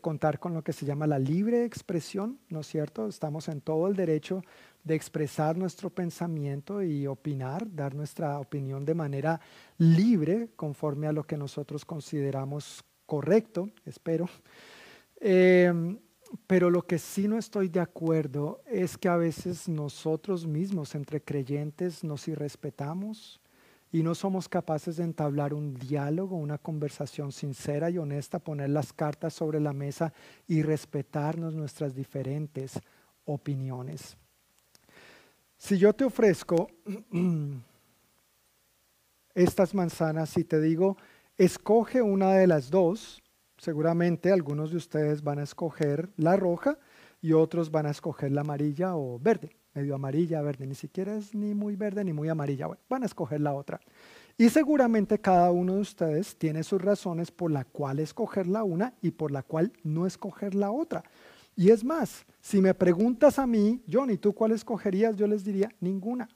contar 0.00 0.38
con 0.38 0.54
lo 0.54 0.62
que 0.62 0.72
se 0.72 0.86
llama 0.86 1.06
la 1.06 1.18
libre 1.18 1.64
expresión, 1.64 2.38
¿no 2.48 2.60
es 2.60 2.66
cierto? 2.66 3.08
Estamos 3.08 3.48
en 3.48 3.60
todo 3.60 3.88
el 3.88 3.96
derecho 3.96 4.42
de 4.84 4.94
expresar 4.94 5.56
nuestro 5.56 5.90
pensamiento 5.90 6.82
y 6.82 7.06
opinar, 7.06 7.66
dar 7.74 7.94
nuestra 7.94 8.38
opinión 8.38 8.84
de 8.84 8.94
manera 8.94 9.40
libre, 9.78 10.50
conforme 10.56 11.06
a 11.06 11.12
lo 11.12 11.24
que 11.24 11.38
nosotros 11.38 11.84
consideramos 11.84 12.84
correcto, 13.06 13.70
espero. 13.86 14.28
Em, 15.20 15.98
pero 16.46 16.68
lo 16.68 16.82
que 16.82 16.98
sí 16.98 17.28
no 17.28 17.38
estoy 17.38 17.68
de 17.68 17.80
acuerdo 17.80 18.60
es 18.66 18.98
que 18.98 19.08
a 19.08 19.16
veces 19.16 19.68
nosotros 19.68 20.46
mismos, 20.46 20.94
entre 20.94 21.22
creyentes, 21.22 22.04
nos 22.04 22.28
irrespetamos 22.28 23.40
y 23.90 24.02
no 24.02 24.14
somos 24.14 24.48
capaces 24.48 24.96
de 24.96 25.04
entablar 25.04 25.54
un 25.54 25.74
diálogo, 25.74 26.36
una 26.36 26.58
conversación 26.58 27.30
sincera 27.32 27.88
y 27.88 27.98
honesta, 27.98 28.38
poner 28.38 28.70
las 28.70 28.92
cartas 28.92 29.32
sobre 29.32 29.60
la 29.60 29.72
mesa 29.72 30.12
y 30.48 30.62
respetarnos 30.62 31.54
nuestras 31.54 31.94
diferentes 31.94 32.80
opiniones. 33.24 34.16
Si 35.64 35.78
yo 35.78 35.94
te 35.94 36.04
ofrezco 36.04 36.68
estas 39.34 39.74
manzanas 39.74 40.36
y 40.36 40.44
te 40.44 40.60
digo, 40.60 40.98
escoge 41.38 42.02
una 42.02 42.34
de 42.34 42.46
las 42.46 42.68
dos, 42.68 43.22
seguramente 43.56 44.30
algunos 44.30 44.72
de 44.72 44.76
ustedes 44.76 45.22
van 45.22 45.38
a 45.38 45.44
escoger 45.44 46.10
la 46.18 46.36
roja 46.36 46.76
y 47.22 47.32
otros 47.32 47.70
van 47.70 47.86
a 47.86 47.92
escoger 47.92 48.30
la 48.32 48.42
amarilla 48.42 48.94
o 48.94 49.18
verde, 49.18 49.56
medio 49.72 49.94
amarilla, 49.94 50.42
verde, 50.42 50.66
ni 50.66 50.74
siquiera 50.74 51.16
es 51.16 51.34
ni 51.34 51.54
muy 51.54 51.76
verde 51.76 52.04
ni 52.04 52.12
muy 52.12 52.28
amarilla, 52.28 52.68
van 52.90 53.02
a 53.02 53.06
escoger 53.06 53.40
la 53.40 53.54
otra. 53.54 53.80
Y 54.36 54.50
seguramente 54.50 55.18
cada 55.18 55.50
uno 55.50 55.76
de 55.76 55.80
ustedes 55.80 56.36
tiene 56.36 56.62
sus 56.62 56.82
razones 56.82 57.30
por 57.30 57.50
la 57.50 57.64
cual 57.64 58.00
escoger 58.00 58.48
la 58.48 58.64
una 58.64 58.92
y 59.00 59.12
por 59.12 59.30
la 59.30 59.42
cual 59.42 59.72
no 59.82 60.06
escoger 60.06 60.54
la 60.54 60.70
otra. 60.70 61.04
Y 61.56 61.70
es 61.70 61.84
más, 61.84 62.24
si 62.40 62.60
me 62.60 62.74
preguntas 62.74 63.38
a 63.38 63.46
mí, 63.46 63.82
Johnny, 63.90 64.16
¿tú 64.16 64.32
cuál 64.32 64.52
escogerías? 64.52 65.16
Yo 65.16 65.26
les 65.26 65.44
diría, 65.44 65.70
ninguna. 65.80 66.28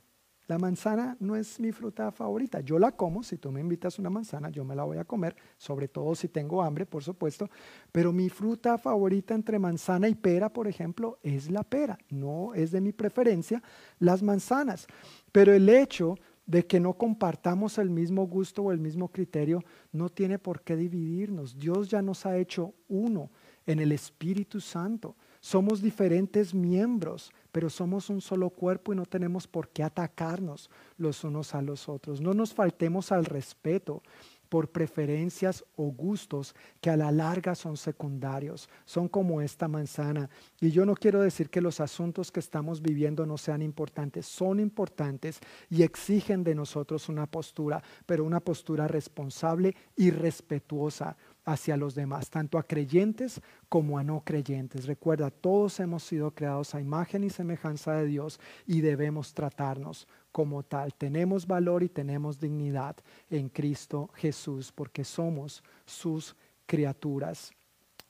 La 0.48 0.58
manzana 0.58 1.14
no 1.20 1.36
es 1.36 1.60
mi 1.60 1.72
fruta 1.72 2.10
favorita. 2.10 2.60
Yo 2.60 2.78
la 2.78 2.92
como, 2.92 3.22
si 3.22 3.36
tú 3.36 3.52
me 3.52 3.60
invitas 3.60 3.98
una 3.98 4.08
manzana, 4.08 4.48
yo 4.48 4.64
me 4.64 4.74
la 4.74 4.84
voy 4.84 4.96
a 4.96 5.04
comer, 5.04 5.36
sobre 5.58 5.88
todo 5.88 6.14
si 6.14 6.28
tengo 6.28 6.62
hambre, 6.62 6.86
por 6.86 7.04
supuesto. 7.04 7.50
Pero 7.92 8.14
mi 8.14 8.30
fruta 8.30 8.78
favorita 8.78 9.34
entre 9.34 9.58
manzana 9.58 10.08
y 10.08 10.14
pera, 10.14 10.50
por 10.50 10.66
ejemplo, 10.66 11.18
es 11.22 11.50
la 11.50 11.64
pera. 11.64 11.98
No 12.08 12.54
es 12.54 12.70
de 12.70 12.80
mi 12.80 12.92
preferencia 12.92 13.62
las 13.98 14.22
manzanas. 14.22 14.86
Pero 15.32 15.52
el 15.52 15.68
hecho 15.68 16.14
de 16.46 16.66
que 16.66 16.80
no 16.80 16.94
compartamos 16.94 17.76
el 17.76 17.90
mismo 17.90 18.26
gusto 18.26 18.62
o 18.62 18.72
el 18.72 18.78
mismo 18.78 19.08
criterio 19.08 19.62
no 19.92 20.08
tiene 20.08 20.38
por 20.38 20.62
qué 20.62 20.76
dividirnos. 20.76 21.58
Dios 21.58 21.90
ya 21.90 22.00
nos 22.00 22.24
ha 22.24 22.38
hecho 22.38 22.72
uno 22.88 23.30
en 23.68 23.78
el 23.80 23.92
Espíritu 23.92 24.60
Santo. 24.60 25.14
Somos 25.40 25.82
diferentes 25.82 26.54
miembros, 26.54 27.30
pero 27.52 27.70
somos 27.70 28.08
un 28.10 28.20
solo 28.20 28.50
cuerpo 28.50 28.92
y 28.92 28.96
no 28.96 29.04
tenemos 29.04 29.46
por 29.46 29.68
qué 29.68 29.82
atacarnos 29.82 30.70
los 30.96 31.22
unos 31.22 31.54
a 31.54 31.62
los 31.62 31.88
otros. 31.88 32.20
No 32.20 32.32
nos 32.32 32.54
faltemos 32.54 33.12
al 33.12 33.26
respeto 33.26 34.02
por 34.48 34.70
preferencias 34.70 35.64
o 35.76 35.84
gustos 35.84 36.54
que 36.80 36.90
a 36.90 36.96
la 36.96 37.12
larga 37.12 37.54
son 37.54 37.76
secundarios, 37.76 38.68
son 38.84 39.08
como 39.08 39.42
esta 39.42 39.68
manzana. 39.68 40.30
Y 40.60 40.70
yo 40.70 40.86
no 40.86 40.94
quiero 40.94 41.20
decir 41.20 41.50
que 41.50 41.60
los 41.60 41.80
asuntos 41.80 42.32
que 42.32 42.40
estamos 42.40 42.80
viviendo 42.80 43.26
no 43.26 43.36
sean 43.36 43.62
importantes, 43.62 44.26
son 44.26 44.60
importantes 44.60 45.40
y 45.68 45.82
exigen 45.82 46.42
de 46.42 46.54
nosotros 46.54 47.08
una 47.08 47.26
postura, 47.26 47.82
pero 48.06 48.24
una 48.24 48.40
postura 48.40 48.88
responsable 48.88 49.76
y 49.96 50.10
respetuosa 50.10 51.16
hacia 51.48 51.78
los 51.78 51.94
demás, 51.94 52.28
tanto 52.28 52.58
a 52.58 52.62
creyentes 52.62 53.40
como 53.70 53.98
a 53.98 54.04
no 54.04 54.20
creyentes. 54.20 54.86
Recuerda, 54.86 55.30
todos 55.30 55.80
hemos 55.80 56.02
sido 56.02 56.30
creados 56.30 56.74
a 56.74 56.80
imagen 56.80 57.24
y 57.24 57.30
semejanza 57.30 57.94
de 57.94 58.04
Dios 58.04 58.38
y 58.66 58.82
debemos 58.82 59.32
tratarnos 59.32 60.06
como 60.30 60.62
tal. 60.62 60.92
Tenemos 60.92 61.46
valor 61.46 61.82
y 61.82 61.88
tenemos 61.88 62.38
dignidad 62.38 62.96
en 63.30 63.48
Cristo 63.48 64.10
Jesús 64.16 64.72
porque 64.72 65.04
somos 65.04 65.64
sus 65.86 66.36
criaturas. 66.66 67.50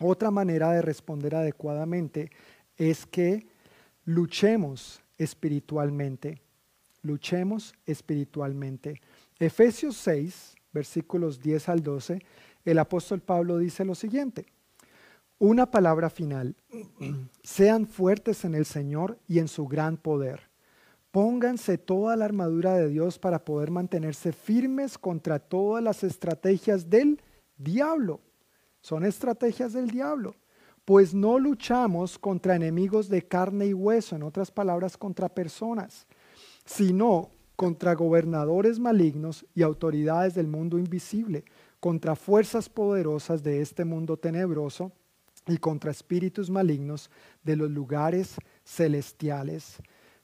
Otra 0.00 0.32
manera 0.32 0.72
de 0.72 0.82
responder 0.82 1.36
adecuadamente 1.36 2.32
es 2.76 3.06
que 3.06 3.46
luchemos 4.04 5.00
espiritualmente. 5.16 6.42
Luchemos 7.02 7.72
espiritualmente. 7.86 9.00
Efesios 9.38 9.96
6, 9.98 10.56
versículos 10.72 11.40
10 11.40 11.68
al 11.68 11.82
12 11.84 12.20
el 12.70 12.78
apóstol 12.78 13.20
Pablo 13.20 13.58
dice 13.58 13.84
lo 13.84 13.94
siguiente, 13.94 14.46
una 15.38 15.70
palabra 15.70 16.10
final, 16.10 16.56
sean 17.42 17.86
fuertes 17.86 18.44
en 18.44 18.54
el 18.54 18.66
Señor 18.66 19.18
y 19.26 19.38
en 19.38 19.48
su 19.48 19.66
gran 19.66 19.96
poder. 19.96 20.50
Pónganse 21.10 21.78
toda 21.78 22.16
la 22.16 22.26
armadura 22.26 22.74
de 22.74 22.88
Dios 22.88 23.18
para 23.18 23.44
poder 23.44 23.70
mantenerse 23.70 24.32
firmes 24.32 24.98
contra 24.98 25.38
todas 25.38 25.82
las 25.82 26.04
estrategias 26.04 26.90
del 26.90 27.22
diablo. 27.56 28.20
Son 28.82 29.04
estrategias 29.04 29.72
del 29.72 29.90
diablo. 29.90 30.34
Pues 30.84 31.14
no 31.14 31.38
luchamos 31.38 32.18
contra 32.18 32.56
enemigos 32.56 33.08
de 33.08 33.26
carne 33.26 33.66
y 33.66 33.74
hueso, 33.74 34.16
en 34.16 34.22
otras 34.22 34.50
palabras, 34.50 34.96
contra 34.96 35.28
personas, 35.28 36.06
sino 36.64 37.30
contra 37.56 37.94
gobernadores 37.94 38.78
malignos 38.78 39.46
y 39.54 39.62
autoridades 39.62 40.34
del 40.34 40.46
mundo 40.46 40.78
invisible 40.78 41.44
contra 41.80 42.16
fuerzas 42.16 42.68
poderosas 42.68 43.42
de 43.42 43.60
este 43.60 43.84
mundo 43.84 44.16
tenebroso 44.16 44.92
y 45.46 45.58
contra 45.58 45.90
espíritus 45.90 46.50
malignos 46.50 47.10
de 47.42 47.56
los 47.56 47.70
lugares 47.70 48.36
celestiales. 48.64 49.80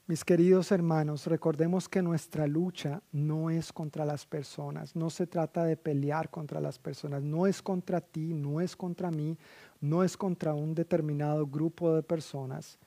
Mis 0.07 0.23
queridos 0.23 0.71
hermanos, 0.71 1.25
recordemos 1.25 1.89
que 1.89 2.03
nuestra 2.03 2.45
lucha 2.45 3.01
no 3.11 3.49
es 3.49 3.73
contra 3.73 4.05
las 4.05 4.23
personas, 4.23 4.95
no 4.95 5.09
se 5.09 5.25
trata 5.25 5.63
de 5.63 5.77
pelear 5.77 6.29
contra 6.29 6.61
las 6.61 6.77
personas, 6.77 7.23
no 7.23 7.47
es 7.47 7.59
contra 7.59 8.01
ti, 8.01 8.31
no 8.35 8.61
es 8.61 8.75
contra 8.75 9.09
mí, 9.09 9.35
no 9.81 10.03
es 10.03 10.15
contra 10.15 10.53
un 10.53 10.75
determinado 10.75 11.47
grupo 11.47 11.95
de 11.95 12.03
personas. 12.03 12.77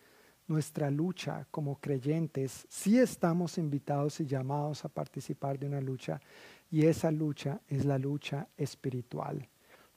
Nuestra 0.47 0.93
lucha 0.93 1.45
como 1.51 1.81
creyentes, 1.81 2.65
sí 2.69 3.01
estamos 3.01 3.59
invitados 3.59 4.21
y 4.21 4.27
llamados 4.27 4.85
a 4.85 4.89
participar 4.89 5.59
de 5.59 5.67
una 5.67 5.81
lucha, 5.81 6.21
y 6.71 6.87
esa 6.87 7.11
lucha 7.11 7.61
es 7.69 7.85
la 7.85 7.99
lucha 7.99 8.49
espiritual. 8.57 9.49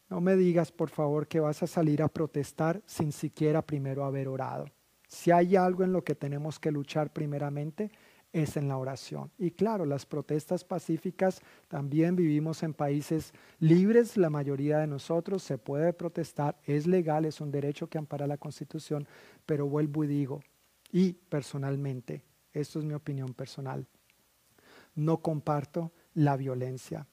No 0.09 0.21
me 0.21 0.35
digas, 0.35 0.71
por 0.71 0.89
favor, 0.89 1.27
que 1.27 1.39
vas 1.39 1.63
a 1.63 1.67
salir 1.67 2.01
a 2.01 2.09
protestar 2.09 2.81
sin 2.85 3.11
siquiera 3.11 3.61
primero 3.61 4.03
haber 4.03 4.27
orado. 4.27 4.65
Si 5.07 5.31
hay 5.31 5.55
algo 5.55 5.83
en 5.83 5.93
lo 5.93 6.03
que 6.03 6.15
tenemos 6.15 6.59
que 6.59 6.71
luchar 6.71 7.11
primeramente, 7.11 7.91
es 8.33 8.55
en 8.55 8.67
la 8.67 8.77
oración. 8.77 9.31
Y 9.37 9.51
claro, 9.51 9.85
las 9.85 10.05
protestas 10.05 10.63
pacíficas 10.63 11.41
también 11.67 12.15
vivimos 12.15 12.63
en 12.63 12.73
países 12.73 13.33
libres, 13.59 14.17
la 14.17 14.29
mayoría 14.29 14.79
de 14.79 14.87
nosotros 14.87 15.43
se 15.43 15.57
puede 15.57 15.93
protestar, 15.93 16.57
es 16.63 16.87
legal, 16.87 17.25
es 17.25 17.41
un 17.41 17.51
derecho 17.51 17.87
que 17.87 17.97
ampara 17.97 18.27
la 18.27 18.37
Constitución, 18.37 19.07
pero 19.45 19.67
vuelvo 19.67 20.03
y 20.03 20.07
digo, 20.07 20.41
y 20.91 21.13
personalmente, 21.13 22.23
esto 22.53 22.79
es 22.79 22.85
mi 22.85 22.93
opinión 22.93 23.33
personal, 23.33 23.85
no 24.95 25.21
comparto 25.21 25.91
la 26.13 26.37
violencia. 26.37 27.07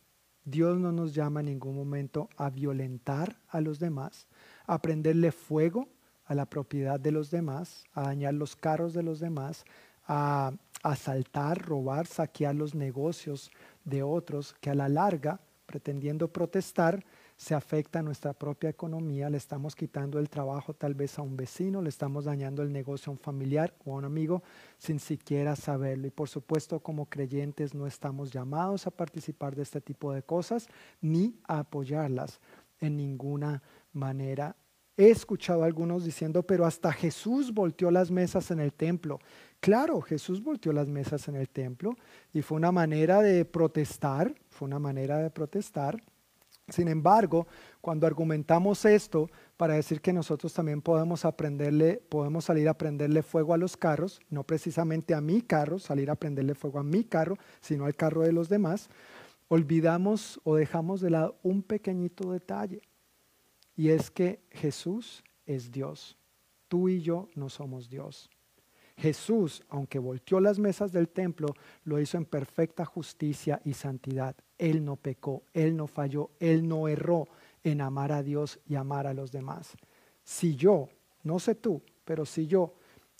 Dios 0.44 0.78
no 0.78 0.92
nos 0.92 1.14
llama 1.14 1.40
en 1.40 1.46
ningún 1.46 1.76
momento 1.76 2.28
a 2.36 2.50
violentar 2.50 3.36
a 3.48 3.60
los 3.60 3.78
demás, 3.78 4.26
a 4.66 4.80
prenderle 4.80 5.32
fuego 5.32 5.88
a 6.24 6.34
la 6.34 6.46
propiedad 6.46 7.00
de 7.00 7.10
los 7.10 7.30
demás, 7.30 7.84
a 7.94 8.02
dañar 8.02 8.34
los 8.34 8.54
carros 8.54 8.92
de 8.92 9.02
los 9.02 9.18
demás, 9.18 9.64
a 10.06 10.52
asaltar, 10.82 11.62
robar, 11.66 12.06
saquear 12.06 12.54
los 12.54 12.74
negocios 12.74 13.50
de 13.84 14.02
otros, 14.02 14.54
que 14.60 14.70
a 14.70 14.74
la 14.74 14.88
larga 14.88 15.40
pretendiendo 15.66 16.28
protestar, 16.28 17.04
se 17.38 17.54
afecta 17.54 18.02
nuestra 18.02 18.32
propia 18.32 18.68
economía, 18.68 19.30
le 19.30 19.36
estamos 19.36 19.76
quitando 19.76 20.18
el 20.18 20.28
trabajo 20.28 20.74
tal 20.74 20.94
vez 20.94 21.20
a 21.20 21.22
un 21.22 21.36
vecino, 21.36 21.80
le 21.80 21.88
estamos 21.88 22.24
dañando 22.24 22.62
el 22.62 22.72
negocio 22.72 23.10
a 23.10 23.12
un 23.12 23.18
familiar 23.18 23.72
o 23.84 23.92
a 23.92 23.98
un 23.98 24.04
amigo 24.04 24.42
sin 24.76 24.98
siquiera 24.98 25.54
saberlo. 25.54 26.08
Y 26.08 26.10
por 26.10 26.28
supuesto 26.28 26.80
como 26.80 27.06
creyentes 27.06 27.74
no 27.74 27.86
estamos 27.86 28.32
llamados 28.32 28.88
a 28.88 28.90
participar 28.90 29.54
de 29.54 29.62
este 29.62 29.80
tipo 29.80 30.12
de 30.12 30.24
cosas 30.24 30.66
ni 31.00 31.38
a 31.46 31.60
apoyarlas 31.60 32.40
en 32.80 32.96
ninguna 32.96 33.62
manera. 33.92 34.56
He 34.96 35.10
escuchado 35.10 35.62
a 35.62 35.66
algunos 35.66 36.04
diciendo, 36.04 36.42
pero 36.42 36.66
hasta 36.66 36.92
Jesús 36.92 37.54
volteó 37.54 37.92
las 37.92 38.10
mesas 38.10 38.50
en 38.50 38.58
el 38.58 38.72
templo. 38.72 39.20
Claro, 39.60 40.00
Jesús 40.00 40.42
volteó 40.42 40.72
las 40.72 40.88
mesas 40.88 41.28
en 41.28 41.36
el 41.36 41.48
templo 41.48 41.94
y 42.32 42.42
fue 42.42 42.56
una 42.56 42.72
manera 42.72 43.22
de 43.22 43.44
protestar, 43.44 44.34
fue 44.48 44.66
una 44.66 44.80
manera 44.80 45.18
de 45.18 45.30
protestar 45.30 46.02
sin 46.68 46.88
embargo, 46.88 47.46
cuando 47.80 48.06
argumentamos 48.06 48.84
esto 48.84 49.30
para 49.56 49.74
decir 49.74 50.00
que 50.00 50.12
nosotros 50.12 50.52
también 50.52 50.82
podemos 50.82 51.24
aprenderle, 51.24 52.02
podemos 52.08 52.44
salir 52.44 52.68
a 52.68 52.74
prenderle 52.74 53.22
fuego 53.22 53.54
a 53.54 53.58
los 53.58 53.76
carros, 53.76 54.20
no 54.30 54.44
precisamente 54.44 55.14
a 55.14 55.20
mi 55.20 55.42
carro, 55.42 55.78
salir 55.78 56.10
a 56.10 56.16
prenderle 56.16 56.54
fuego 56.54 56.78
a 56.78 56.84
mi 56.84 57.04
carro, 57.04 57.36
sino 57.60 57.86
al 57.86 57.94
carro 57.94 58.22
de 58.22 58.32
los 58.32 58.48
demás, 58.48 58.90
olvidamos 59.48 60.40
o 60.44 60.56
dejamos 60.56 61.00
de 61.00 61.10
lado 61.10 61.38
un 61.42 61.62
pequeñito 61.62 62.32
detalle. 62.32 62.82
Y 63.74 63.90
es 63.90 64.10
que 64.10 64.40
Jesús 64.50 65.24
es 65.46 65.70
Dios. 65.70 66.18
Tú 66.68 66.88
y 66.88 67.00
yo 67.00 67.28
no 67.34 67.48
somos 67.48 67.88
Dios. 67.88 68.30
Jesús, 68.98 69.62
aunque 69.68 70.00
volteó 70.00 70.40
las 70.40 70.58
mesas 70.58 70.90
del 70.90 71.08
templo, 71.08 71.54
lo 71.84 72.00
hizo 72.00 72.16
en 72.16 72.24
perfecta 72.24 72.84
justicia 72.84 73.60
y 73.64 73.74
santidad. 73.74 74.34
Él 74.58 74.84
no 74.84 74.96
pecó, 74.96 75.44
Él 75.52 75.76
no 75.76 75.86
falló, 75.86 76.30
Él 76.40 76.66
no 76.66 76.88
erró 76.88 77.28
en 77.62 77.80
amar 77.80 78.10
a 78.10 78.24
Dios 78.24 78.58
y 78.66 78.74
amar 78.74 79.06
a 79.06 79.14
los 79.14 79.30
demás. 79.30 79.76
Si 80.24 80.56
yo, 80.56 80.88
no 81.22 81.38
sé 81.38 81.54
tú, 81.54 81.80
pero 82.04 82.26
si 82.26 82.48
yo 82.48 82.74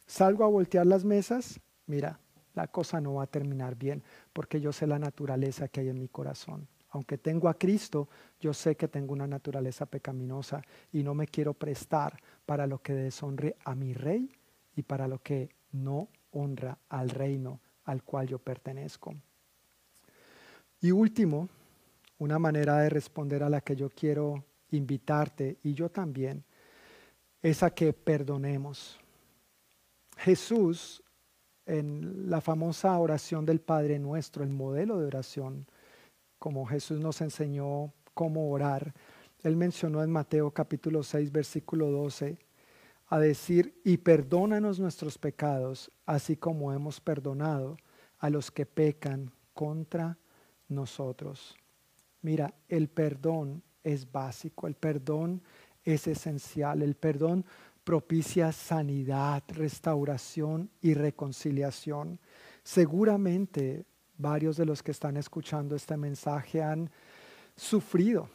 salgo 0.05 0.45
a 0.45 0.49
voltear 0.49 0.85
las 0.85 1.05
mesas, 1.05 1.61
mira, 1.87 2.19
la 2.55 2.67
cosa 2.67 3.01
no 3.01 3.15
va 3.15 3.23
a 3.23 3.29
terminar 3.29 3.77
bien, 3.77 4.03
porque 4.33 4.61
yo 4.61 4.73
sé 4.73 4.85
la 4.85 4.99
naturaleza 4.99 5.69
que 5.69 5.81
hay 5.81 5.91
en 5.91 6.01
mi 6.01 6.09
corazón. 6.09 6.67
Aunque 6.91 7.19
tengo 7.19 7.49
a 7.49 7.55
Cristo, 7.55 8.09
yo 8.41 8.53
sé 8.53 8.75
que 8.75 8.89
tengo 8.89 9.13
una 9.13 9.29
naturaleza 9.29 9.87
pecaminosa 9.87 10.61
y 10.91 11.05
no 11.05 11.15
me 11.15 11.29
quiero 11.29 11.55
prestar 11.55 12.19
para 12.45 12.67
lo 12.67 12.83
que 12.83 12.95
deshonre 12.95 13.57
a 13.65 13.77
mi 13.77 13.93
rey 13.93 14.29
y 14.75 14.83
para 14.83 15.07
lo 15.07 15.23
que 15.23 15.51
no 15.73 16.09
honra 16.31 16.79
al 16.89 17.11
reino 17.11 17.61
al 17.85 18.03
cual 18.03 18.29
yo 18.29 18.39
pertenezco. 18.39 19.15
Y 20.81 20.91
último, 20.91 21.49
una 22.19 22.39
manera 22.39 22.79
de 22.79 22.91
responder 22.91 23.43
a 23.43 23.49
la 23.49 23.61
que 23.61 23.75
yo 23.75 23.91
quiero 23.91 24.45
invitarte 24.71 25.59
y 25.63 25.75
yo 25.75 25.91
también, 25.91 26.45
es 27.41 27.63
a 27.63 27.71
que 27.71 27.93
perdonemos. 27.93 28.99
Jesús, 30.19 31.03
en 31.65 32.29
la 32.29 32.41
famosa 32.41 32.99
oración 32.99 33.47
del 33.47 33.61
Padre 33.61 33.99
Nuestro, 33.99 34.45
el 34.45 34.51
modelo 34.51 34.99
de 34.99 35.07
oración, 35.07 35.67
como 36.39 36.67
Jesús 36.67 37.01
nos 37.01 37.21
enseñó 37.21 37.93
cómo 38.15 38.51
orar, 38.51 38.93
él 39.43 39.57
mencionó 39.57 40.03
en 40.03 40.11
Mateo 40.11 40.51
capítulo 40.51 41.03
6, 41.03 41.31
versículo 41.31 41.91
12, 41.91 42.39
a 43.09 43.19
decir, 43.19 43.81
y 43.85 43.97
perdónanos 43.97 44.79
nuestros 44.79 45.17
pecados, 45.19 45.91
así 46.05 46.37
como 46.37 46.73
hemos 46.73 47.01
perdonado 47.01 47.79
a 48.19 48.29
los 48.31 48.51
que 48.51 48.67
pecan 48.67 49.33
contra 49.55 50.19
nosotros. 50.69 51.57
Mira, 52.21 52.53
el 52.69 52.89
perdón 52.89 53.63
es 53.83 54.11
básico, 54.11 54.67
el 54.67 54.75
perdón 54.75 55.43
es 55.85 56.07
esencial, 56.07 56.83
el 56.83 56.95
perdón 56.95 57.47
propicia 57.83 58.53
sanidad, 58.53 59.43
restauración 59.49 60.71
y 60.83 60.93
reconciliación. 60.93 62.21
Seguramente 62.63 63.87
varios 64.19 64.59
de 64.59 64.67
los 64.67 64.83
que 64.83 64.91
están 64.91 65.17
escuchando 65.17 65.75
este 65.75 65.97
mensaje 65.97 66.63
han 66.63 66.91
sufrido 67.57 68.29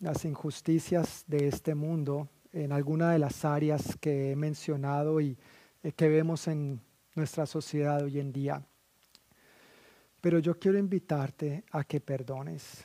las 0.00 0.26
injusticias 0.26 1.24
de 1.26 1.48
este 1.48 1.74
mundo 1.74 2.28
en 2.52 2.72
alguna 2.72 3.12
de 3.12 3.18
las 3.18 3.44
áreas 3.44 3.96
que 4.00 4.32
he 4.32 4.36
mencionado 4.36 5.20
y 5.20 5.36
eh, 5.82 5.92
que 5.92 6.08
vemos 6.08 6.48
en 6.48 6.80
nuestra 7.14 7.46
sociedad 7.46 8.02
hoy 8.02 8.18
en 8.20 8.32
día. 8.32 8.62
Pero 10.20 10.38
yo 10.38 10.58
quiero 10.58 10.78
invitarte 10.78 11.64
a 11.70 11.84
que 11.84 12.00
perdones. 12.00 12.84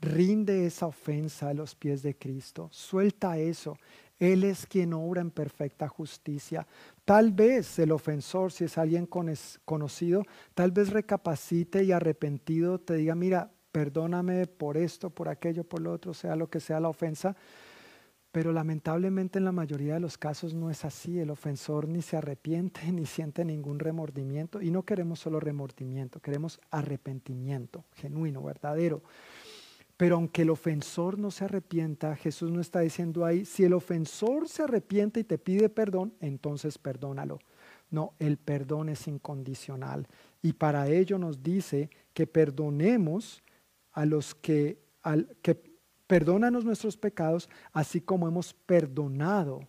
Rinde 0.00 0.66
esa 0.66 0.86
ofensa 0.86 1.50
a 1.50 1.54
los 1.54 1.74
pies 1.74 2.02
de 2.02 2.16
Cristo. 2.16 2.68
Suelta 2.72 3.36
eso. 3.36 3.76
Él 4.18 4.44
es 4.44 4.66
quien 4.66 4.92
obra 4.92 5.20
en 5.20 5.30
perfecta 5.30 5.88
justicia. 5.88 6.66
Tal 7.04 7.32
vez 7.32 7.78
el 7.78 7.92
ofensor, 7.92 8.52
si 8.52 8.64
es 8.64 8.78
alguien 8.78 9.06
conocido, 9.06 10.24
tal 10.54 10.72
vez 10.72 10.90
recapacite 10.90 11.84
y 11.84 11.92
arrepentido 11.92 12.78
te 12.78 12.94
diga, 12.94 13.14
mira, 13.14 13.50
perdóname 13.72 14.46
por 14.46 14.76
esto, 14.76 15.10
por 15.10 15.28
aquello, 15.28 15.64
por 15.64 15.80
lo 15.80 15.92
otro, 15.92 16.12
sea 16.12 16.36
lo 16.36 16.48
que 16.48 16.60
sea 16.60 16.80
la 16.80 16.88
ofensa. 16.88 17.36
Pero 18.32 18.52
lamentablemente 18.52 19.38
en 19.38 19.44
la 19.44 19.52
mayoría 19.52 19.94
de 19.94 20.00
los 20.00 20.16
casos 20.16 20.54
no 20.54 20.70
es 20.70 20.84
así. 20.84 21.18
El 21.18 21.30
ofensor 21.30 21.88
ni 21.88 22.00
se 22.02 22.16
arrepiente 22.16 22.80
ni 22.92 23.06
siente 23.06 23.44
ningún 23.44 23.78
remordimiento. 23.78 24.62
Y 24.62 24.70
no 24.70 24.84
queremos 24.84 25.20
solo 25.20 25.40
remordimiento, 25.40 26.20
queremos 26.20 26.60
arrepentimiento 26.70 27.84
genuino, 27.94 28.42
verdadero. 28.42 29.02
Pero 29.96 30.16
aunque 30.16 30.42
el 30.42 30.50
ofensor 30.50 31.18
no 31.18 31.30
se 31.30 31.44
arrepienta, 31.44 32.16
Jesús 32.16 32.50
no 32.50 32.60
está 32.60 32.80
diciendo 32.80 33.24
ahí, 33.26 33.44
si 33.44 33.64
el 33.64 33.74
ofensor 33.74 34.48
se 34.48 34.62
arrepiente 34.62 35.20
y 35.20 35.24
te 35.24 35.36
pide 35.36 35.68
perdón, 35.68 36.14
entonces 36.20 36.78
perdónalo. 36.78 37.38
No, 37.90 38.14
el 38.18 38.38
perdón 38.38 38.88
es 38.88 39.06
incondicional. 39.08 40.06
Y 40.40 40.54
para 40.54 40.88
ello 40.88 41.18
nos 41.18 41.42
dice 41.42 41.90
que 42.14 42.26
perdonemos 42.26 43.42
a 43.92 44.06
los 44.06 44.34
que, 44.34 44.78
que 45.42 45.69
Perdónanos 46.10 46.64
nuestros 46.64 46.96
pecados, 46.96 47.48
así 47.72 48.00
como 48.00 48.26
hemos 48.26 48.52
perdonado 48.52 49.60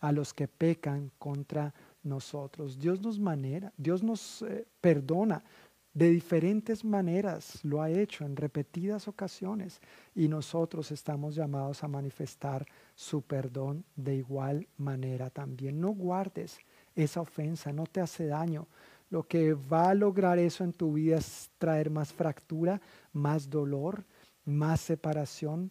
a 0.00 0.12
los 0.12 0.32
que 0.32 0.48
pecan 0.48 1.10
contra 1.18 1.74
nosotros. 2.02 2.78
Dios 2.78 3.02
nos 3.02 3.18
manera, 3.18 3.70
Dios 3.76 4.02
nos 4.02 4.40
eh, 4.40 4.66
perdona 4.80 5.44
de 5.92 6.08
diferentes 6.08 6.86
maneras, 6.86 7.62
lo 7.64 7.82
ha 7.82 7.90
hecho 7.90 8.24
en 8.24 8.34
repetidas 8.34 9.08
ocasiones 9.08 9.78
y 10.14 10.26
nosotros 10.26 10.90
estamos 10.90 11.34
llamados 11.34 11.84
a 11.84 11.88
manifestar 11.88 12.64
su 12.94 13.20
perdón 13.20 13.84
de 13.94 14.14
igual 14.14 14.66
manera 14.78 15.28
también. 15.28 15.82
No 15.82 15.90
guardes 15.90 16.60
esa 16.94 17.20
ofensa, 17.20 17.74
no 17.74 17.84
te 17.84 18.00
hace 18.00 18.26
daño. 18.26 18.68
Lo 19.10 19.28
que 19.28 19.52
va 19.52 19.90
a 19.90 19.94
lograr 19.94 20.38
eso 20.38 20.64
en 20.64 20.72
tu 20.72 20.94
vida 20.94 21.18
es 21.18 21.50
traer 21.58 21.90
más 21.90 22.10
fractura, 22.10 22.80
más 23.12 23.50
dolor, 23.50 24.06
más 24.46 24.80
separación, 24.80 25.70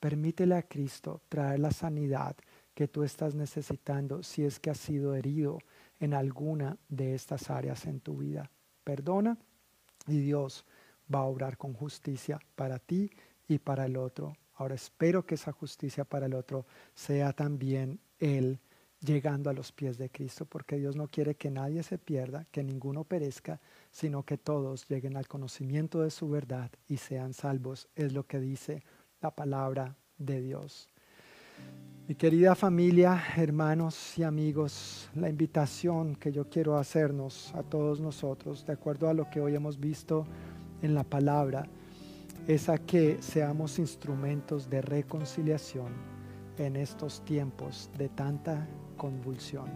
Permítele 0.00 0.54
a 0.54 0.62
Cristo 0.62 1.20
traer 1.28 1.60
la 1.60 1.70
sanidad 1.70 2.36
que 2.74 2.88
tú 2.88 3.02
estás 3.02 3.34
necesitando 3.34 4.22
si 4.22 4.44
es 4.44 4.58
que 4.58 4.70
has 4.70 4.78
sido 4.78 5.14
herido 5.14 5.58
en 6.00 6.14
alguna 6.14 6.78
de 6.88 7.14
estas 7.14 7.50
áreas 7.50 7.84
en 7.86 8.00
tu 8.00 8.16
vida. 8.16 8.50
Perdona 8.82 9.36
y 10.06 10.18
Dios 10.20 10.64
va 11.12 11.20
a 11.20 11.24
obrar 11.24 11.58
con 11.58 11.74
justicia 11.74 12.40
para 12.54 12.78
ti 12.78 13.10
y 13.46 13.58
para 13.58 13.84
el 13.84 13.98
otro. 13.98 14.36
Ahora 14.54 14.74
espero 14.74 15.26
que 15.26 15.34
esa 15.34 15.52
justicia 15.52 16.04
para 16.04 16.26
el 16.26 16.34
otro 16.34 16.64
sea 16.94 17.32
también 17.32 18.00
Él 18.18 18.58
llegando 19.00 19.48
a 19.48 19.54
los 19.54 19.72
pies 19.72 19.96
de 19.98 20.10
Cristo, 20.10 20.44
porque 20.44 20.76
Dios 20.76 20.94
no 20.96 21.08
quiere 21.08 21.34
que 21.34 21.50
nadie 21.50 21.82
se 21.82 21.98
pierda, 21.98 22.46
que 22.50 22.62
ninguno 22.62 23.04
perezca, 23.04 23.60
sino 23.90 24.24
que 24.24 24.36
todos 24.36 24.86
lleguen 24.88 25.16
al 25.16 25.26
conocimiento 25.26 26.02
de 26.02 26.10
su 26.10 26.28
verdad 26.28 26.70
y 26.86 26.98
sean 26.98 27.32
salvos. 27.32 27.88
Es 27.94 28.12
lo 28.12 28.26
que 28.26 28.40
dice 28.40 28.82
la 29.20 29.30
palabra 29.30 29.94
de 30.16 30.40
Dios. 30.40 30.88
Mi 32.08 32.14
querida 32.14 32.54
familia, 32.54 33.22
hermanos 33.36 34.18
y 34.18 34.22
amigos, 34.22 35.10
la 35.14 35.28
invitación 35.28 36.16
que 36.16 36.32
yo 36.32 36.48
quiero 36.48 36.76
hacernos 36.76 37.54
a 37.54 37.62
todos 37.62 38.00
nosotros, 38.00 38.64
de 38.66 38.72
acuerdo 38.72 39.08
a 39.08 39.14
lo 39.14 39.28
que 39.30 39.40
hoy 39.40 39.54
hemos 39.54 39.78
visto 39.78 40.24
en 40.82 40.94
la 40.94 41.04
palabra, 41.04 41.66
es 42.48 42.68
a 42.68 42.78
que 42.78 43.18
seamos 43.20 43.78
instrumentos 43.78 44.68
de 44.68 44.80
reconciliación 44.80 45.92
en 46.56 46.76
estos 46.76 47.24
tiempos 47.24 47.90
de 47.96 48.08
tanta 48.08 48.66
convulsión. 48.96 49.66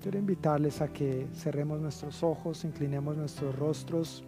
Quiero 0.00 0.18
invitarles 0.18 0.80
a 0.80 0.88
que 0.88 1.26
cerremos 1.34 1.80
nuestros 1.80 2.22
ojos, 2.22 2.64
inclinemos 2.64 3.16
nuestros 3.16 3.54
rostros 3.58 4.24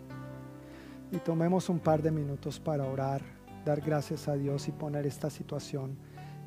y 1.13 1.19
tomemos 1.19 1.69
un 1.69 1.79
par 1.79 2.03
de 2.03 2.11
minutos 2.11 2.59
para 2.59 2.85
orar 2.85 3.36
dar 3.67 3.81
gracias 3.81 4.29
a 4.29 4.35
Dios 4.35 4.69
y 4.69 4.73
poner 4.73 5.07
esta 5.07 5.29
situación 5.29 5.99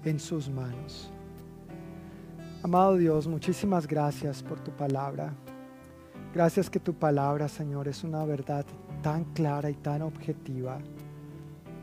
en 0.05 0.20
sus 0.22 0.49
manos. 0.49 1.11
Amado 2.63 2.95
Dios, 2.95 3.28
muchísimas 3.28 3.86
gracias 3.86 4.41
por 4.41 4.61
tu 4.61 4.72
palabra. 4.72 5.34
Gracias 6.34 6.70
que 6.70 6.80
tu 6.80 6.93
palabra, 6.93 7.49
Señor, 7.49 7.89
es 7.89 8.05
una 8.05 8.24
verdad 8.24 8.65
tan 9.03 9.26
clara 9.34 9.70
y 9.70 9.74
tan 9.74 10.01
objetiva. 10.01 10.80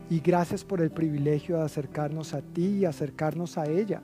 Y 0.09 0.21
gracias 0.21 0.63
por 0.63 0.81
el 0.81 0.89
privilegio 0.89 1.57
de 1.57 1.65
acercarnos 1.65 2.33
a 2.33 2.41
ti 2.41 2.79
y 2.79 2.85
acercarnos 2.85 3.59
a 3.59 3.67
ella 3.67 4.01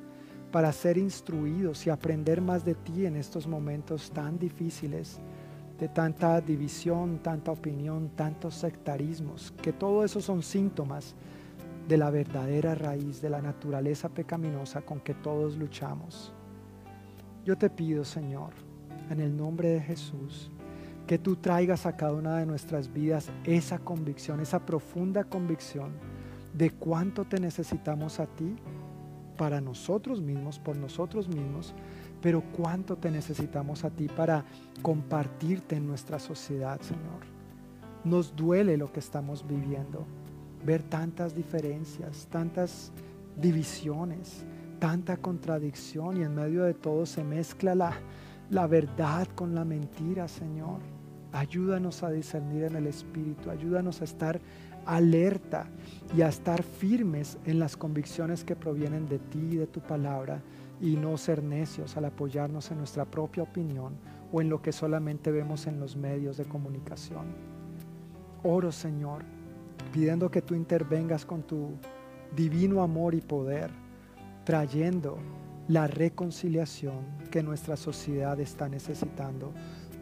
para 0.52 0.72
ser 0.72 1.00
instruidos 1.00 1.88
y 1.88 1.90
aprender 1.90 2.42
más 2.42 2.64
de 2.64 2.76
ti 2.76 3.08
en 3.08 3.16
estos 3.16 3.48
momentos 3.48 4.12
tan 4.12 4.38
difíciles, 4.38 5.20
tanta 5.90 6.40
división, 6.42 7.20
tanta 7.20 7.52
opinión, 7.52 8.10
tantos 8.16 8.56
sectarismos, 8.56 9.54
que 9.62 9.74
todo 9.74 10.04
eso 10.04 10.22
son 10.22 10.44
síntomas 10.44 11.16
de 11.88 11.98
la 11.98 12.10
verdadera 12.10 12.76
raíz 12.76 13.22
de 13.22 13.30
la 13.30 13.42
naturaleza 13.42 14.10
pecaminosa 14.10 14.82
con 14.82 15.00
que 15.00 15.14
todos 15.14 15.58
luchamos. 15.58 16.34
Yo 17.46 17.58
te 17.58 17.70
pido, 17.70 18.06
Señor, 18.06 18.52
en 19.10 19.20
el 19.20 19.36
nombre 19.36 19.70
de 19.70 19.82
Jesús, 19.82 20.50
que 21.08 21.18
tú 21.18 21.36
traigas 21.36 21.86
a 21.86 21.98
cada 21.98 22.14
una 22.14 22.38
de 22.38 22.46
nuestras 22.46 22.92
vidas 22.92 23.30
esa 23.44 23.80
convicción, 23.80 24.40
esa 24.40 24.66
profunda 24.66 25.26
convicción 25.26 25.92
de 26.54 26.72
cuánto 26.72 27.26
te 27.26 27.40
necesitamos 27.40 28.20
a 28.20 28.28
ti 28.28 28.56
para 29.38 29.60
nosotros 29.60 30.22
mismos, 30.22 30.60
por 30.60 30.78
nosotros 30.78 31.28
mismos, 31.28 31.74
pero 32.24 32.42
cuánto 32.42 32.96
te 32.96 33.12
necesitamos 33.12 33.84
a 33.84 33.90
ti 33.90 34.08
para 34.08 34.46
compartirte 34.82 35.76
en 35.76 35.86
nuestra 35.86 36.20
sociedad, 36.20 36.80
Señor. 36.80 37.20
Nos 38.06 38.34
duele 38.34 38.78
lo 38.78 38.94
que 38.94 39.02
estamos 39.02 39.46
viviendo, 39.46 40.06
ver 40.66 40.84
tantas 40.84 41.36
diferencias, 41.36 42.28
tantas 42.32 42.94
divisiones, 43.36 44.46
tanta 44.80 45.18
contradicción 45.18 46.16
y 46.16 46.24
en 46.24 46.34
medio 46.34 46.64
de 46.64 46.74
todo 46.74 47.06
se 47.06 47.26
mezcla 47.26 47.76
la, 47.76 47.92
la 48.50 48.68
verdad 48.68 49.28
con 49.36 49.54
la 49.54 49.66
mentira, 49.66 50.30
Señor. 50.30 50.80
Ayúdanos 51.34 52.04
a 52.04 52.10
discernir 52.10 52.64
en 52.64 52.78
el 52.78 52.88
Espíritu, 52.88 53.50
ayúdanos 53.50 54.00
a 54.00 54.06
estar 54.06 54.40
alerta 54.86 55.66
y 56.16 56.22
a 56.22 56.30
estar 56.30 56.64
firmes 56.64 57.38
en 57.46 57.60
las 57.60 57.76
convicciones 57.76 58.46
que 58.46 58.56
provienen 58.56 59.10
de 59.10 59.20
ti 59.20 59.50
y 59.52 59.58
de 59.58 59.68
tu 59.68 59.82
palabra 59.82 60.42
y 60.84 60.98
no 60.98 61.16
ser 61.16 61.42
necios 61.42 61.96
al 61.96 62.04
apoyarnos 62.04 62.70
en 62.70 62.80
nuestra 62.80 63.06
propia 63.06 63.44
opinión 63.44 63.96
o 64.34 64.42
en 64.42 64.50
lo 64.50 64.62
que 64.62 64.74
solamente 64.74 65.32
vemos 65.32 65.66
en 65.66 65.80
los 65.80 65.96
medios 65.96 66.36
de 66.36 66.44
comunicación. 66.44 67.28
Oro, 68.44 68.70
Señor, 68.70 69.24
pidiendo 69.94 70.30
que 70.30 70.42
tú 70.42 70.56
intervengas 70.56 71.26
con 71.26 71.44
tu 71.44 71.78
divino 72.36 72.84
amor 72.84 73.16
y 73.16 73.22
poder, 73.22 73.72
trayendo 74.44 75.18
la 75.70 75.88
reconciliación 75.88 77.06
que 77.32 77.42
nuestra 77.42 77.78
sociedad 77.78 78.38
está 78.42 78.68
necesitando. 78.68 79.54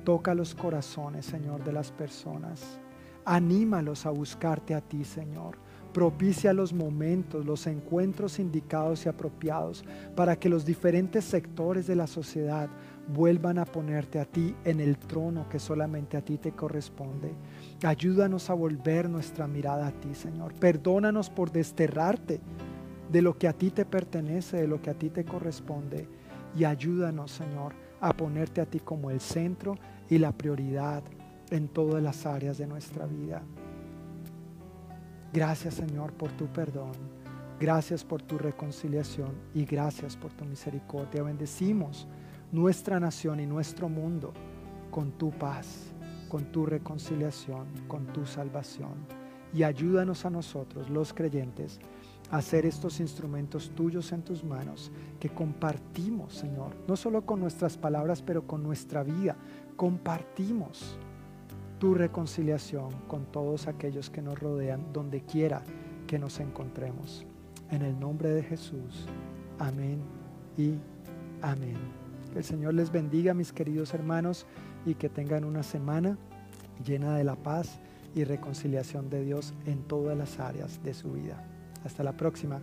Toca 0.04 0.34
los 0.34 0.56
corazones, 0.56 1.28
Señor, 1.28 1.64
de 1.64 1.74
las 1.74 1.92
personas 1.92 2.80
Anímalos 3.26 4.06
a 4.06 4.10
buscarte 4.10 4.74
a 4.74 4.82
ti, 4.82 5.04
Señor. 5.04 5.58
Propicia 5.94 6.54
los 6.54 6.74
momentos, 6.74 7.46
los 7.46 7.68
encuentros 7.68 8.40
indicados 8.40 9.06
y 9.06 9.10
apropiados 9.10 9.84
para 10.16 10.38
que 10.38 10.48
los 10.48 10.66
diferentes 10.66 11.26
sectores 11.26 11.86
de 11.86 11.96
la 11.96 12.08
sociedad 12.08 12.70
vuelvan 13.14 13.58
a 13.58 13.66
ponerte 13.66 14.20
a 14.20 14.26
ti 14.26 14.56
en 14.64 14.80
el 14.80 14.98
trono 14.98 15.50
que 15.50 15.60
solamente 15.60 16.16
a 16.16 16.22
ti 16.22 16.38
te 16.38 16.54
corresponde. 16.54 17.34
Ayúdanos 17.84 18.50
a 18.50 18.54
volver 18.54 19.10
nuestra 19.10 19.48
mirada 19.48 19.88
a 19.88 19.92
ti, 19.92 20.14
Señor. 20.14 20.54
Perdónanos 20.54 21.30
por 21.30 21.52
desterrarte 21.52 22.40
de 23.12 23.22
lo 23.22 23.38
que 23.38 23.48
a 23.48 23.54
ti 23.54 23.70
te 23.72 23.86
pertenece, 23.86 24.58
de 24.58 24.68
lo 24.68 24.82
que 24.82 24.92
a 24.92 24.94
ti 24.94 25.10
te 25.10 25.26
corresponde. 25.26 26.08
Y 26.58 26.64
ayúdanos, 26.64 27.32
Señor, 27.32 27.74
a 28.00 28.14
ponerte 28.14 28.62
a 28.62 28.66
ti 28.66 28.80
como 28.80 29.12
el 29.12 29.20
centro 29.20 29.76
y 30.10 30.18
la 30.18 30.32
prioridad 30.32 31.04
en 31.50 31.68
todas 31.68 32.02
las 32.02 32.26
áreas 32.26 32.58
de 32.58 32.68
nuestra 32.68 33.06
vida. 33.06 33.44
Gracias 35.34 35.76
Señor 35.76 36.12
por 36.14 36.32
tu 36.32 36.48
perdón. 36.48 36.92
Gracias 37.58 38.04
por 38.04 38.22
tu 38.22 38.38
reconciliación 38.38 39.30
y 39.54 39.66
gracias 39.66 40.18
por 40.18 40.34
tu 40.34 40.44
misericordia. 40.44 41.24
Bendecimos 41.24 42.08
nuestra 42.52 43.00
nación 43.00 43.40
y 43.40 43.46
nuestro 43.46 43.88
mundo 43.88 44.34
con 44.90 45.12
tu 45.12 45.30
paz, 45.32 45.94
con 46.28 46.52
tu 46.52 46.66
reconciliación, 46.66 47.68
con 47.88 48.08
tu 48.08 48.26
salvación. 48.26 48.96
Y 49.54 49.64
ayúdanos 49.64 50.26
a 50.26 50.30
nosotros, 50.30 50.90
los 50.90 51.14
creyentes, 51.14 51.80
a 52.30 52.38
hacer 52.38 52.66
estos 52.66 53.00
instrumentos 53.00 53.72
tuyos 53.76 54.12
en 54.12 54.24
tus 54.24 54.44
manos 54.44 54.92
que 55.20 55.30
compartimos, 55.30 56.34
Señor, 56.34 56.76
no 56.88 56.96
solo 56.96 57.26
con 57.26 57.40
nuestras 57.40 57.78
palabras, 57.78 58.22
pero 58.22 58.48
con 58.48 58.64
nuestra 58.64 59.04
vida. 59.04 59.38
Compartimos 59.76 60.98
tu 61.82 61.96
reconciliación 61.96 62.92
con 63.08 63.26
todos 63.32 63.66
aquellos 63.66 64.12
que 64.12 64.22
nos 64.22 64.40
rodean, 64.40 64.94
donde 64.94 65.22
quiera 65.22 65.64
que 66.06 66.20
nos 66.20 66.40
encontremos. 66.40 67.26
En 67.72 67.82
el 67.82 68.00
nombre 68.00 68.30
de 68.30 68.44
Jesús. 68.44 69.08
Amén 69.58 70.00
y 70.60 70.76
amén. 71.42 71.78
Que 72.32 72.38
el 72.38 72.44
Señor 72.44 72.76
les 72.76 72.92
bendiga, 72.92 73.34
mis 73.34 73.52
queridos 73.52 73.96
hermanos, 73.96 74.46
y 74.86 74.94
que 74.94 75.10
tengan 75.10 75.44
una 75.44 75.64
semana 75.64 76.20
llena 76.86 77.18
de 77.18 77.24
la 77.24 77.36
paz 77.36 77.80
y 78.14 78.26
reconciliación 78.26 79.10
de 79.10 79.26
Dios 79.26 79.56
en 79.66 79.82
todas 79.82 80.16
las 80.16 80.40
áreas 80.40 80.84
de 80.84 80.94
su 80.94 81.14
vida. 81.14 81.44
Hasta 81.84 82.04
la 82.04 82.16
próxima. 82.16 82.62